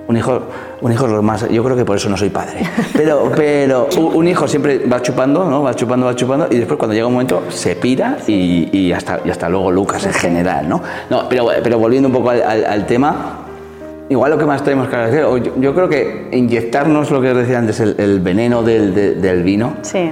Un 0.07 0.16
hijo, 0.16 0.40
un 0.81 0.90
hijo 0.92 1.04
es 1.04 1.12
lo 1.12 1.22
más. 1.22 1.46
Yo 1.50 1.62
creo 1.64 1.76
que 1.76 1.85
por 1.85 1.96
eso 1.96 2.09
no 2.09 2.16
soy 2.16 2.31
padre. 2.31 2.61
Pero, 2.94 3.31
pero 3.37 3.88
un 3.98 4.16
un 4.16 4.28
hijo 4.28 4.46
siempre 4.48 4.87
va 4.87 5.02
chupando, 5.02 5.44
¿no? 5.44 5.62
Va 5.62 5.74
chupando, 5.74 6.07
va 6.07 6.14
chupando, 6.16 6.46
y 6.50 6.57
después 6.57 6.78
cuando 6.78 6.94
llega 6.94 7.07
un 7.07 7.12
momento 7.14 7.42
se 7.50 7.76
pira 7.76 8.16
y, 8.26 8.70
y 8.72 8.92
hasta, 8.92 9.20
y 9.24 9.31
hasta 9.31 9.48
luego 9.50 9.70
Lucas 9.70 10.07
en 10.07 10.14
general, 10.14 10.66
¿no? 10.68 10.81
No, 11.11 11.28
pero, 11.28 11.48
pero 11.62 11.78
volviendo 11.78 12.09
un 12.09 12.14
poco 12.14 12.31
al- 12.31 12.42
al- 12.42 12.64
al 12.64 12.87
tema, 12.87 13.40
Igual 14.10 14.30
lo 14.30 14.38
que 14.38 14.46
más 14.46 14.64
tenemos 14.64 14.88
que 14.88 14.96
agradecer, 14.96 15.24
o 15.24 15.36
yo, 15.36 15.52
yo 15.60 15.74
creo 15.74 15.88
que 15.88 16.28
inyectarnos 16.32 17.10
lo 17.10 17.20
que 17.20 17.30
os 17.30 17.36
decía 17.36 17.58
antes, 17.58 17.78
el, 17.80 17.94
el 17.98 18.20
veneno 18.20 18.62
del, 18.62 18.94
de- 18.94 19.14
del 19.16 19.42
vino, 19.42 19.74
Sí. 19.82 20.10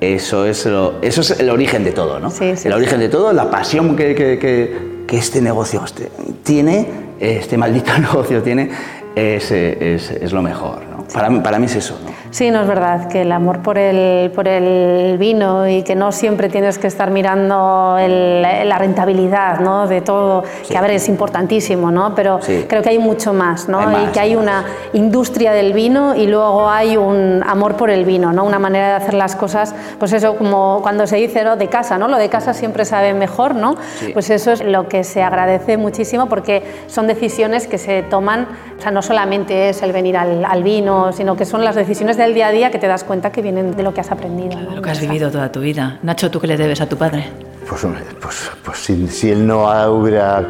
eso 0.00 0.44
es, 0.44 0.66
lo- 0.66 0.94
eso 1.00 1.22
es 1.22 1.40
el 1.40 1.48
origen 1.48 1.82
de 1.82 1.92
todo, 1.92 2.20
¿no? 2.20 2.30
Sí, 2.30 2.54
sí, 2.56 2.68
el 2.68 2.74
origen 2.74 3.00
de 3.00 3.08
todo, 3.08 3.32
la 3.32 3.50
pasión 3.50 3.96
que, 3.96 4.14
que- 4.14 4.38
que- 4.38 4.76
que 5.06 5.16
este 5.16 5.40
negocio 5.40 5.82
este- 5.84 6.10
tiene, 6.42 6.86
este 7.20 7.56
maldito 7.56 7.90
negocio 7.98 8.42
tiene, 8.42 8.70
es, 9.14 9.50
es- 9.50 10.10
es 10.10 10.32
lo 10.32 10.42
mejor, 10.42 10.82
¿no? 10.90 11.06
Para, 11.12 11.42
para 11.42 11.58
mí 11.58 11.64
es 11.66 11.76
eso, 11.76 11.98
¿no? 12.04 12.10
Sí, 12.38 12.52
no 12.52 12.60
es 12.60 12.68
verdad 12.68 13.08
que 13.08 13.22
el 13.22 13.32
amor 13.32 13.62
por 13.62 13.78
el, 13.78 14.30
por 14.30 14.46
el 14.46 15.18
vino 15.18 15.66
y 15.66 15.82
que 15.82 15.96
no 15.96 16.12
siempre 16.12 16.48
tienes 16.48 16.78
que 16.78 16.86
estar 16.86 17.10
mirando 17.10 17.96
el- 17.98 18.42
la 18.42 18.78
rentabilidad 18.78 19.58
¿no? 19.58 19.88
de 19.88 20.02
todo, 20.02 20.44
que 20.68 20.78
a 20.78 20.80
ver, 20.80 20.92
es 20.92 21.08
importantísimo, 21.08 21.90
¿no? 21.90 22.14
pero 22.14 22.38
Sí. 22.40 22.64
creo 22.68 22.80
que 22.80 22.90
hay 22.90 22.98
mucho 23.00 23.32
más, 23.32 23.68
¿no? 23.68 23.80
Más, 23.80 24.04
y 24.04 24.12
que 24.12 24.20
hay 24.20 24.36
una 24.36 24.64
industria 24.92 25.50
del 25.52 25.72
vino 25.72 26.14
y 26.14 26.28
luego 26.28 26.70
hay 26.70 26.96
un 26.96 27.42
amor 27.44 27.74
por 27.74 27.90
el 27.90 28.04
vino, 28.04 28.32
¿no? 28.32 28.44
una 28.44 28.60
manera 28.60 28.86
de 28.90 28.94
hacer 28.94 29.14
las 29.14 29.34
cosas, 29.34 29.74
pues 29.98 30.12
eso 30.12 30.36
como 30.36 30.78
cuando 30.80 31.08
se 31.08 31.16
dice 31.16 31.42
¿no? 31.42 31.56
de 31.56 31.66
casa, 31.66 31.98
¿no? 31.98 32.06
lo 32.06 32.18
de 32.18 32.28
casa 32.28 32.54
siempre 32.54 32.84
sabe 32.84 33.14
mejor, 33.14 33.56
¿no? 33.56 33.74
Sí. 33.98 34.12
pues 34.12 34.30
eso 34.30 34.52
es 34.52 34.62
lo 34.64 34.86
que 34.86 35.02
se 35.02 35.24
agradece 35.24 35.76
muchísimo 35.76 36.26
porque 36.26 36.62
son 36.86 37.08
decisiones 37.08 37.66
que 37.66 37.78
se 37.78 38.04
toman, 38.04 38.46
o 38.78 38.80
sea, 38.80 38.92
no 38.92 39.02
solamente 39.02 39.70
es 39.70 39.82
el 39.82 39.90
venir 39.92 40.16
al, 40.16 40.44
al 40.44 40.62
vino, 40.62 41.10
sino 41.12 41.34
que 41.34 41.44
son 41.44 41.64
las 41.64 41.74
decisiones 41.74 42.16
del 42.28 42.34
día 42.34 42.48
a 42.48 42.52
día 42.52 42.70
que 42.70 42.78
te 42.78 42.86
das 42.86 43.04
cuenta 43.04 43.32
que 43.32 43.40
vienen 43.40 43.74
de 43.74 43.82
lo 43.82 43.94
que 43.94 44.02
has 44.02 44.10
aprendido. 44.10 44.60
¿no? 44.60 44.76
Lo 44.76 44.82
que 44.82 44.90
has 44.90 45.00
vivido 45.00 45.30
toda 45.30 45.50
tu 45.50 45.60
vida. 45.60 45.98
Nacho, 46.02 46.30
¿tú 46.30 46.38
qué 46.38 46.46
le 46.46 46.58
debes 46.58 46.80
a 46.80 46.86
tu 46.86 46.96
padre? 46.96 47.24
Pues, 47.66 47.86
pues, 48.20 48.50
pues 48.62 48.78
si, 48.78 49.08
si 49.08 49.30
él 49.30 49.46
no 49.46 49.64
hubiera 49.90 50.46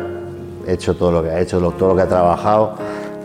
hecho 0.67 0.97
todo 0.97 1.13
lo 1.13 1.23
que 1.23 1.31
ha 1.31 1.41
hecho, 1.41 1.61
todo 1.73 1.91
lo 1.91 1.97
que 1.97 2.03
ha 2.03 2.09
trabajado, 2.09 2.75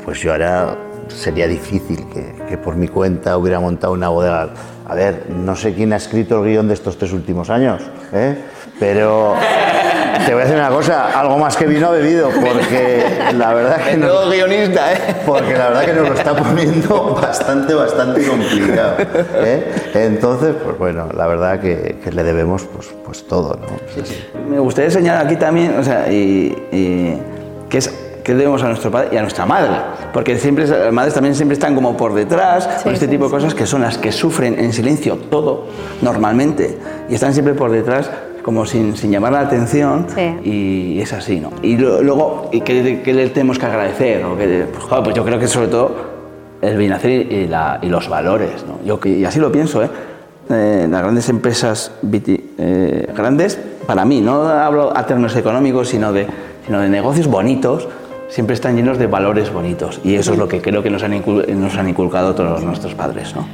pues 0.06 0.22
yo 0.22 0.34
ahora 0.34 0.78
sería 1.08 1.48
difícil 1.48 2.08
que, 2.14 2.36
que 2.48 2.58
por 2.58 2.76
mi 2.76 2.88
cuenta 2.88 3.38
hubiera 3.38 3.60
montado 3.60 3.94
una 3.94 4.10
bodega. 4.10 4.50
A 4.86 4.96
ver, 4.96 5.30
no 5.30 5.56
sé 5.56 5.74
quién 5.74 5.92
ha 5.94 5.96
escrito 5.96 6.44
el 6.44 6.52
guion 6.52 6.68
de 6.68 6.76
estos 6.76 6.98
tres 6.98 7.12
últimos 7.12 7.50
años, 7.50 7.82
¿eh? 8.12 8.38
pero 8.80 9.34
te 10.26 10.34
voy 10.34 10.42
a 10.42 10.46
decir 10.46 10.58
una 10.58 10.70
cosa, 10.70 11.20
algo 11.20 11.38
más 11.38 11.56
que 11.58 11.66
vino 11.66 11.88
ha 11.88 11.92
bebido, 11.92 12.30
porque 12.30 13.04
la 13.36 13.54
verdad 13.54 13.78
que 13.78 13.98
no... 13.98 14.08
Todo 14.08 14.30
guionista, 14.30 14.94
¿eh? 14.94 14.98
Porque 15.26 15.54
la 15.54 15.70
verdad 15.70 15.86
que 15.86 15.94
nos 15.94 16.10
lo 16.10 16.16
está 16.16 16.36
poniendo 16.36 17.16
bastante, 17.22 17.74
bastante 17.74 18.26
complicado. 18.28 18.96
¿eh? 19.36 19.72
Entonces, 19.94 20.56
pues 20.64 20.78
bueno, 20.78 21.10
la 21.16 21.28
verdad 21.28 21.60
que, 21.60 21.98
que 22.04 22.12
le 22.12 22.24
debemos 22.24 22.64
pues, 22.64 22.94
pues 23.06 23.28
todo. 23.28 23.56
¿no? 23.56 23.68
Sí, 23.94 24.02
sí. 24.04 24.24
Me 24.50 24.60
gustaría 24.60 24.92
señalar 24.92 25.26
aquí 25.26 25.36
también, 25.36 25.78
o 25.80 25.84
sea, 25.84 26.12
y, 26.12 26.56
y 26.72 27.18
que 27.70 27.78
es 27.80 27.94
que 28.24 28.34
debemos 28.34 28.64
a 28.64 28.68
nuestro 28.68 28.90
padre 28.90 29.10
y 29.12 29.18
a 29.18 29.22
nuestra 29.22 29.46
madre, 29.46 29.72
porque 30.14 30.38
siempre 30.38 30.66
las 30.66 30.94
madres 30.94 31.14
también 31.14 31.36
siempre 31.36 31.54
están 31.54 31.76
como 31.76 31.98
por 31.98 32.14
detrás 32.14 32.70
Sí, 32.78 32.84
con 32.84 32.94
este 32.94 33.06
sí, 33.06 33.12
tipo 33.12 33.26
de 33.26 33.32
cosas 33.32 33.54
que 33.54 33.66
son 33.66 33.82
las 33.82 33.98
que 33.98 34.14
sufren 34.14 34.58
en 34.58 34.72
silencio 34.72 35.18
todo 35.30 35.66
normalmente 36.02 36.78
y 37.10 37.16
están 37.16 37.34
siempre 37.34 37.54
por 37.54 37.70
detrás 37.70 38.10
como 38.44 38.66
sin, 38.66 38.96
sin 38.98 39.10
llamar 39.12 39.32
la 39.34 39.40
atención 39.40 40.06
Sí. 40.14 40.50
y 40.50 41.00
es 41.02 41.12
así, 41.14 41.40
¿no? 41.40 41.52
Y 41.62 41.78
lo- 41.78 42.02
luego, 42.04 42.50
¿y 42.52 42.62
qué, 42.62 43.02
qué 43.04 43.14
le 43.14 43.30
tenemos 43.30 43.58
que 43.58 43.66
agradecer? 43.66 44.24
O 44.26 44.38
qué- 44.38 44.66
pues, 44.72 44.84
joder, 44.84 45.04
pues 45.04 45.16
yo 45.16 45.24
creo 45.26 45.40
que 45.40 45.48
sobre 45.48 45.68
todo 45.70 45.96
el 46.62 46.78
bien 46.78 46.92
hacer 46.94 47.10
y, 47.32 47.48
la- 47.48 47.80
y 47.82 47.88
los 47.88 48.08
valores, 48.10 48.66
¿no? 48.68 48.80
Yo, 48.86 49.00
que- 49.00 49.10
y 49.10 49.26
así 49.26 49.40
lo 49.40 49.52
pienso, 49.52 49.84
¿eh? 49.84 49.90
Eh, 50.50 50.88
las 50.90 51.02
grandes 51.02 51.30
empresas 51.30 51.92
eh, 52.58 53.08
grandes, 53.16 53.58
para 53.88 54.04
mí, 54.04 54.20
no 54.20 54.44
hablo 54.44 54.96
a 54.96 55.06
términos 55.06 55.36
económicos, 55.38 55.88
sino 55.90 56.12
de, 56.12 56.28
sino 56.66 56.80
de 56.82 56.90
negocios 56.90 57.28
bonitos, 57.28 57.88
siempre 58.28 58.54
están 58.54 58.76
llenos 58.76 58.98
de 58.98 59.08
valores 59.08 59.54
bonitos. 59.54 60.02
Y 60.04 60.16
eso 60.16 60.34
es 60.34 60.38
lo 60.38 60.48
que 60.50 60.62
creo 60.62 60.84
que 60.84 60.90
nos 60.90 61.02
han, 61.04 61.14
incul- 61.14 61.48
nos 61.48 61.78
han 61.78 61.88
inculcado 61.88 62.36
todos 62.36 62.62
nuestros 62.64 62.94
padres, 62.94 63.34
¿no? 63.36 63.48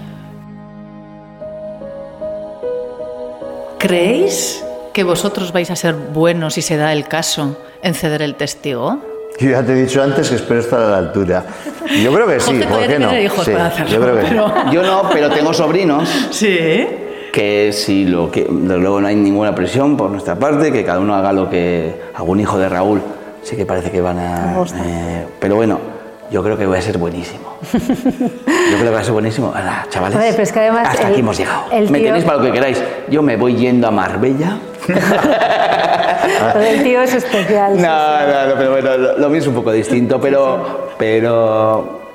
¿Creéis 3.78 4.63
que 4.93 5.04
vosotros 5.04 5.52
vais 5.52 5.69
a 5.71 5.75
ser 5.75 5.93
buenos 5.95 6.54
si 6.56 6.62
se 6.62 6.78
da 6.78 6.93
el 6.93 7.08
caso 7.08 7.58
en 7.82 7.93
ceder 7.93 8.21
el 8.21 8.36
testigo? 8.36 8.97
Yo 9.39 9.52
ya 9.52 9.63
te 9.63 9.71
he 9.71 9.75
dicho 9.75 10.04
antes 10.04 10.30
que 10.30 10.36
espero 10.36 10.60
estar 10.60 10.82
a 10.82 10.89
la 10.89 10.97
altura. 10.97 11.45
Yo 12.04 12.13
creo 12.13 12.28
que 12.28 12.39
sí, 12.39 12.60
¿por 12.69 12.86
qué 12.88 12.99
no? 12.99 13.17
hijos 13.17 13.45
Sí, 13.45 13.52
para 13.52 13.67
hacerlo, 13.67 13.91
yo 13.91 14.02
creo 14.02 14.15
que 14.15 14.21
sí. 14.21 14.28
pero- 14.32 14.71
Yo 14.71 14.84
no, 14.84 15.10
pero 15.13 15.30
tengo 15.30 15.54
sobrinos 15.54 16.10
Sí. 16.32 16.88
que 17.32 17.71
si 17.71 18.06
lo 18.06 18.30
que 18.30 18.45
desde 18.49 18.78
luego 18.78 18.99
no 18.99 19.08
hay 19.08 19.15
ninguna 19.15 19.56
presión 19.56 19.95
por 19.95 20.10
nuestra 20.10 20.36
parte, 20.36 20.71
que 20.73 20.84
cada 20.84 20.99
uno 20.99 21.15
haga 21.15 21.32
lo 21.32 21.49
que 21.49 21.95
algún 22.15 22.39
hijo 22.41 22.58
de 22.58 22.67
Raúl 22.67 23.02
sí 23.41 23.56
que 23.56 23.65
parece 23.65 23.91
que 23.91 24.02
van 24.02 24.19
a. 24.19 24.56
Eh, 24.84 25.25
pero 25.39 25.56
bueno, 25.56 25.80
yo 26.32 26.44
creo 26.44 26.58
que 26.58 26.65
voy 26.65 26.78
a 26.78 26.82
ser 26.82 26.98
buenísimo. 26.98 27.58
Yo 27.74 27.80
creo 28.78 28.84
que 28.84 28.89
va 28.89 29.00
a 29.00 29.04
ser 29.04 29.13
buenísimo. 29.13 29.48
Ahora, 29.56 29.86
chavales, 29.89 30.18
Oye, 30.18 30.32
pero 30.32 30.44
es 30.44 30.52
que 30.52 30.60
además 30.60 30.88
hasta 30.89 31.02
el- 31.08 31.12
aquí 31.13 31.20
hemos 31.22 31.38
llegado. 31.38 31.63
Me 31.89 32.00
tenéis 32.00 32.24
para 32.24 32.38
lo 32.38 32.44
que 32.44 32.52
queráis. 32.52 32.82
Yo 33.10 33.22
me 33.22 33.36
voy 33.38 33.56
yendo 33.56 33.88
a 33.88 33.92
Marbella. 33.92 34.58
El 36.60 36.84
tío 36.84 37.01
es 37.01 37.14
especial. 37.14 37.74
No, 37.76 37.82
sí. 37.82 37.84
no, 37.84 38.47
no, 38.47 38.56
pero 38.58 38.72
bueno, 38.72 38.97
lo, 38.97 39.18
lo 39.18 39.30
mío 39.30 39.39
es 39.39 39.47
un 39.47 39.56
poco 39.56 39.72
distinto, 39.72 40.20
pero, 40.22 40.89
pero 40.97 42.09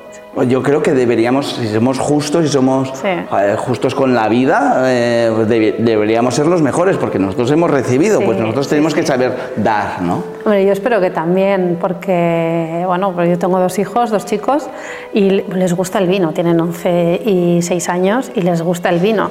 yo 0.49 0.62
creo 0.62 0.82
que 0.82 0.93
deberíamos, 0.93 1.47
si 1.55 1.68
somos 1.68 1.99
justos 1.99 2.45
y 2.45 2.49
somos 2.49 2.89
Sí. 2.95 3.09
joder, 3.30 3.57
justos 3.57 3.95
con 3.95 4.14
la 4.14 4.28
vida, 4.28 4.82
eh, 4.87 5.30
pues 5.35 5.49
debe- 5.49 5.76
deberíamos 5.78 6.35
ser 6.35 6.47
los 6.47 6.61
mejores, 6.61 6.97
porque 6.97 7.18
nosotros 7.18 7.51
hemos 7.53 7.70
recibido, 7.70 8.18
Sí, 8.18 8.24
pues 8.26 8.39
nosotros 8.39 8.66
sí, 8.66 8.70
tenemos 8.70 8.95
que 8.95 9.05
saber 9.05 9.53
dar, 9.57 10.03
¿no? 10.03 10.24
Hombre, 10.45 10.66
yo 10.66 10.72
espero 10.72 11.01
que 11.01 11.11
también, 11.11 11.78
porque, 11.80 12.82
bueno, 12.87 13.12
pues 13.12 13.30
yo 13.30 13.39
tengo 13.39 13.59
dos 13.61 13.78
hijos, 13.78 14.11
dos 14.11 14.26
chicos, 14.26 14.68
y 15.12 15.30
les 15.30 15.72
gusta 15.74 15.99
el 15.99 16.09
vino, 16.09 16.32
tienen 16.32 16.61
11 16.61 17.20
y 17.24 17.61
6 17.62 17.89
años 17.89 18.30
y 18.35 18.41
les 18.43 18.61
gusta 18.62 18.89
el 18.91 18.99
vino. 18.99 19.30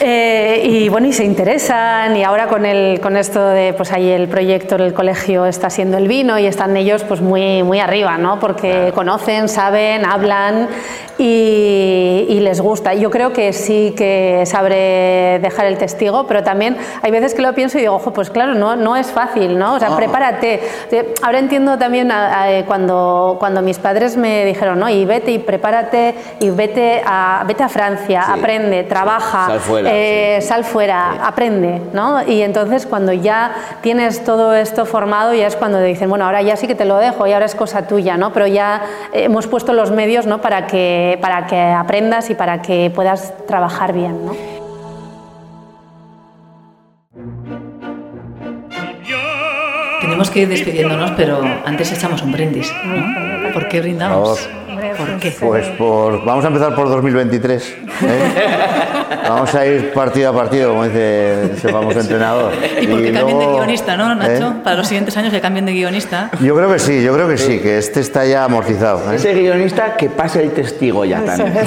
Eh, 0.00 0.60
y 0.64 0.88
bueno, 0.88 1.06
y 1.06 1.12
se 1.12 1.24
interesan, 1.24 2.16
y 2.16 2.24
ahora 2.24 2.48
con, 2.48 2.66
el, 2.66 3.00
con 3.00 3.16
esto 3.16 3.46
de, 3.48 3.72
pues 3.74 3.92
ahí 3.92 4.10
el 4.10 4.26
proyecto 4.28 4.74
en 4.74 4.80
el 4.82 4.92
colegio 4.92 5.46
está 5.46 5.70
siendo 5.70 5.96
el 5.98 6.08
vino 6.08 6.36
y 6.38 6.46
están 6.46 6.76
ellos 6.76 7.04
pues 7.04 7.20
muy, 7.20 7.62
muy 7.62 7.78
arriba, 7.78 8.18
¿no? 8.18 8.40
Porque 8.40 8.90
conocen, 8.94 9.48
saben, 9.48 10.04
hablan 10.04 10.68
y, 11.16 12.26
y 12.28 12.40
les 12.40 12.60
gusta. 12.60 12.92
Yo 12.94 13.08
creo 13.10 13.32
que 13.32 13.52
sí 13.52 13.94
que 13.96 14.42
sabré 14.46 15.38
dejar 15.40 15.66
el 15.66 15.78
testigo, 15.78 16.26
pero 16.26 16.42
también 16.42 16.76
hay 17.02 17.10
veces 17.12 17.32
que 17.34 17.42
lo 17.42 17.54
pienso 17.54 17.78
y 17.78 17.82
digo, 17.82 17.94
ojo, 17.94 18.12
pues 18.12 18.30
claro, 18.30 18.54
no, 18.54 18.74
no 18.74 18.96
es 18.96 19.12
fácil, 19.12 19.56
¿no? 19.58 19.74
O 19.74 19.78
sea, 19.78 19.90
No. 19.90 19.96
prepárate. 19.96 20.60
Te- 20.90 21.14
Ahora 21.22 21.38
entiendo 21.38 21.78
también 21.78 22.10
a- 22.10 22.42
a- 22.42 22.52
eh, 22.52 22.64
cuando, 22.66 23.36
cuando 23.38 23.62
mis 23.62 23.78
padres 23.78 24.16
me 24.16 24.44
dijeron, 24.44 24.80
no, 24.80 24.88
y 24.88 25.04
vete 25.04 25.30
y 25.30 25.38
prepárate 25.38 26.14
y 26.40 26.50
vete 26.50 27.00
a, 27.06 27.44
vete 27.46 27.62
a 27.62 27.68
Francia, 27.68 28.24
Sí. 28.26 28.32
aprende, 28.40 28.82
trabaja, 28.82 29.46
Sal 29.46 29.60
fuera, 29.60 29.83
eh, 29.86 30.38
sal 30.40 30.64
fuera, 30.64 31.26
aprende, 31.26 31.80
¿no? 31.92 32.26
Y 32.26 32.42
entonces 32.42 32.86
cuando 32.86 33.12
ya 33.12 33.54
tienes 33.82 34.24
todo 34.24 34.54
esto 34.54 34.86
formado, 34.86 35.34
ya 35.34 35.46
es 35.46 35.56
cuando 35.56 35.78
te 35.78 35.84
dicen, 35.84 36.08
bueno, 36.08 36.24
ahora 36.24 36.42
ya 36.42 36.56
sí 36.56 36.66
que 36.66 36.74
te 36.74 36.84
lo 36.84 36.96
dejo 36.96 37.26
y 37.26 37.32
ahora 37.32 37.46
es 37.46 37.54
cosa 37.54 37.86
tuya, 37.86 38.16
¿no? 38.16 38.32
Pero 38.32 38.46
ya 38.46 38.82
hemos 39.12 39.46
puesto 39.46 39.72
los 39.72 39.90
medios, 39.90 40.26
¿no? 40.26 40.40
Para 40.40 40.66
que, 40.66 41.18
para 41.20 41.46
que 41.46 41.60
aprendas 41.60 42.30
y 42.30 42.34
para 42.34 42.62
que 42.62 42.90
puedas 42.94 43.32
trabajar 43.46 43.92
bien, 43.92 44.26
¿no? 44.26 44.34
Tenemos 50.00 50.30
que 50.30 50.40
ir 50.40 50.48
despidiéndonos, 50.48 51.12
pero 51.12 51.42
antes 51.64 51.90
echamos 51.90 52.22
un 52.22 52.30
brindis. 52.30 52.70
¿no? 52.84 53.52
¿Por 53.52 53.68
qué 53.68 53.80
brindamos? 53.80 54.48
¿Por 54.98 55.18
qué? 55.18 55.30
Pues 55.30 55.66
por, 55.70 56.24
vamos 56.24 56.44
a 56.44 56.48
empezar 56.48 56.74
por 56.74 56.88
2023. 56.88 57.76
¿Eh? 58.02 59.24
vamos 59.28 59.54
a 59.54 59.66
ir 59.66 59.92
partido 59.92 60.30
a 60.30 60.32
partido, 60.34 60.70
como 60.70 60.84
dice 60.84 61.52
ese 61.54 61.68
famoso 61.68 62.00
entrenador. 62.00 62.52
Y 62.80 62.86
porque 62.86 63.12
cambien 63.12 63.38
de 63.38 63.46
guionista, 63.46 63.96
¿no, 63.96 64.14
Nacho? 64.14 64.48
¿eh? 64.48 64.52
Para 64.62 64.76
los 64.76 64.86
siguientes 64.88 65.16
años 65.16 65.32
que 65.32 65.40
cambien 65.40 65.66
de 65.66 65.72
guionista. 65.72 66.30
Yo 66.40 66.54
creo 66.56 66.70
que 66.72 66.78
sí, 66.78 67.02
yo 67.02 67.14
creo 67.14 67.28
que 67.28 67.38
sí, 67.38 67.60
que 67.60 67.78
este 67.78 68.00
está 68.00 68.24
ya 68.24 68.44
amortizado. 68.44 69.12
¿eh? 69.12 69.16
Ese 69.16 69.32
guionista 69.34 69.96
que 69.96 70.08
pase 70.10 70.42
el 70.42 70.52
testigo 70.52 71.04
ya 71.04 71.22
también. 71.24 71.52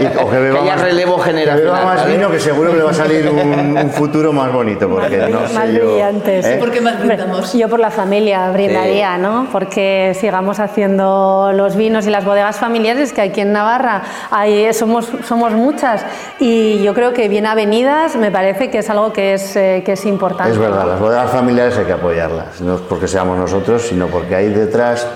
Y- 0.00 0.18
o 0.22 0.30
que 0.30 0.38
beba 0.38 0.60
haya 0.62 0.72
más- 0.74 0.82
relevo 0.82 1.16
Que 1.18 1.30
generacional. 1.30 1.72
beba 1.80 1.84
más 1.84 2.06
vino, 2.06 2.30
que 2.30 2.40
seguro 2.40 2.70
que 2.72 2.76
le 2.78 2.82
va 2.84 2.90
a 2.90 2.94
salir 2.94 3.28
un, 3.28 3.76
un 3.78 3.90
futuro 3.90 4.32
más 4.32 4.52
bonito, 4.52 4.88
porque 4.88 5.16
no 5.30 5.40
más 5.40 5.50
sé 5.68 5.74
yo. 5.78 5.86
brillante, 5.86 6.42
sí. 6.42 6.48
¿eh? 6.50 6.56
¿Por 6.58 6.70
qué 6.70 6.80
más 6.80 6.98
brindamos? 6.98 7.52
Yo 7.52 7.68
por 7.68 7.80
la 7.80 7.90
familia 7.90 8.50
brindaría, 8.50 9.16
¿no? 9.18 9.46
Porque 9.52 10.16
sigamos 10.18 10.60
haciendo 10.60 11.52
los 11.54 11.76
vinos 11.76 12.06
y 12.06 12.10
las 12.10 12.24
bodegas 12.24 12.56
familiares, 12.56 13.12
que 13.12 13.22
aquí 13.22 13.40
en 13.40 13.52
Navarra 13.52 14.02
hay, 14.30 14.72
somos, 14.74 15.08
somos 15.26 15.52
muchas. 15.66 16.04
Y 16.38 16.82
yo 16.82 16.94
creo 16.94 17.12
que 17.12 17.28
bien 17.28 17.46
avenidas 17.46 18.16
me 18.16 18.30
parece 18.30 18.70
que 18.70 18.78
es 18.78 18.88
algo 18.90 19.12
que 19.12 19.34
es, 19.34 19.56
eh, 19.56 19.82
que 19.84 19.92
es 19.92 20.06
importante. 20.06 20.52
Es 20.52 20.58
verdad, 20.58 20.86
las 20.86 21.00
bodegas 21.00 21.30
familiares 21.30 21.76
hay 21.78 21.84
que 21.84 21.92
apoyarlas, 21.92 22.60
no 22.60 22.76
es 22.76 22.80
porque 22.82 23.08
seamos 23.08 23.36
nosotros, 23.38 23.82
sino 23.82 24.06
porque 24.06 24.34
hay 24.36 24.48
detrás 24.48 25.06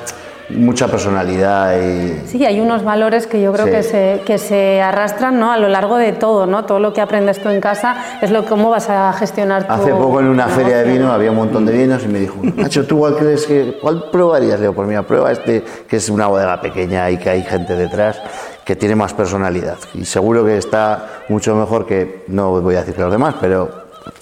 mucha 0.50 0.88
personalidad 0.88 1.80
y 1.80 2.26
Sí, 2.26 2.44
hay 2.44 2.58
unos 2.60 2.82
valores 2.82 3.28
que 3.28 3.40
yo 3.40 3.52
creo 3.52 3.66
Sí. 3.66 3.70
que, 3.70 3.82
se, 3.84 4.22
que 4.26 4.36
se 4.38 4.82
arrastran 4.82 5.38
¿no? 5.38 5.52
a 5.52 5.56
lo 5.56 5.68
largo 5.68 5.96
de 5.96 6.12
todo, 6.12 6.46
¿no? 6.46 6.64
Todo 6.64 6.80
lo 6.80 6.92
que 6.92 7.00
aprendes 7.00 7.40
tú 7.40 7.50
en 7.50 7.60
casa 7.60 7.94
es 8.20 8.32
lo 8.32 8.44
cómo 8.44 8.68
vas 8.68 8.90
a 8.90 9.12
gestionar 9.12 9.66
tu 9.68 9.72
Hace 9.72 9.92
poco 9.92 10.18
en 10.18 10.26
una 10.26 10.48
feria 10.48 10.78
de 10.78 10.84
vino 10.92 11.06
¿no? 11.06 11.12
había 11.12 11.30
un 11.30 11.36
montón 11.36 11.66
de 11.66 11.72
vinos 11.72 12.02
y 12.04 12.08
me 12.08 12.18
dijo, 12.18 12.34
Nacho, 12.42 12.84
¿tú 12.84 12.98
cuál 12.98 13.14
crees 13.16 13.46
que, 13.46 13.78
cuál 13.80 14.10
probarías? 14.10 14.54
Le 14.58 14.62
digo, 14.62 14.72
pues 14.74 14.88
mira, 14.88 15.02
prueba 15.04 15.30
este, 15.30 15.62
que 15.88 15.96
es 15.98 16.08
una 16.08 16.26
bodega 16.26 16.60
pequeña 16.60 17.08
y 17.10 17.16
que 17.18 17.30
hay 17.30 17.42
gente 17.44 17.76
detrás 17.76 18.20
que 18.64 18.76
tiene 18.76 18.94
más 18.94 19.12
personalidad. 19.14 19.78
Y 19.94 20.04
seguro 20.04 20.44
que 20.44 20.56
está 20.56 21.22
mucho 21.28 21.54
mejor 21.56 21.86
que, 21.86 22.24
no 22.28 22.60
voy 22.60 22.74
a 22.76 22.80
decir 22.80 22.94
que 22.94 23.00
los 23.02 23.12
demás, 23.12 23.34
pero 23.40 23.70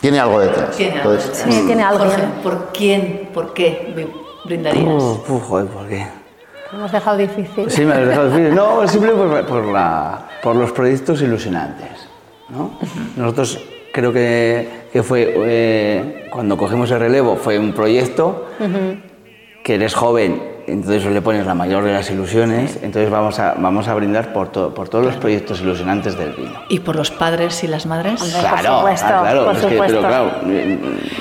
tiene 0.01 0.19
algo 0.21 0.41
detrás. 0.41 0.77
Tiene 0.77 1.01
algo 1.01 1.13
Entonces, 1.13 1.45
Sí, 1.49 1.63
tiene 1.67 1.83
algo. 1.83 2.05
Jorge, 2.05 2.23
¿por 2.43 2.67
quién, 2.73 3.29
por 3.35 3.53
qué 3.53 3.95
bri- 3.97 4.13
brindarías? 4.45 5.03
Uf, 5.03 5.31
uf, 5.31 5.43
joder, 5.49 5.67
¿por 5.69 5.87
qué? 5.89 6.07
Hemos 6.73 6.93
dejado 6.93 7.17
difícil. 7.17 7.71
Sí, 7.71 7.85
me 7.85 7.95
has 7.95 8.07
dejado 8.07 8.31
difícil. 8.31 8.55
No, 8.55 8.87
simple 8.89 9.13
por, 9.13 9.47
por, 9.47 9.65
la, 9.67 10.29
por 10.43 10.55
los 10.57 10.71
proyectos 10.73 11.21
ilusionantes. 11.23 11.89
¿no? 12.51 12.79
Nosotros 13.17 13.59
creo 13.93 14.13
que, 14.13 14.69
que 14.93 15.03
fue, 15.03 15.33
eh, 15.37 16.29
cuando 16.31 16.57
cogemos 16.57 16.91
el 16.91 17.01
relevo, 17.01 17.37
fue 17.37 17.59
un 17.59 17.73
proyecto 17.73 18.47
que 19.65 19.75
eres 19.75 19.95
joven, 19.95 20.43
entonces 20.69 21.05
le 21.07 21.21
pones 21.23 21.47
la 21.47 21.55
mayor 21.55 21.85
de 21.85 21.93
las 21.93 22.11
ilusiones, 22.11 22.77
entonces 22.83 23.11
vamos 23.11 23.39
a, 23.39 23.55
vamos 23.59 23.89
a 23.89 23.95
brindar 23.95 24.33
por, 24.33 24.49
to- 24.49 24.75
por 24.75 24.89
todos 24.89 25.05
los 25.05 25.17
proyectos 25.17 25.61
ilusionantes 25.61 26.17
del 26.19 26.33
vino. 26.33 26.61
¿Y 26.69 26.81
por 26.81 26.97
los 26.97 27.11
padres 27.11 27.63
y 27.65 27.69
las 27.69 27.87
madres? 27.87 28.21
Hombre, 28.21 28.39
Claro, 28.41 28.55
por 28.57 28.79
supuesto, 28.79 29.07
ah, 29.09 29.21
claro, 29.23 29.45
por 29.47 29.57
es 29.57 29.63
que, 29.65 29.71
supuesto. 29.71 29.97
pero 29.99 30.09
claro, 30.09 30.31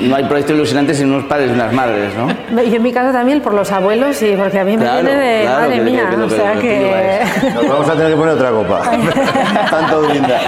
no 0.01 0.15
hay 0.15 0.23
proyectos 0.25 0.55
ilusionantes 0.55 0.97
sin 0.97 1.11
unos 1.13 1.25
padres 1.25 1.49
y 1.51 1.53
unas 1.53 1.73
madres, 1.73 2.13
¿no? 2.15 2.27
Yo 2.63 2.75
en 2.75 2.83
mi 2.83 2.91
caso 2.93 3.11
también 3.11 3.41
por 3.41 3.53
los 3.53 3.71
abuelos 3.71 4.21
y 4.21 4.35
porque 4.35 4.59
a 4.59 4.63
mí 4.63 4.77
me 4.77 4.83
Claro, 4.83 5.01
viene 5.03 5.15
de 5.19 5.41
claro, 5.43 5.59
madre 5.61 5.71
que- 5.73 5.77
que- 5.85 5.91
mía, 5.91 6.03
que 6.09 6.15
o 6.17 6.29
sea 6.29 6.53
que 6.59 7.19
nos 7.55 7.67
vamos 7.69 7.89
a 7.89 7.93
tener 7.93 8.09
que 8.11 8.15
poner 8.17 8.33
otra 8.35 8.49
copa. 8.51 8.81
Tanto 9.69 10.01
brindar. 10.01 10.41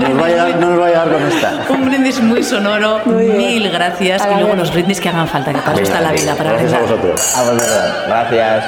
Nos 0.00 0.22
va 0.22 0.26
a 0.26 0.28
llegar- 0.28 0.56
no 0.60 0.70
nos 0.70 0.80
va 0.80 0.84
a 0.86 0.88
llegar 0.88 1.08
con 1.12 1.22
esta. 1.22 1.52
Un 1.70 1.84
brindis 1.86 2.20
muy 2.22 2.42
sonoro, 2.42 3.00
mil 3.06 3.70
gracias. 3.70 4.22
Y 4.30 4.40
luego 4.40 4.54
los 4.56 4.72
brindis 4.72 5.00
que 5.00 5.08
hagan 5.08 5.28
falta, 5.28 5.52
que 5.52 5.58
para 5.60 5.74
eso 5.74 5.82
está 5.82 6.00
la 6.00 6.12
vida, 6.12 6.34
para 6.34 6.50
Gracias 6.52 6.72
a 6.72 6.78
brindar. 6.78 6.96
vosotros. 6.98 7.36
A 7.36 7.42
ver. 7.50 8.23
Gracias. 8.30 8.64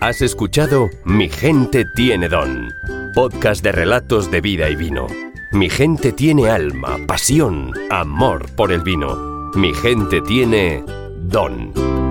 Has 0.00 0.20
escuchado 0.20 0.90
Mi 1.04 1.28
gente 1.28 1.84
tiene 1.94 2.28
don, 2.28 2.72
podcast 3.14 3.62
de 3.62 3.72
relatos 3.72 4.30
de 4.30 4.40
vida 4.40 4.68
y 4.68 4.74
vino. 4.74 5.06
Mi 5.52 5.70
gente 5.70 6.12
tiene 6.12 6.48
alma, 6.48 6.96
pasión, 7.06 7.72
amor 7.90 8.46
por 8.56 8.72
el 8.72 8.80
vino. 8.80 9.50
Mi 9.54 9.72
gente 9.74 10.20
tiene 10.22 10.84
don. 11.22 12.01